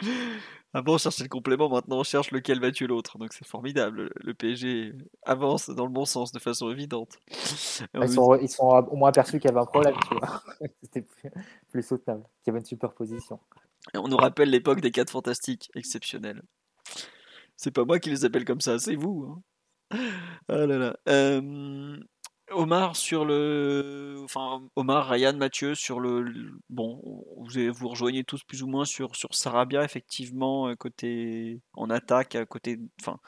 [0.76, 3.16] Avant, on cherchait le complément, maintenant on cherche lequel va tuer l'autre.
[3.16, 4.10] Donc c'est formidable.
[4.16, 4.92] Le PSG
[5.22, 7.18] avance dans le bon sens de façon évidente.
[7.94, 9.94] Ils sont, ils sont, au moins aperçus qu'il y avait un problème.
[10.82, 11.30] C'était plus,
[11.70, 13.40] plus, soutenable, qu'il y avait une superposition.
[13.94, 16.42] Et on nous rappelle l'époque des 4 fantastiques, exceptionnels.
[17.56, 19.42] C'est pas moi qui les appelle comme ça, c'est vous.
[19.90, 19.98] Hein.
[20.48, 20.96] Ah là là.
[21.08, 21.96] Euh,
[22.50, 27.00] Omar sur le, enfin Omar, Ryan, Mathieu sur le, bon,
[27.36, 32.36] vous, vous rejoignez tous plus ou moins sur sur Sarabia effectivement euh, côté en attaque,
[32.48, 33.18] côté, enfin,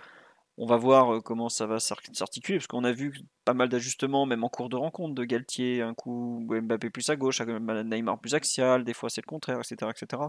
[0.57, 3.13] on va voir euh, comment ça va s'articuler parce qu'on a vu
[3.45, 7.17] pas mal d'ajustements même en cours de rencontre de Galtier, un coup Mbappé plus à
[7.17, 10.23] gauche, Neymar plus axial, des fois c'est le contraire, etc., etc.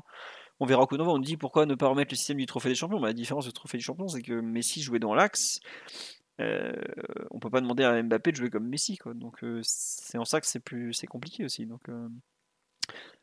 [0.60, 2.99] On verra coup on dit pourquoi ne pas remettre le système du trophée des champions.
[2.99, 5.60] la différence du trophée des champions, c'est que Messi jouait dans l'axe
[6.40, 6.74] euh,
[7.32, 9.14] on peut pas demander à Mbappé de jouer comme Messi, quoi.
[9.14, 11.66] Donc euh, c'est en ça que c'est plus c'est compliqué aussi.
[11.66, 12.07] Donc euh,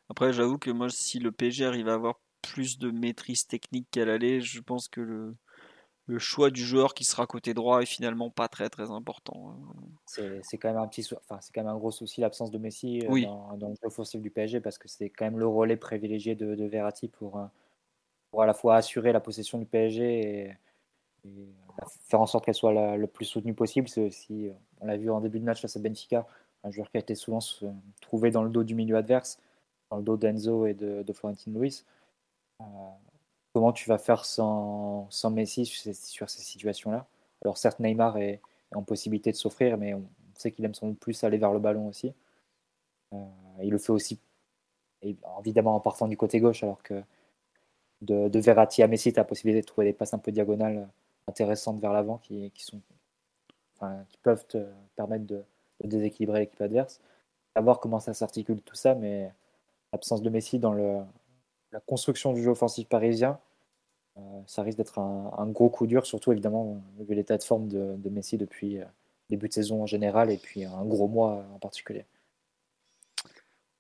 [0.09, 4.05] après, j'avoue que moi, si le PSG arrive à avoir plus de maîtrise technique qu'à
[4.05, 5.35] l'aller, je pense que le,
[6.07, 9.57] le choix du joueur qui sera côté droit est finalement pas très très important.
[10.05, 12.99] C'est quand même un petit, enfin c'est quand même un gros souci l'absence de Messi
[12.99, 16.35] dans, dans, le jeu offensif du PSG parce que c'est quand même le relais privilégié
[16.35, 17.41] de, de Verratti pour,
[18.31, 20.57] pour à la fois assurer la possession du PSG et,
[22.09, 23.89] faire en sorte qu'elle soit le plus soutenue possible.
[23.89, 26.27] C'est euh, on l'a vu en début de match face à Benfica,
[26.65, 27.39] un joueur qui a été souvent
[28.01, 29.39] trouvé dans le dos du milieu adverse,
[29.91, 31.85] dans le dos d'Enzo et de, de Florentine Luis.
[32.61, 32.65] Euh,
[33.55, 37.07] comment tu vas faire sans, sans Messi sur ces, situations-là?
[37.43, 38.41] Alors certes, Neymar est,
[38.75, 40.05] en possibilité de s'offrir, mais on
[40.35, 42.13] sait qu'il aime sans doute plus aller vers le ballon aussi.
[43.15, 43.19] Euh,
[43.63, 44.19] il le fait aussi,
[45.03, 47.03] évidemment, en partant du côté gauche, alors que
[48.03, 50.33] de, de Verratti à Messi, tu as la possibilité de trouver des passes un peu
[50.33, 50.89] diagonales
[51.29, 52.81] intéressantes vers l'avant qui, qui, sont,
[53.75, 54.45] enfin, qui peuvent
[54.97, 55.43] permettre de,
[55.85, 57.01] déséquilibrer l'équipe adverse.
[57.55, 59.33] À voir comment ça s'articule tout ça, mais
[59.93, 60.99] l'absence de Messi dans le,
[61.73, 63.39] la construction du jeu offensif parisien,
[64.19, 68.09] euh, ça risque d'être un, gros coup dur, surtout évidemment vu l'état de forme de,
[68.11, 68.85] Messi depuis euh,
[69.29, 72.05] début de saison en général et puis un gros mois en particulier.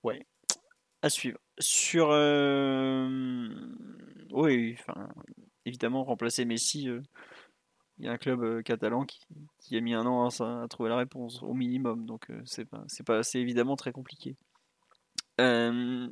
[0.02, 0.24] Oui,
[1.02, 1.39] à suivre.
[1.59, 2.09] Sur.
[2.10, 3.48] Euh,
[4.31, 5.09] oui, enfin,
[5.64, 6.89] évidemment, remplacer Messi,
[7.98, 9.06] il y a un club euh, catalan
[9.59, 12.06] qui, a mis un an à, trouver la réponse, au minimum.
[12.06, 14.36] Donc euh, c'est pas, pas, évidemment très compliqué.
[15.40, 16.09] Euh,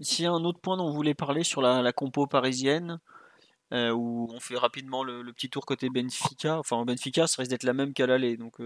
[0.00, 3.00] S'il y a un autre point dont vous voulez parler sur la, compo parisienne,
[3.72, 6.58] où on fait rapidement le, petit tour côté Benfica.
[6.58, 8.36] Enfin, Benfica, ça risque d'être la même qu'à l'aller.
[8.36, 8.60] Donc,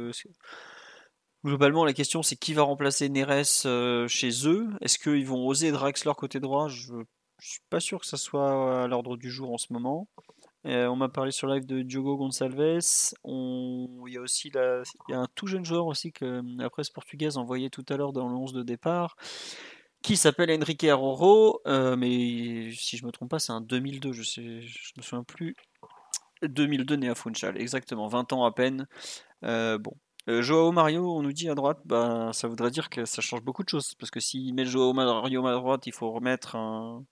[1.44, 4.68] globalement, la question c'est qui va remplacer Neres chez eux?
[4.82, 6.68] Est-ce qu'ils vont oser Draxler côté droit?
[6.68, 7.04] Je ne
[7.40, 10.08] suis pas sûr que ça soit à l'ordre du jour en ce moment.
[10.68, 12.80] Euh, on m'a parlé sur live de Diogo Gonçalves.
[13.24, 14.52] Il y a aussi
[15.10, 18.34] un tout jeune joueur aussi que la presse portugaise envoyait tout à l'heure dans le
[18.34, 19.16] 11 de départ,
[20.02, 24.12] qui s'appelle Enrique Aroro, euh, mais si je me trompe pas, c'est un 2002.
[24.12, 25.56] Je sais, je me souviens plus
[26.42, 28.86] 2002 né à Funchal, exactement, 20 ans à peine.
[29.44, 29.92] Euh, bon.
[30.28, 33.40] Euh, Joao Mario, on nous dit à droite, bah, ça voudrait dire que ça change
[33.42, 33.94] beaucoup de choses.
[33.94, 37.02] Parce que s'il met Joao Mario à droite, il faut remettre un,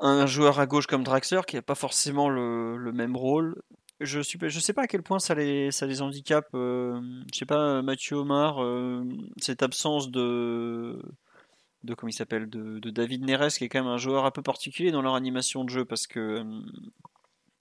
[0.00, 3.62] un joueur à gauche comme Draxler qui n'a pas forcément le, même rôle.
[4.00, 6.48] Je ne sais pas à quel point ça les, ça les handicape.
[6.54, 7.00] Euh,
[7.32, 9.04] je sais pas, Mathieu Omar, euh,
[9.40, 11.00] cette absence de,
[11.84, 14.30] de comment il s'appelle, de, de, David Neres, qui est quand même un joueur un
[14.30, 16.60] peu particulier dans leur animation de jeu parce que euh,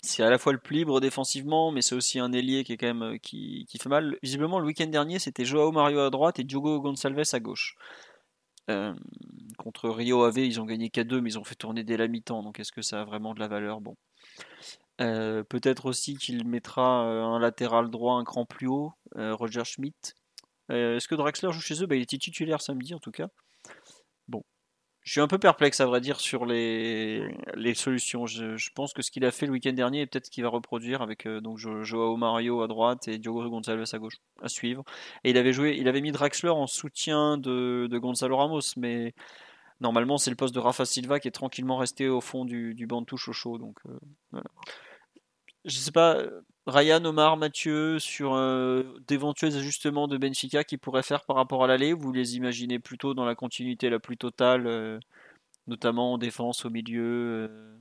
[0.01, 2.77] c'est à la fois le plus libre défensivement, mais c'est aussi un ailier qui est
[2.77, 4.17] quand même euh, qui, qui fait mal.
[4.23, 7.75] Visiblement, le week-end dernier, c'était Joao Mario à droite et Diogo Gonçalves à gauche.
[8.72, 8.93] Euh,
[9.57, 12.43] contre Rio Ave, ils ont gagné 4-2, mais ils ont fait tourner dès la mi-temps.
[12.43, 13.81] Donc est-ce que ça a vraiment de la valeur?
[13.81, 13.95] Bon.
[15.02, 20.14] Euh, Peut-être aussi qu'il mettra euh, un latéral droit un cran plus haut, Roger Schmidt.
[20.69, 21.85] Est-ce que Draxler joue chez eux?
[21.85, 23.27] Bah, Il était titulaire samedi en tout cas.
[25.03, 27.27] Je suis un peu perplexe à vrai dire sur les,
[27.73, 28.27] solutions.
[28.27, 30.49] Je, pense que ce qu'il a fait le week-end dernier est peut-être ce qu'il va
[30.49, 34.47] reproduire avec euh, donc Jo- Joao Mario à droite et Diogo Gonçalves à gauche à
[34.47, 34.83] suivre.
[35.23, 39.15] Et il avait joué, il avait mis Draxler en soutien de, de Gonzalo Ramos, mais
[39.79, 43.01] normalement c'est le poste de Rafa Silva qui est tranquillement resté au fond du, banc
[43.01, 43.57] de touche au chaud.
[43.57, 43.97] Donc euh,
[44.31, 44.45] voilà.
[45.65, 51.25] Sais pas, euh, Ryan, Omar, Mathieu, sur euh, d'éventuels ajustements de Benfica qu'ils pourraient faire
[51.25, 54.99] par rapport à l'aller, vous les imaginez plutôt dans la continuité la plus totale, euh,
[55.65, 57.77] notamment en défense, au milieu euh,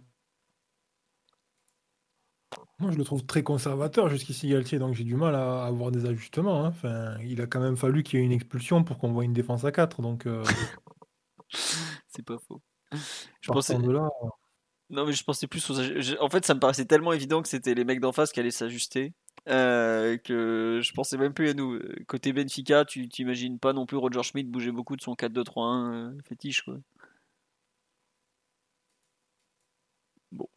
[2.78, 6.06] Moi, je le trouve très conservateur jusqu'ici, Galtier, donc j'ai du mal à avoir des
[6.06, 6.64] ajustements.
[6.64, 6.68] hein.
[6.68, 9.34] Enfin, il a quand même fallu qu'il y ait une expulsion pour qu'on voit une
[9.34, 10.00] défense à 4.
[10.00, 10.26] Donc,
[12.08, 12.62] C'est pas faux.
[13.40, 13.74] Je pensais...
[13.74, 14.08] partant de là,
[14.90, 15.78] Non, mais je pensais plus aux.
[16.20, 18.50] En fait, ça me paraissait tellement évident que c'était les mecs d'en face qui allaient
[18.50, 19.12] s'ajuster
[19.48, 21.74] euh, que je pensais même plus à nous.
[21.74, 25.92] Euh, Côté Benfica, tu t'imagines pas non plus Roger Schmidt bouger beaucoup de son 4-2-3-1
[25.92, 26.64] euh, fétiche.
[30.32, 30.48] Bon,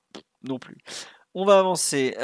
[0.44, 0.78] non plus.
[1.34, 2.16] On va avancer.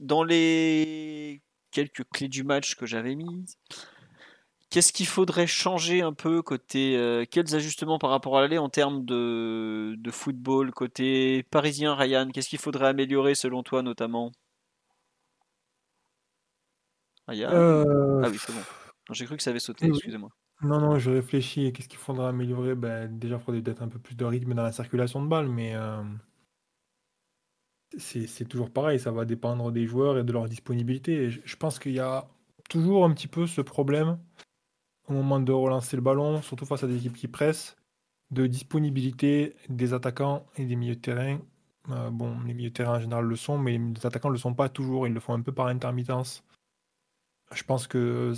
[0.00, 3.58] Dans les quelques clés du match que j'avais mises,
[4.70, 8.68] Qu'est-ce qu'il faudrait changer un peu côté euh, quels ajustements par rapport à l'aller en
[8.68, 14.30] termes de, de football côté parisien Ryan Qu'est-ce qu'il faudrait améliorer selon toi notamment?
[17.26, 17.50] Ryan?
[17.52, 18.60] Euh, Ah oui c'est bon.
[19.12, 19.86] J'ai cru que ça avait sauté.
[19.86, 19.92] oui.
[19.96, 20.30] Excusez-moi.
[20.62, 21.72] Non, non, je réfléchis.
[21.72, 22.74] Qu'est-ce qu'il faudra améliorer?
[22.74, 25.48] Ben, déjà, il faudrait peut-être un peu plus de rythme dans la circulation de balles,
[25.48, 26.02] mais euh,
[27.98, 29.00] c'est toujours pareil.
[29.00, 31.30] Ça va dépendre des joueurs et de leur disponibilité.
[31.30, 32.28] Je pense qu'il y a
[32.68, 34.18] toujours un petit peu ce problème
[35.08, 37.76] au moment de relancer le ballon, surtout face à des équipes qui pressent,
[38.30, 41.40] de disponibilité des attaquants et des milieux de terrain.
[41.90, 44.38] Euh, bon, les milieux de terrain en général le sont, mais les attaquants ne le
[44.38, 45.06] sont pas toujours.
[45.06, 46.44] Ils le font un peu par intermittence.
[47.52, 48.32] Je pense que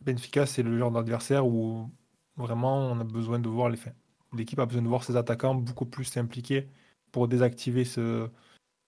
[0.00, 1.90] Benfica, c'est le genre d'adversaire où
[2.36, 3.92] vraiment on a besoin de voir les fins.
[4.36, 6.68] L'équipe a besoin de voir ses attaquants beaucoup plus s'impliquer
[7.12, 8.28] pour désactiver ce,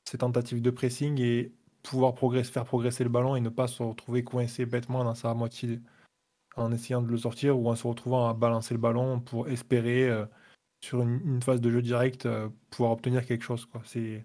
[0.05, 4.25] ces tentatives de pressing et pouvoir faire progresser le ballon et ne pas se retrouver
[4.25, 5.81] coincé bêtement dans sa moitié
[6.57, 10.09] en essayant de le sortir ou en se retrouvant à balancer le ballon pour espérer
[10.09, 10.27] euh,
[10.81, 13.69] sur une, phase de jeu direct euh, pouvoir obtenir quelque chose.
[13.85, 14.23] C'est,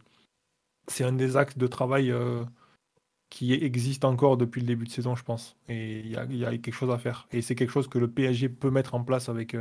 [1.04, 2.44] un des axes de travail euh,
[3.30, 5.58] qui existe encore depuis le début de saison, je pense.
[5.68, 7.28] Et il y y a quelque chose à faire.
[7.32, 9.56] Et c'est quelque chose que le PSG peut mettre en place avec,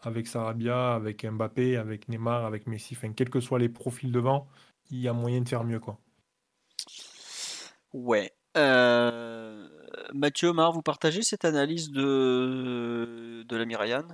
[0.00, 2.94] avec Sarabia, avec Mbappé, avec Neymar, avec Messi.
[2.96, 4.48] Enfin, quels que soient les profils devant,
[4.90, 5.80] il y a moyen de faire mieux.
[5.80, 5.98] Quoi.
[7.92, 8.32] Ouais.
[8.56, 9.68] Euh,
[10.12, 14.06] Mathieu Omar, vous partagez cette analyse de de l'ami Ryan?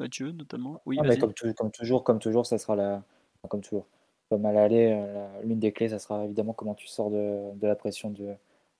[0.00, 1.18] Mathieu notamment Oui, Ah, mais vas-y.
[1.20, 3.02] comme, tou- comme toujours, comme toujours, ça sera la,
[3.48, 3.86] comme toujours,
[4.28, 7.66] comme à l'aller, euh, l'une des clés, ça sera évidemment comment tu sors de, de
[7.66, 8.34] la pression de-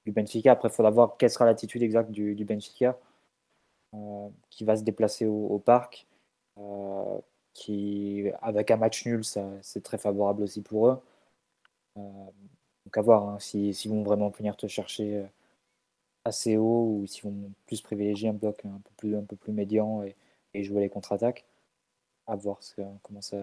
[0.04, 0.52] du Benfica.
[0.52, 2.98] Après, il faudra voir quelle sera l'attitude exacte du, du Benfica,
[3.94, 6.06] euh, qui va se déplacer au, au parc,
[6.58, 7.18] euh,
[7.54, 11.00] qui, avec un match nul, c'est très favorable aussi pour eux.
[11.96, 15.26] Donc à voir hein, si, s'ils vont vraiment venir te chercher euh,
[16.24, 19.52] assez haut ou s'ils vont plus privilégier un bloc un peu plus, un peu plus
[19.52, 20.16] médian et,
[20.54, 21.44] et jouer les contre-attaques.
[22.26, 23.36] À voir ce- comment ça,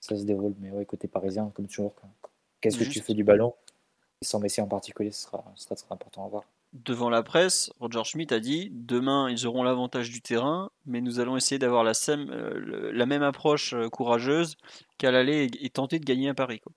[0.00, 0.54] ça se déroule.
[0.58, 1.94] Mais ouais, côté parisien, comme toujours,
[2.60, 3.54] qu'est-ce que tu fais du ballon?
[4.22, 6.44] Et sans Messi en particulier, ce sera, ce sera très important à voir.
[6.72, 11.18] Devant la presse, Roger Schmidt a dit demain ils auront l'avantage du terrain, mais nous
[11.20, 14.56] allons essayer d'avoir la, sem- euh, la même approche euh, courageuse
[14.98, 16.60] qu'à l'aller et, et tenter de gagner à Paris.
[16.60, 16.72] quoi.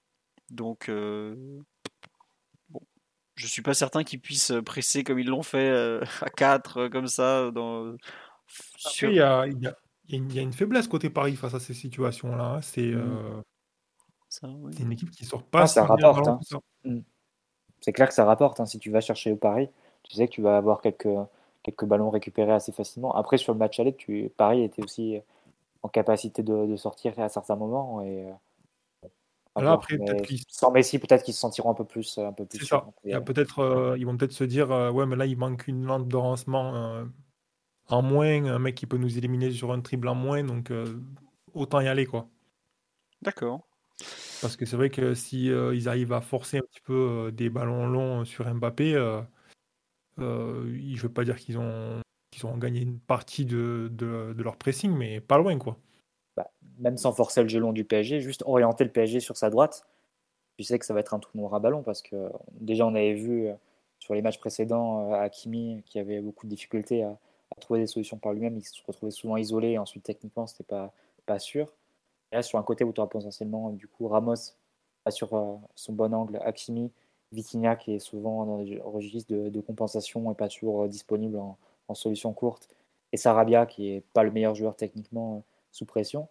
[0.49, 1.35] Donc, euh,
[2.69, 2.81] bon,
[3.35, 7.07] je suis pas certain qu'ils puissent presser comme ils l'ont fait euh, à 4 comme
[7.07, 7.51] ça.
[7.51, 7.95] Dans,
[8.77, 9.77] sur- il y a, il y a-
[10.09, 12.55] il y a une, il y a une faiblesse côté Paris face à ces situations-là.
[12.55, 12.61] hein.
[12.61, 13.17] C'est Mhm.
[13.17, 13.41] euh,
[14.43, 14.73] oui.
[14.75, 16.39] c'est une équipe qui sort pas Ah, ça rapporte, hein.
[16.43, 16.57] ça.
[17.79, 18.59] C'est clair que ça rapporte.
[18.59, 18.65] hein.
[18.65, 19.69] Si tu vas chercher au Paris,
[20.03, 21.07] tu sais que tu vas avoir quelques,
[21.63, 23.13] quelques ballons récupérés assez facilement.
[23.15, 25.19] Après, sur le match aller, tu, Paris était aussi
[25.83, 28.01] en capacité de, de sortir à certains moments.
[28.01, 28.31] Et, euh,
[29.55, 29.73] Là, voir.
[29.73, 32.59] après, Mais qu'ils sans Messi, peut-être qu'ils se sentiront un peu plus, un peu plus
[32.59, 32.85] C'est ça.
[32.85, 35.15] Donc, Il y a euh, peut-être, euh, ils vont peut-être se dire, euh, ouais, mais
[35.15, 37.05] là, il manque une lampe de lancement euh,
[37.87, 41.01] en moins, un mec qui peut nous éliminer sur un triple en moins, donc euh,
[41.53, 42.29] autant y aller, quoi.
[43.21, 43.63] D'accord.
[44.41, 46.93] Parce que c'est vrai que si euh, ils arrivent à forcer un petit peu
[47.27, 49.21] euh, des ballons longs sur Mbappé, euh,
[50.19, 52.01] euh, je ne veux pas dire qu'ils ont,
[52.31, 55.79] qu'ils ont gagné une partie de, de, de leur pressing, mais pas loin, quoi.
[56.79, 59.85] Même sans forcer le jeu long du PSG, juste orienter le PSG sur sa droite,
[60.57, 62.95] tu sais que ça va être un trou noir à ballon parce que déjà on
[62.95, 63.53] avait vu euh,
[63.99, 67.17] sur les matchs précédents euh, Hakimi qui avait beaucoup de difficultés à,
[67.59, 70.91] trouver des solutions par lui-même, il se retrouvait souvent isolé et ensuite techniquement c'était pas,
[71.27, 71.71] pas sûr.
[72.31, 74.55] Et là sur un côté où tu auras potentiellement du coup Ramos
[75.09, 76.91] sur euh, son bon angle, Hakimi,
[77.31, 81.93] Vitinha qui est souvent dans le registre de, compensation et pas toujours disponible en, en
[81.93, 82.69] solution courte,
[83.11, 86.27] et Sarabia qui est pas le meilleur joueur techniquement sous pression.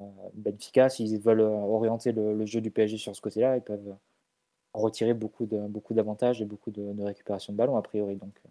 [0.00, 0.04] Euh,
[0.34, 3.96] Benfica, s'ils veulent euh, orienter le, jeu du PSG sur ce côté-là, ils peuvent
[4.72, 8.16] en retirer beaucoup de beaucoup d'avantages et beaucoup de, de récupération de ballon a priori.
[8.16, 8.48] Donc euh,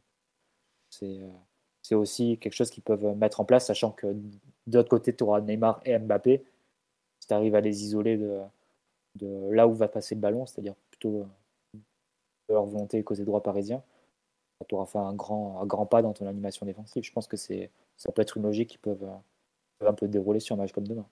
[0.89, 1.21] c'est
[1.93, 5.23] euh, aussi quelque chose qu'ils peuvent mettre en place, sachant que de l'autre côté, tu
[5.23, 6.43] auras Neymar et Mbappé.
[7.19, 8.39] Si tu arrives à les isoler de,
[9.15, 11.79] de là où va passer le ballon, c'est-à-dire plutôt euh,
[12.49, 13.83] de leur volonté côté droit parisien,
[14.67, 17.03] tu auras fait un grand, un grand pas dans ton animation défensive.
[17.03, 19.15] Je pense que ça peut être une logique qui peuvent, euh,
[19.79, 21.05] peuvent un peu dérouler sur un match comme demain.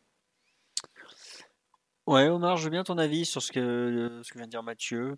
[2.08, 4.64] Ouais, Omar, je veux bien ton avis sur ce que, ce que vient de dire
[4.64, 5.18] Mathieu.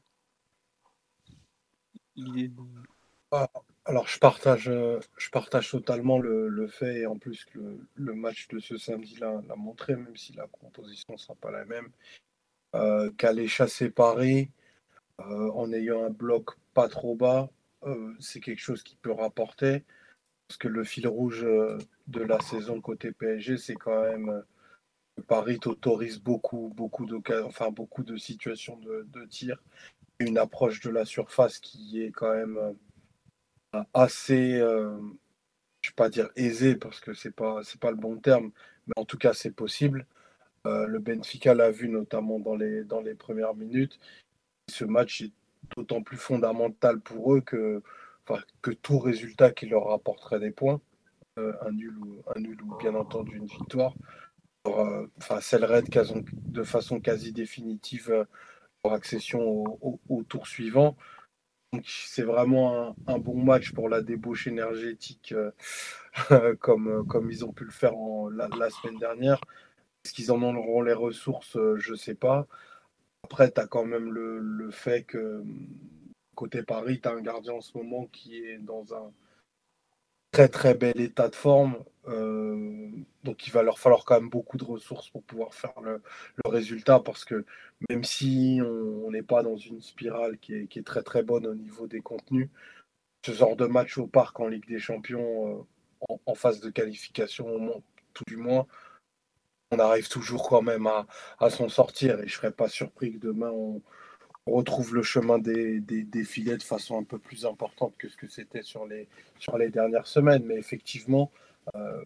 [3.32, 3.50] Ah,
[3.86, 7.88] alors, je partage, euh, je partage totalement le, le fait, et en plus que le,
[7.96, 11.52] le match de ce samedi l'a l'a montré, même si la composition ne sera pas
[11.52, 11.90] la même,
[12.76, 14.52] euh, qu'aller chasser Paris
[15.22, 17.50] euh, en ayant un bloc pas trop bas,
[17.84, 19.86] euh, c'est quelque chose qui peut rapporter.
[20.48, 24.42] Parce que le fil rouge euh, de la saison côté PSG, c'est quand même euh,
[25.20, 27.08] Paris t'autorise beaucoup, beaucoup
[27.46, 29.62] enfin beaucoup de situations de, tir,
[30.20, 32.58] une approche de la surface qui est quand même
[33.76, 34.98] euh, assez, euh,
[35.82, 38.52] je ne vais pas dire aisée parce que c'est pas, c'est pas le bon terme,
[38.88, 40.06] mais en tout cas c'est possible.
[40.68, 44.00] Euh, le Benfica l'a vu notamment dans les, dans les premières minutes.
[44.70, 45.32] Ce match est
[45.76, 47.82] d'autant plus fondamental pour eux que,
[48.62, 50.82] que tout résultat qui leur rapporterait des points,
[51.38, 53.94] un, nul ou, un nul ou bien entendu une victoire,
[54.66, 58.24] enfin, scelleraient de, façon quasi définitive euh,
[58.84, 60.96] leur accession au, tour suivant.
[61.74, 67.54] Donc, c'est vraiment un, bon match pour la débauche énergétique euh, comme, euh, ils ont
[67.54, 67.94] pu le faire
[68.32, 69.40] la, semaine dernière.
[70.04, 72.48] Est-ce qu'ils en auront les ressources euh, Je ne sais pas.
[73.24, 75.44] Après, tu as quand même le, le fait que
[76.36, 79.12] côté Paris, tu as un gardien en ce moment qui est dans un
[80.32, 81.84] très très bel état de forme.
[82.08, 82.90] Euh,
[83.24, 86.02] donc il va leur falloir quand même beaucoup de ressources pour pouvoir faire le,
[86.46, 87.46] résultat parce que
[87.90, 91.88] même si on n'est pas dans une spirale qui est, très très bonne au niveau
[91.88, 92.50] des contenus,
[93.26, 95.68] ce genre de match au parc en Ligue des Champions,
[96.10, 97.82] euh, en, phase de qualification au moins,
[98.14, 98.66] tout du moins,
[99.72, 101.06] on arrive toujours quand même à,
[101.40, 103.82] à s'en sortir et je ne serais pas surpris que demain on
[104.50, 108.28] retrouve le chemin des, des, filets de façon un peu plus importante que ce que
[108.28, 109.08] c'était sur les,
[109.70, 110.44] dernières semaines.
[110.46, 111.32] Mais effectivement,
[111.76, 112.04] euh,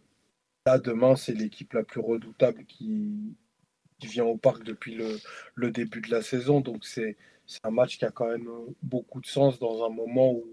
[0.66, 3.36] là, demain, c'est l'équipe la plus redoutable qui,
[4.02, 4.96] vient au parc depuis
[5.56, 6.60] le, début de la saison.
[6.60, 7.16] Donc, c'est
[7.64, 8.50] un match qui a quand même
[8.82, 10.46] beaucoup de sens dans un moment où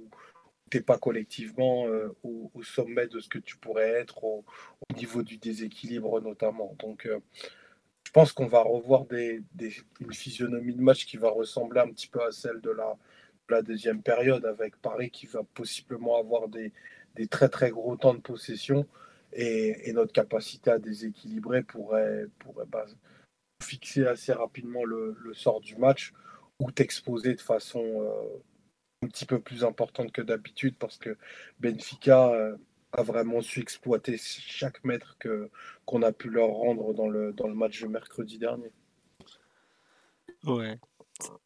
[0.70, 4.44] tu n'es pas collectivement euh, au, sommet de ce que tu pourrais être au,
[4.88, 6.76] au niveau du déséquilibre notamment.
[6.78, 7.18] Donc, euh,
[8.10, 12.20] je pense qu'on va revoir une physionomie de match qui va ressembler un petit peu
[12.20, 12.96] à celle de la,
[13.48, 16.72] de la deuxième période, avec Paris qui va possiblement avoir des,
[17.30, 18.84] très très gros temps de possession
[19.32, 22.26] et, notre capacité à déséquilibrer pourrait,
[22.66, 22.84] bah,
[23.62, 26.12] fixer assez rapidement le, le sort du match
[26.58, 28.42] ou t'exposer de façon euh,
[29.02, 31.16] un petit peu plus importante que d'habitude parce que
[31.60, 32.56] Benfica euh,
[32.92, 35.50] a vraiment su exploiter chaque mètre que
[35.84, 38.72] qu'on a pu leur rendre dans le, dans le match de mercredi dernier.
[40.44, 40.78] Ouais.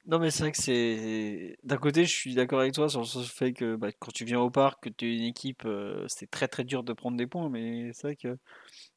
[0.06, 1.56] Non, mais c'est vrai que c'est.
[1.64, 4.40] D'un côté, je suis d'accord avec toi sur ce fait que bah, quand tu viens
[4.40, 7.26] au parc, que tu es une équipe, euh, c'est très très dur de prendre des
[7.26, 7.48] points.
[7.50, 8.38] Mais c'est vrai que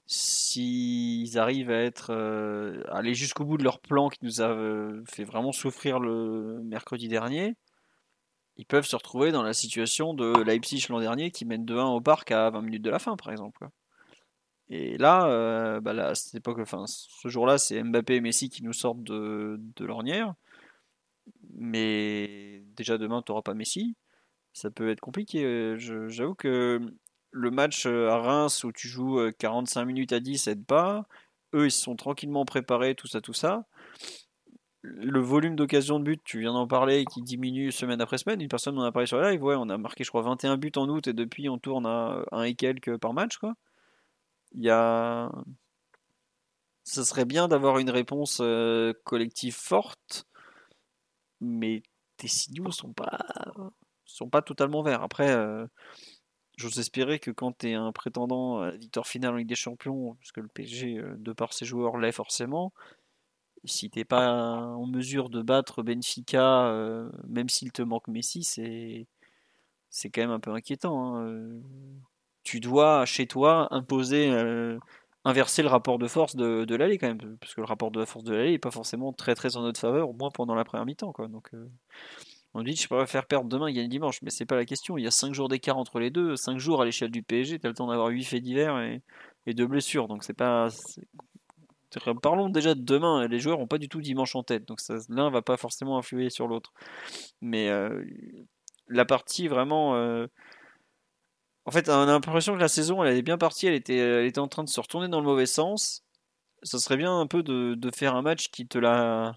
[0.08, 2.12] s'ils arrivent à être.
[2.12, 6.62] euh, aller jusqu'au bout de leur plan qui nous a euh, fait vraiment souffrir le
[6.64, 7.56] mercredi dernier,
[8.58, 12.02] ils peuvent se retrouver dans la situation de Leipzig l'an dernier qui mène 2-1 au
[12.02, 13.68] parc à 20 minutes de la fin, par exemple.
[14.70, 18.74] Et là, euh, bah cette époque, enfin, ce jour-là, c'est Mbappé et Messi qui nous
[18.74, 20.34] sortent de, l'ornière.
[21.54, 23.96] Mais déjà demain, tu n'auras pas Messi.
[24.54, 25.44] Ça peut être compliqué.
[25.46, 26.82] Euh, J'avoue que
[27.32, 31.08] le match euh, à Reims où tu joues euh, 45 minutes à 10 aide pas.
[31.54, 33.66] Eux, ils se sont tranquillement préparés, tout ça, tout ça.
[34.96, 38.42] Le volume d'occasion de but, tu viens d'en parler, qui diminue semaine après semaine.
[38.42, 39.44] Une personne m'en a parlé sur la live.
[39.44, 42.24] Ouais, on a marqué, je crois, 21 buts en août et depuis, on tourne à
[42.32, 43.38] un et quelques par match.
[44.54, 45.32] Il y a.
[46.84, 50.26] Ce serait bien d'avoir une réponse euh, collective forte,
[51.42, 51.84] mais
[52.16, 53.20] tes signaux sont pas
[54.08, 55.04] sont pas totalement verts.
[55.04, 55.66] Après, euh,
[56.58, 59.56] j'ose espérer que quand tu es un prétendant à la victoire finale en Ligue des
[59.56, 62.74] Champions, parce que le PSG, euh, de par ses joueurs, l'est forcément,
[63.68, 69.08] si t'es pas en mesure de battre Benfica, euh, même s'il te manque Messi, c'est
[69.90, 71.16] c'est quand même un peu inquiétant.
[71.18, 71.28] hein.
[71.28, 71.62] Euh,
[72.44, 74.80] Tu dois, chez toi, imposer, euh,
[75.26, 78.24] inverser le rapport de force de, l'aller quand même, parce que le rapport de force
[78.26, 80.86] de l'aller n'est pas forcément très très en notre faveur, au moins pendant la première
[80.86, 81.12] mi-temps.
[81.14, 81.28] Quoi.
[81.28, 81.52] Donc,
[82.54, 84.98] on dit, je pourrais faire perdre demain, gagner dimanche, mais c'est pas la question.
[84.98, 87.60] Il y a 5 jours d'écart entre les deux, 5 jours à l'échelle du PSG,
[87.60, 89.02] tu as le temps d'avoir 8 faits divers et,
[89.46, 90.08] et 2 blessures.
[90.08, 90.70] Donc c'est pas.
[92.22, 95.30] Parlons déjà de demain, les joueurs n'ont pas du tout dimanche en tête, donc l'un
[95.30, 96.74] va pas forcément influer sur l'autre.
[97.42, 98.04] Mais euh,
[98.88, 99.96] la partie vraiment.
[99.96, 100.28] euh,
[101.66, 104.26] En fait, on a l'impression que la saison, elle est bien partie, elle était, elle
[104.26, 106.04] était en train de se retourner dans le mauvais sens.
[106.64, 109.36] Ça serait bien un peu de, de faire un match qui te la,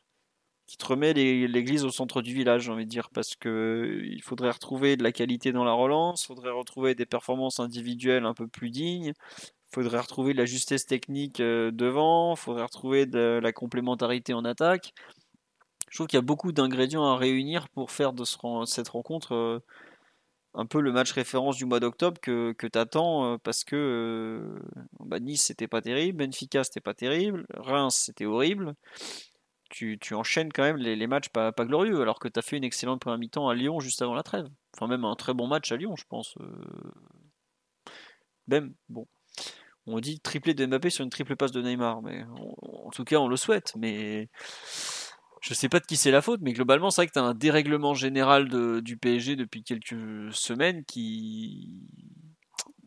[0.66, 4.22] qui te remet l'église au centre du village, j'ai envie de dire, parce que il
[4.22, 8.34] faudrait retrouver de la qualité dans la relance, il faudrait retrouver des performances individuelles un
[8.34, 9.12] peu plus dignes,
[9.70, 14.92] faudrait retrouver de la justesse technique euh, devant, faudrait retrouver de la complémentarité en attaque.
[15.88, 18.24] Je trouve qu'il y a beaucoup d'ingrédients à réunir pour faire de
[18.64, 19.58] cette rencontre euh,
[20.54, 24.60] un peu le match référence du mois d'octobre que, que tu attends parce que euh,
[25.00, 28.74] bah, Nice c'était pas terrible, Benfica c'était pas terrible, Reims c'était horrible.
[29.70, 32.56] Tu, tu enchaînes quand même les, matchs pas, pas glorieux alors que tu as fait
[32.56, 34.48] une excellente première mi-temps à Lyon juste avant la trêve.
[34.76, 36.36] Enfin, même un très bon match à Lyon, je pense.
[36.40, 36.90] euh.
[38.48, 39.06] Même, bon.
[39.92, 42.24] On dit triplé de Mbappé sur une triple passe de Neymar, mais
[42.62, 43.72] en tout cas on le souhaite.
[43.76, 44.28] Mais
[45.40, 47.22] je sais pas de qui c'est la faute, mais globalement c'est vrai que tu as
[47.24, 48.48] un dérèglement général
[48.82, 51.82] du PSG depuis quelques semaines qui,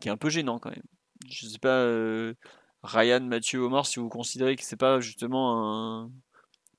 [0.00, 0.82] qui est un peu gênant quand même.
[1.28, 2.34] Je sais pas, euh,
[2.82, 6.10] Ryan, Mathieu, Omar, si vous considérez que c'est pas justement un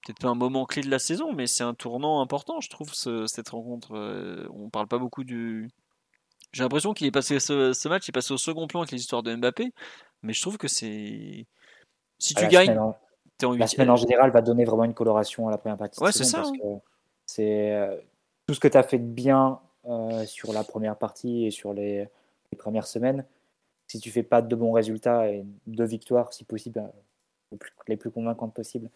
[0.05, 2.93] peut-être pas un moment clé de la saison, mais c'est un tournant important, je trouve,
[2.93, 3.93] ce- cette rencontre.
[3.95, 5.67] Euh, on parle pas beaucoup du.
[6.53, 8.91] J'ai l'impression qu'il est passé ce, ce match, il est passé au second plan avec
[8.91, 9.73] les histoires de Mbappé,
[10.25, 11.45] mais je trouve que c'est.
[12.19, 12.97] Si Ah, tu la gagnes, semaine en-
[13.37, 16.01] t'es en La semaine en général va donner vraiment une coloration à la première partie
[16.01, 16.79] Ouais, c'est ça, hein.
[17.25, 17.97] c'est euh,
[18.47, 21.73] tout ce que tu as fait de bien euh, sur la première partie et sur
[21.73, 22.07] les,
[22.51, 23.25] les premières semaines.
[23.87, 26.87] Si tu fais pas de bons résultats et deux victoires, si possible, euh,
[27.51, 28.89] les plus, les plus convaincantes possibles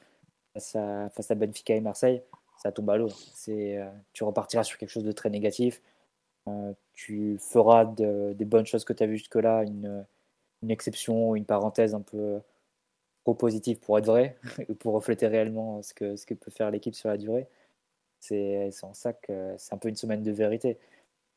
[0.54, 2.22] face à, face à Benfica et Marseille,
[2.64, 3.10] ça tombe à l'eau.
[3.50, 5.82] Euh, tu repartiras sur quelque chose de très négatif.
[6.94, 10.06] Tu feras de- des bonnes choses que tu as vues jusque-là une,
[10.64, 12.40] une exception, une parenthèse un peu
[13.24, 14.38] trop positive pour être vrai,
[14.80, 17.48] pour refléter réellement ce que, ce que peut faire l'équipe sur la durée.
[18.20, 20.78] C'est en ça que c'est un peu une semaine de vérité.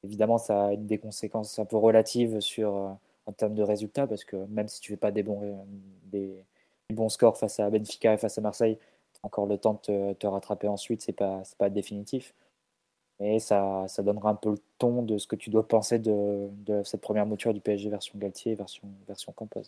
[0.05, 2.91] Évidemment, ça a des conséquences un peu relatives sur, euh,
[3.27, 5.65] en termes de résultats, parce que même si tu fais pas des bons,
[6.11, 6.45] des,
[6.91, 8.79] bons scores face à Benfica et face à Marseille,
[9.23, 12.35] encore le temps de te, rattraper ensuite, c'est pas, c'est pas définitif.
[13.23, 16.51] Mais ça, donnera un peu le ton de ce que tu dois penser de,
[16.85, 19.63] cette première mouture du PSG version Galtier, version, version Campos.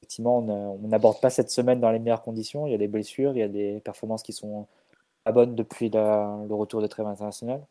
[0.00, 0.52] Effectivement, on a-
[0.84, 2.66] on n'aborde pas cette semaine dans les meilleures conditions.
[2.66, 4.68] Il y a des blessures, il y a des performances qui sont
[5.24, 7.66] pas bonnes depuis le retour de trêve internationale.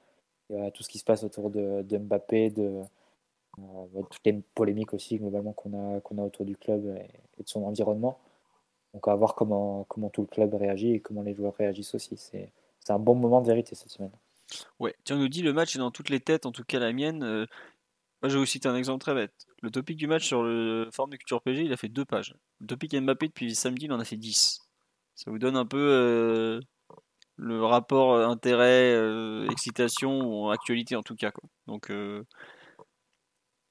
[0.49, 2.81] Il y a tout ce qui se passe autour de, Mbappé, de,
[3.59, 7.47] euh, toutes les polémiques aussi globalement qu'on a, qu'on a autour du club et, de
[7.47, 8.19] son environnement.
[8.93, 12.17] Donc à voir comment, tout le club réagit et comment les joueurs réagissent aussi.
[12.17, 12.51] C'est
[12.89, 14.11] un bon moment de vérité cette semaine.
[14.79, 16.79] Ouais, tiens, on nous dit le match est dans toutes les têtes, en tout cas
[16.79, 17.23] la mienne.
[17.23, 17.45] Euh,
[18.21, 19.33] moi, je vais vous citer un exemple très bête.
[19.61, 22.35] Le topic du match sur le forum de Culture PG, il a fait deux pages.
[22.59, 24.59] Le topic Mbappé depuis samedi, il en a fait 10.
[25.15, 26.59] Ça vous donne un peu euh,
[27.37, 28.95] le rapport euh, intérêt,
[29.51, 31.31] excitation, ou actualité en tout cas.
[31.31, 31.49] Quoi.
[31.67, 31.91] Donc,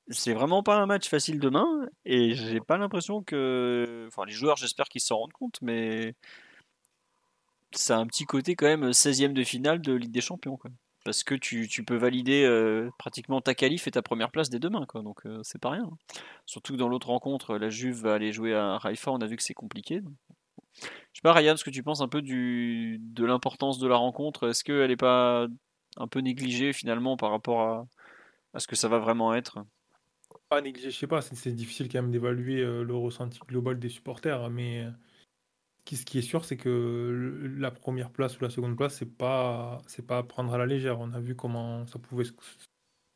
[0.09, 1.67] c'est vraiment pas un match facile demain,
[2.05, 4.05] et j'ai pas l'impression que.
[4.09, 6.15] Enfin, les joueurs, j'espère qu'ils s'en rendent compte, mais
[7.77, 10.57] ça a un petit côté quand même 16e de finale de Ligue des Champions.
[10.57, 10.71] Quoi.
[11.05, 14.59] Parce que tu, tu peux valider euh, pratiquement ta qualif et ta première place dès
[14.59, 14.87] demain.
[14.87, 15.03] Quoi.
[15.03, 15.91] Donc euh, c'est pas rien.
[16.47, 19.11] Surtout que dans l'autre rencontre, la Juve va aller jouer à Haïfa.
[19.11, 20.01] On a vu que c'est compliqué.
[20.01, 20.15] donc.
[20.81, 20.87] Je
[21.19, 24.49] sais pas, Ryan, ce que tu penses un peu du, de l'importance de la rencontre?
[24.49, 25.47] Est-ce qu'elle n'est pas
[25.97, 27.87] un peu négligée finalement par rapport à,
[28.55, 29.65] à ce que ça va vraiment être?
[30.49, 33.89] Pas négligé, je sais pas, c'est difficile quand même d'évaluer euh, le ressenti global des
[33.89, 34.91] supporters, mais euh,
[35.93, 39.83] ce qui est sûr, c'est que la première place ou la seconde place, c'est pas,
[39.87, 40.99] c'est pas à prendre à la légère.
[40.99, 42.25] On a vu comment ça pouvait,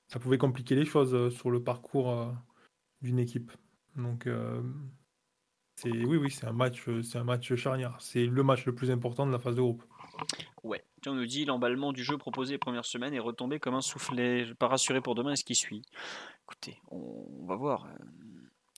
[0.06, 2.30] ça pouvait compliquer les choses euh, sur le parcours, euh,
[3.00, 3.52] d'une équipe.
[3.96, 4.62] Donc, euh,
[5.76, 7.96] c'est oui, oui, c'est un match, c'est un match charnière.
[8.00, 9.84] C'est le match le plus important de la phase de groupe.
[10.62, 10.84] Ouais.
[11.06, 14.44] On nous dit l'emballement du jeu proposé les premières semaines est retombé comme un soufflet.
[14.44, 15.82] Je pas rassuré pour demain et ce qui suit?
[16.42, 17.86] Écoutez, on, va voir.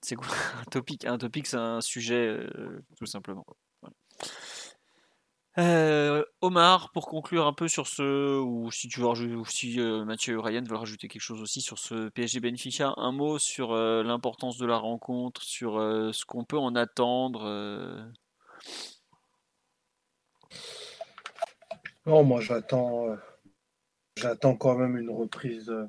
[0.03, 0.17] C'est
[0.61, 2.47] un topic Un c'est un sujet
[2.97, 3.47] tout simplement.
[5.59, 9.02] Euh, Omar, pour conclure un peu sur ce, ou si tu
[9.48, 13.74] si Mathieu Ryan veut rajouter quelque chose aussi sur ce PSG Benfica, un mot sur
[13.74, 18.10] l'importance de la rencontre, sur ce qu'on peut en attendre.
[22.06, 23.16] Non, moi j'attends, euh,
[24.16, 25.86] j'attends quand même une reprise, euh,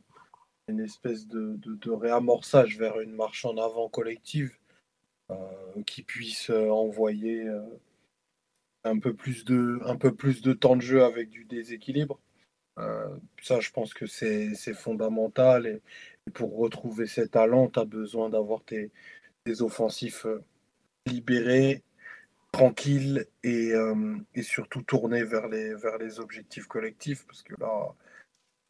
[0.67, 1.57] une espèce de,
[1.89, 4.51] réamorçage vers une marche en avant collective
[5.29, 5.35] euh,
[5.85, 7.47] qui puisse envoyer
[8.83, 12.19] un peu plus de, un peu plus de temps de jeu avec du déséquilibre.
[13.41, 15.81] ça, je pense que c'est, fondamental et,
[16.33, 18.91] pour retrouver ces talents, tu as besoin d'avoir tes,
[19.43, 20.25] tes offensifs
[21.07, 21.83] libérés
[22.51, 27.93] tranquille et, euh, et, surtout tourné vers les, vers les objectifs collectifs parce que là,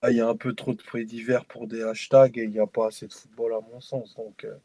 [0.09, 2.59] il y a un peu trop de faits divers pour des hashtags et il n'y
[2.59, 4.15] a pas assez de football à mon sens.
[4.15, 4.55] Donc, euh,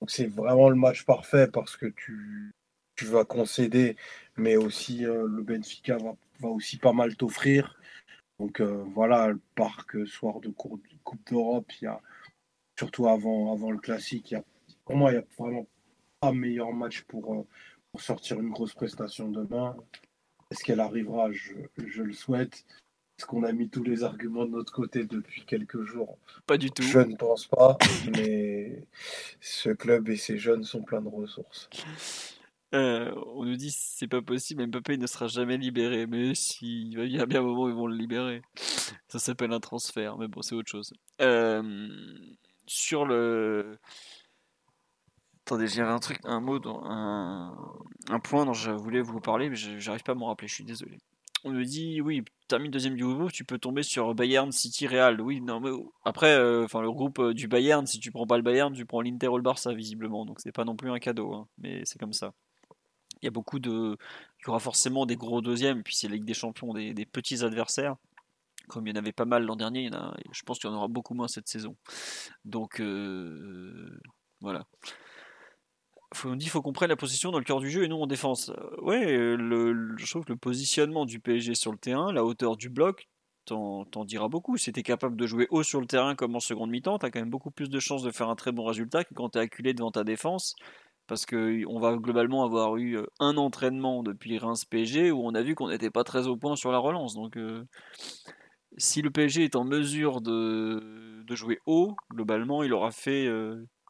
[0.00, 2.54] donc c'est vraiment le match parfait parce que tu,
[2.96, 3.96] tu vas concéder,
[4.36, 7.78] mais aussi euh, le Benfica va, va, aussi pas mal t'offrir.
[8.38, 10.82] Donc voilà, le parc soir de Coupe
[11.30, 12.02] d'Europe, il y a
[12.78, 14.44] surtout avant, avant le classique, il y a,
[14.84, 15.66] pour moi, il n'y a vraiment
[16.20, 17.46] pas meilleur match pour
[17.98, 19.74] sortir une grosse prestation demain.
[20.50, 21.30] Est-ce qu'elle arrivera?
[21.32, 22.64] Je, le souhaite.
[23.18, 26.18] Est-ce qu'on a mis tous les arguments de notre côté depuis quelques jours?
[26.46, 26.82] Pas du tout.
[26.82, 27.78] Je ne pense pas,
[28.14, 28.86] mais
[29.40, 31.70] ce club et ses jeunes sont pleins de ressources.
[32.74, 36.06] Euh, on nous dit c'est pas possible, Mbappé ne sera jamais libéré.
[36.06, 38.42] Mais s'il y a bien un moment où ils vont le libérer.
[39.08, 40.92] Ça s'appelle un transfert, mais bon, c'est autre chose.
[41.20, 41.88] Euh,
[42.66, 43.78] sur le
[45.46, 47.54] Attendez, j'avais un truc, un mot, un,
[48.08, 50.64] un point dont je voulais vous parler, mais j'arrive pas à m'en rappeler, je suis
[50.64, 50.98] désolé.
[51.44, 55.20] On me dit, oui, termine deuxième du groupe, tu peux tomber sur Bayern, City, Real.
[55.20, 55.70] Oui, non, mais
[56.04, 59.00] après, euh, enfin, le groupe du Bayern, si tu prends pas le Bayern, tu prends
[59.02, 60.26] l'Inter ou le Barça, visiblement.
[60.26, 62.32] Donc c'est pas non plus un cadeau, hein, mais c'est comme ça.
[63.22, 63.96] Il y a beaucoup de.
[64.40, 67.44] Il y aura forcément des gros deuxièmes, puis c'est la Ligue des Champions, des, petits
[67.44, 67.96] adversaires.
[68.68, 69.90] Comme il y en avait pas mal l'an dernier,
[70.32, 71.76] je pense qu'il y en aura beaucoup moins cette saison.
[72.44, 74.00] Donc, euh,
[74.40, 74.66] voilà
[76.24, 78.06] on dit faut qu'on prenne la position dans le cœur du jeu et non en
[78.06, 78.50] défense.
[78.50, 82.56] Euh, ouais, le, je trouve que le positionnement du PSG sur le terrain, la hauteur
[82.56, 83.08] du bloc,
[83.44, 84.56] t'en dira beaucoup.
[84.56, 87.20] Si t'es capable de jouer haut sur le terrain comme en seconde mi-temps, t'as quand
[87.20, 89.72] même beaucoup plus de chances de faire un très bon résultat que quand t'es acculé
[89.72, 90.56] devant ta défense.
[91.06, 95.54] Parce qu'on va globalement avoir eu un entraînement depuis Reims PSG où on a vu
[95.54, 97.14] qu'on n'était pas très au point sur la relance.
[97.14, 97.38] Donc
[98.76, 103.28] si le PSG est en mesure de, de, jouer haut, globalement, il aura fait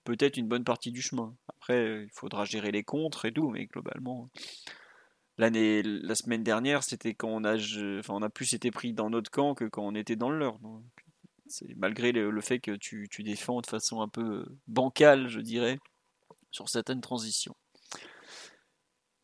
[0.05, 1.35] peut-être une bonne partie du chemin.
[1.49, 4.31] Après, il faudra gérer les contres et tout, mais globalement,
[5.37, 7.57] l'année, la semaine dernière, c'était quand on a,
[7.99, 10.39] enfin, on a plus été pris dans notre camp que quand on était dans le
[10.39, 10.59] leur.
[11.77, 15.79] Malgré le, fait que tu, tu, défends de façon un peu bancale, je dirais,
[16.57, 17.55] sur certaines transitions.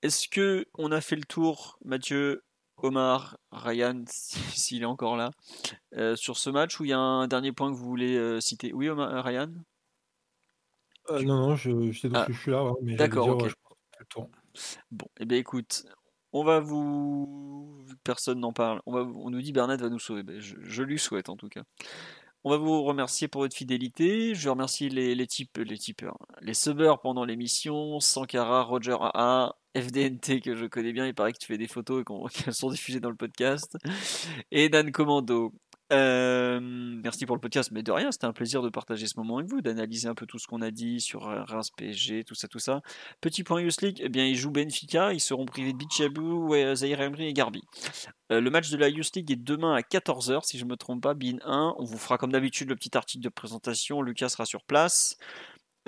[0.02, 2.44] Est-ce que on a fait le tour, Mathieu,
[2.76, 5.30] Omar, Ryan, s'il est encore là,
[5.96, 8.40] euh, sur ce match où il y a un dernier point que vous voulez euh,
[8.40, 8.72] citer?
[8.74, 9.50] Oui, Omar, Ryan?
[11.10, 13.50] Euh, non, non, je, sais ah, je suis là, mais D'accord, ok.
[14.90, 15.86] Bon, et eh bien écoute,
[16.32, 17.86] on va vous.
[18.04, 18.82] Personne n'en parle.
[18.84, 19.00] On, va...
[19.00, 20.22] on nous dit Bernard va nous sauver.
[20.22, 21.62] Ben, je, lui souhaite en tout cas.
[22.44, 24.34] On va vous remercier pour votre fidélité.
[24.34, 28.00] Je remercie les, les, types, les tipeurs, les subbers pendant l'émission.
[28.00, 31.06] Sankara, Roger AA, FDNT que je connais bien.
[31.06, 32.04] Il paraît que tu fais des photos et
[32.44, 33.78] qu'elles sont diffusées dans le podcast.
[34.50, 35.52] Et Dan Commando.
[35.92, 39.38] Euh, merci pour le podcast, mais de rien, c'était un plaisir de partager ce moment
[39.38, 42.48] avec vous, d'analyser un peu tout ce qu'on a dit sur Reims PSG, tout ça,
[42.48, 42.80] tout ça.
[43.20, 47.00] Petit point Youth League, eh bien, ils jouent Benfica, ils seront privés de Bichabou, Zahir
[47.00, 47.62] Emery et Garbi.
[48.32, 50.76] Euh, le match de la Youth League est demain à 14h, si je ne me
[50.76, 51.74] trompe pas, BIN 1.
[51.78, 55.18] On vous fera comme d'habitude le petit article de présentation, Lucas sera sur place.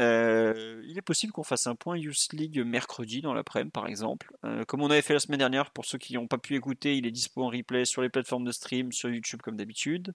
[0.01, 4.33] Euh, il est possible qu'on fasse un point Youth League mercredi dans l'après-midi, par exemple.
[4.45, 6.97] Euh, comme on avait fait la semaine dernière, pour ceux qui n'ont pas pu écouter,
[6.97, 10.13] il est dispo en replay sur les plateformes de stream, sur YouTube comme d'habitude.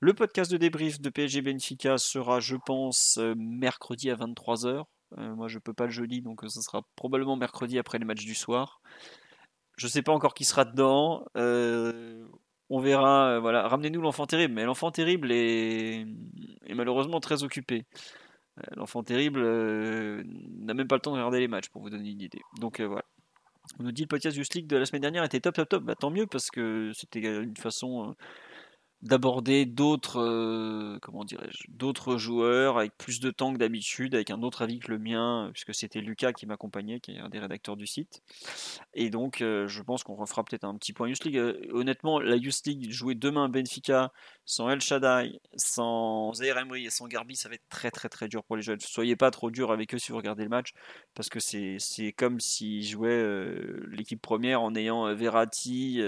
[0.00, 4.84] Le podcast de débrief de PSG Benfica sera, je pense, euh, mercredi à 23h.
[5.16, 8.34] moi, je peux pas le jeudi, donc ce sera probablement mercredi après les matchs du
[8.34, 8.80] soir.
[9.76, 11.24] Je sais pas encore qui sera dedans.
[11.36, 13.38] on verra.
[13.40, 14.54] voilà, ramenez-nous l'enfant terrible.
[14.54, 16.06] Mais l'enfant terrible est
[16.68, 17.86] malheureusement très occupé.
[18.58, 20.22] Euh, l'enfant terrible euh,
[20.60, 22.42] n'a même pas le temps de regarder les matchs pour vous donner une idée.
[22.60, 23.04] Donc euh, voilà.
[23.78, 25.82] On nous dit le podcast du League de la semaine dernière était top, top, top.
[25.82, 28.14] Bah, tant mieux parce que c'était une façon
[29.04, 34.42] d'aborder d'autres euh, comment dirais-je d'autres joueurs avec plus de temps que d'habitude avec un
[34.42, 37.76] autre avis que le mien puisque c'était Lucas qui m'accompagnait qui est un des rédacteurs
[37.76, 38.22] du site.
[38.94, 41.36] Et donc euh, je pense qu'on refera peut-être un petit point Youth League.
[41.36, 44.10] Euh, honnêtement la Youth League jouer demain Benfica
[44.46, 48.42] sans El Shaddai sans Zaire et sans Garbi ça va être très très très dur
[48.42, 48.80] pour les jeunes.
[48.80, 50.72] Soyez pas trop dur avec eux si vous regardez le match
[51.14, 53.22] parce que c'est c'est comme s'ils jouaient
[53.90, 56.00] l'équipe première en ayant Verratti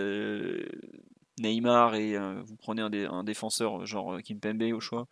[1.39, 5.07] Neymar et euh, vous prenez un, dé- un défenseur euh, genre euh, Kimpembe au choix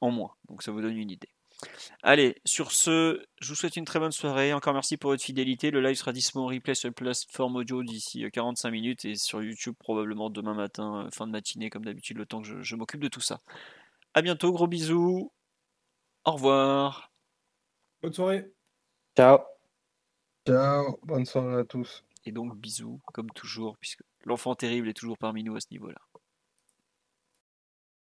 [0.00, 0.34] en moins.
[0.48, 1.28] Donc ça vous donne une idée.
[2.02, 4.54] Allez, sur ce, je vous souhaite une très bonne soirée.
[4.54, 5.70] Encore merci pour votre fidélité.
[5.70, 9.14] Le live sera disponible en replay sur la plateforme audio d'ici euh, 45 minutes et
[9.14, 12.76] sur YouTube probablement demain matin, fin de matinée, comme d'habitude, le temps que je, je
[12.76, 13.40] m'occupe de tout ça.
[14.14, 15.30] À bientôt, gros bisous.
[16.24, 17.12] Au revoir.
[18.02, 18.50] Bonne soirée.
[19.16, 19.38] Ciao.
[20.46, 22.02] Ciao, bonne soirée à tous.
[22.24, 25.98] Et donc bisous, comme toujours, puisque l'enfant terrible est toujours parmi nous à ce niveau-là.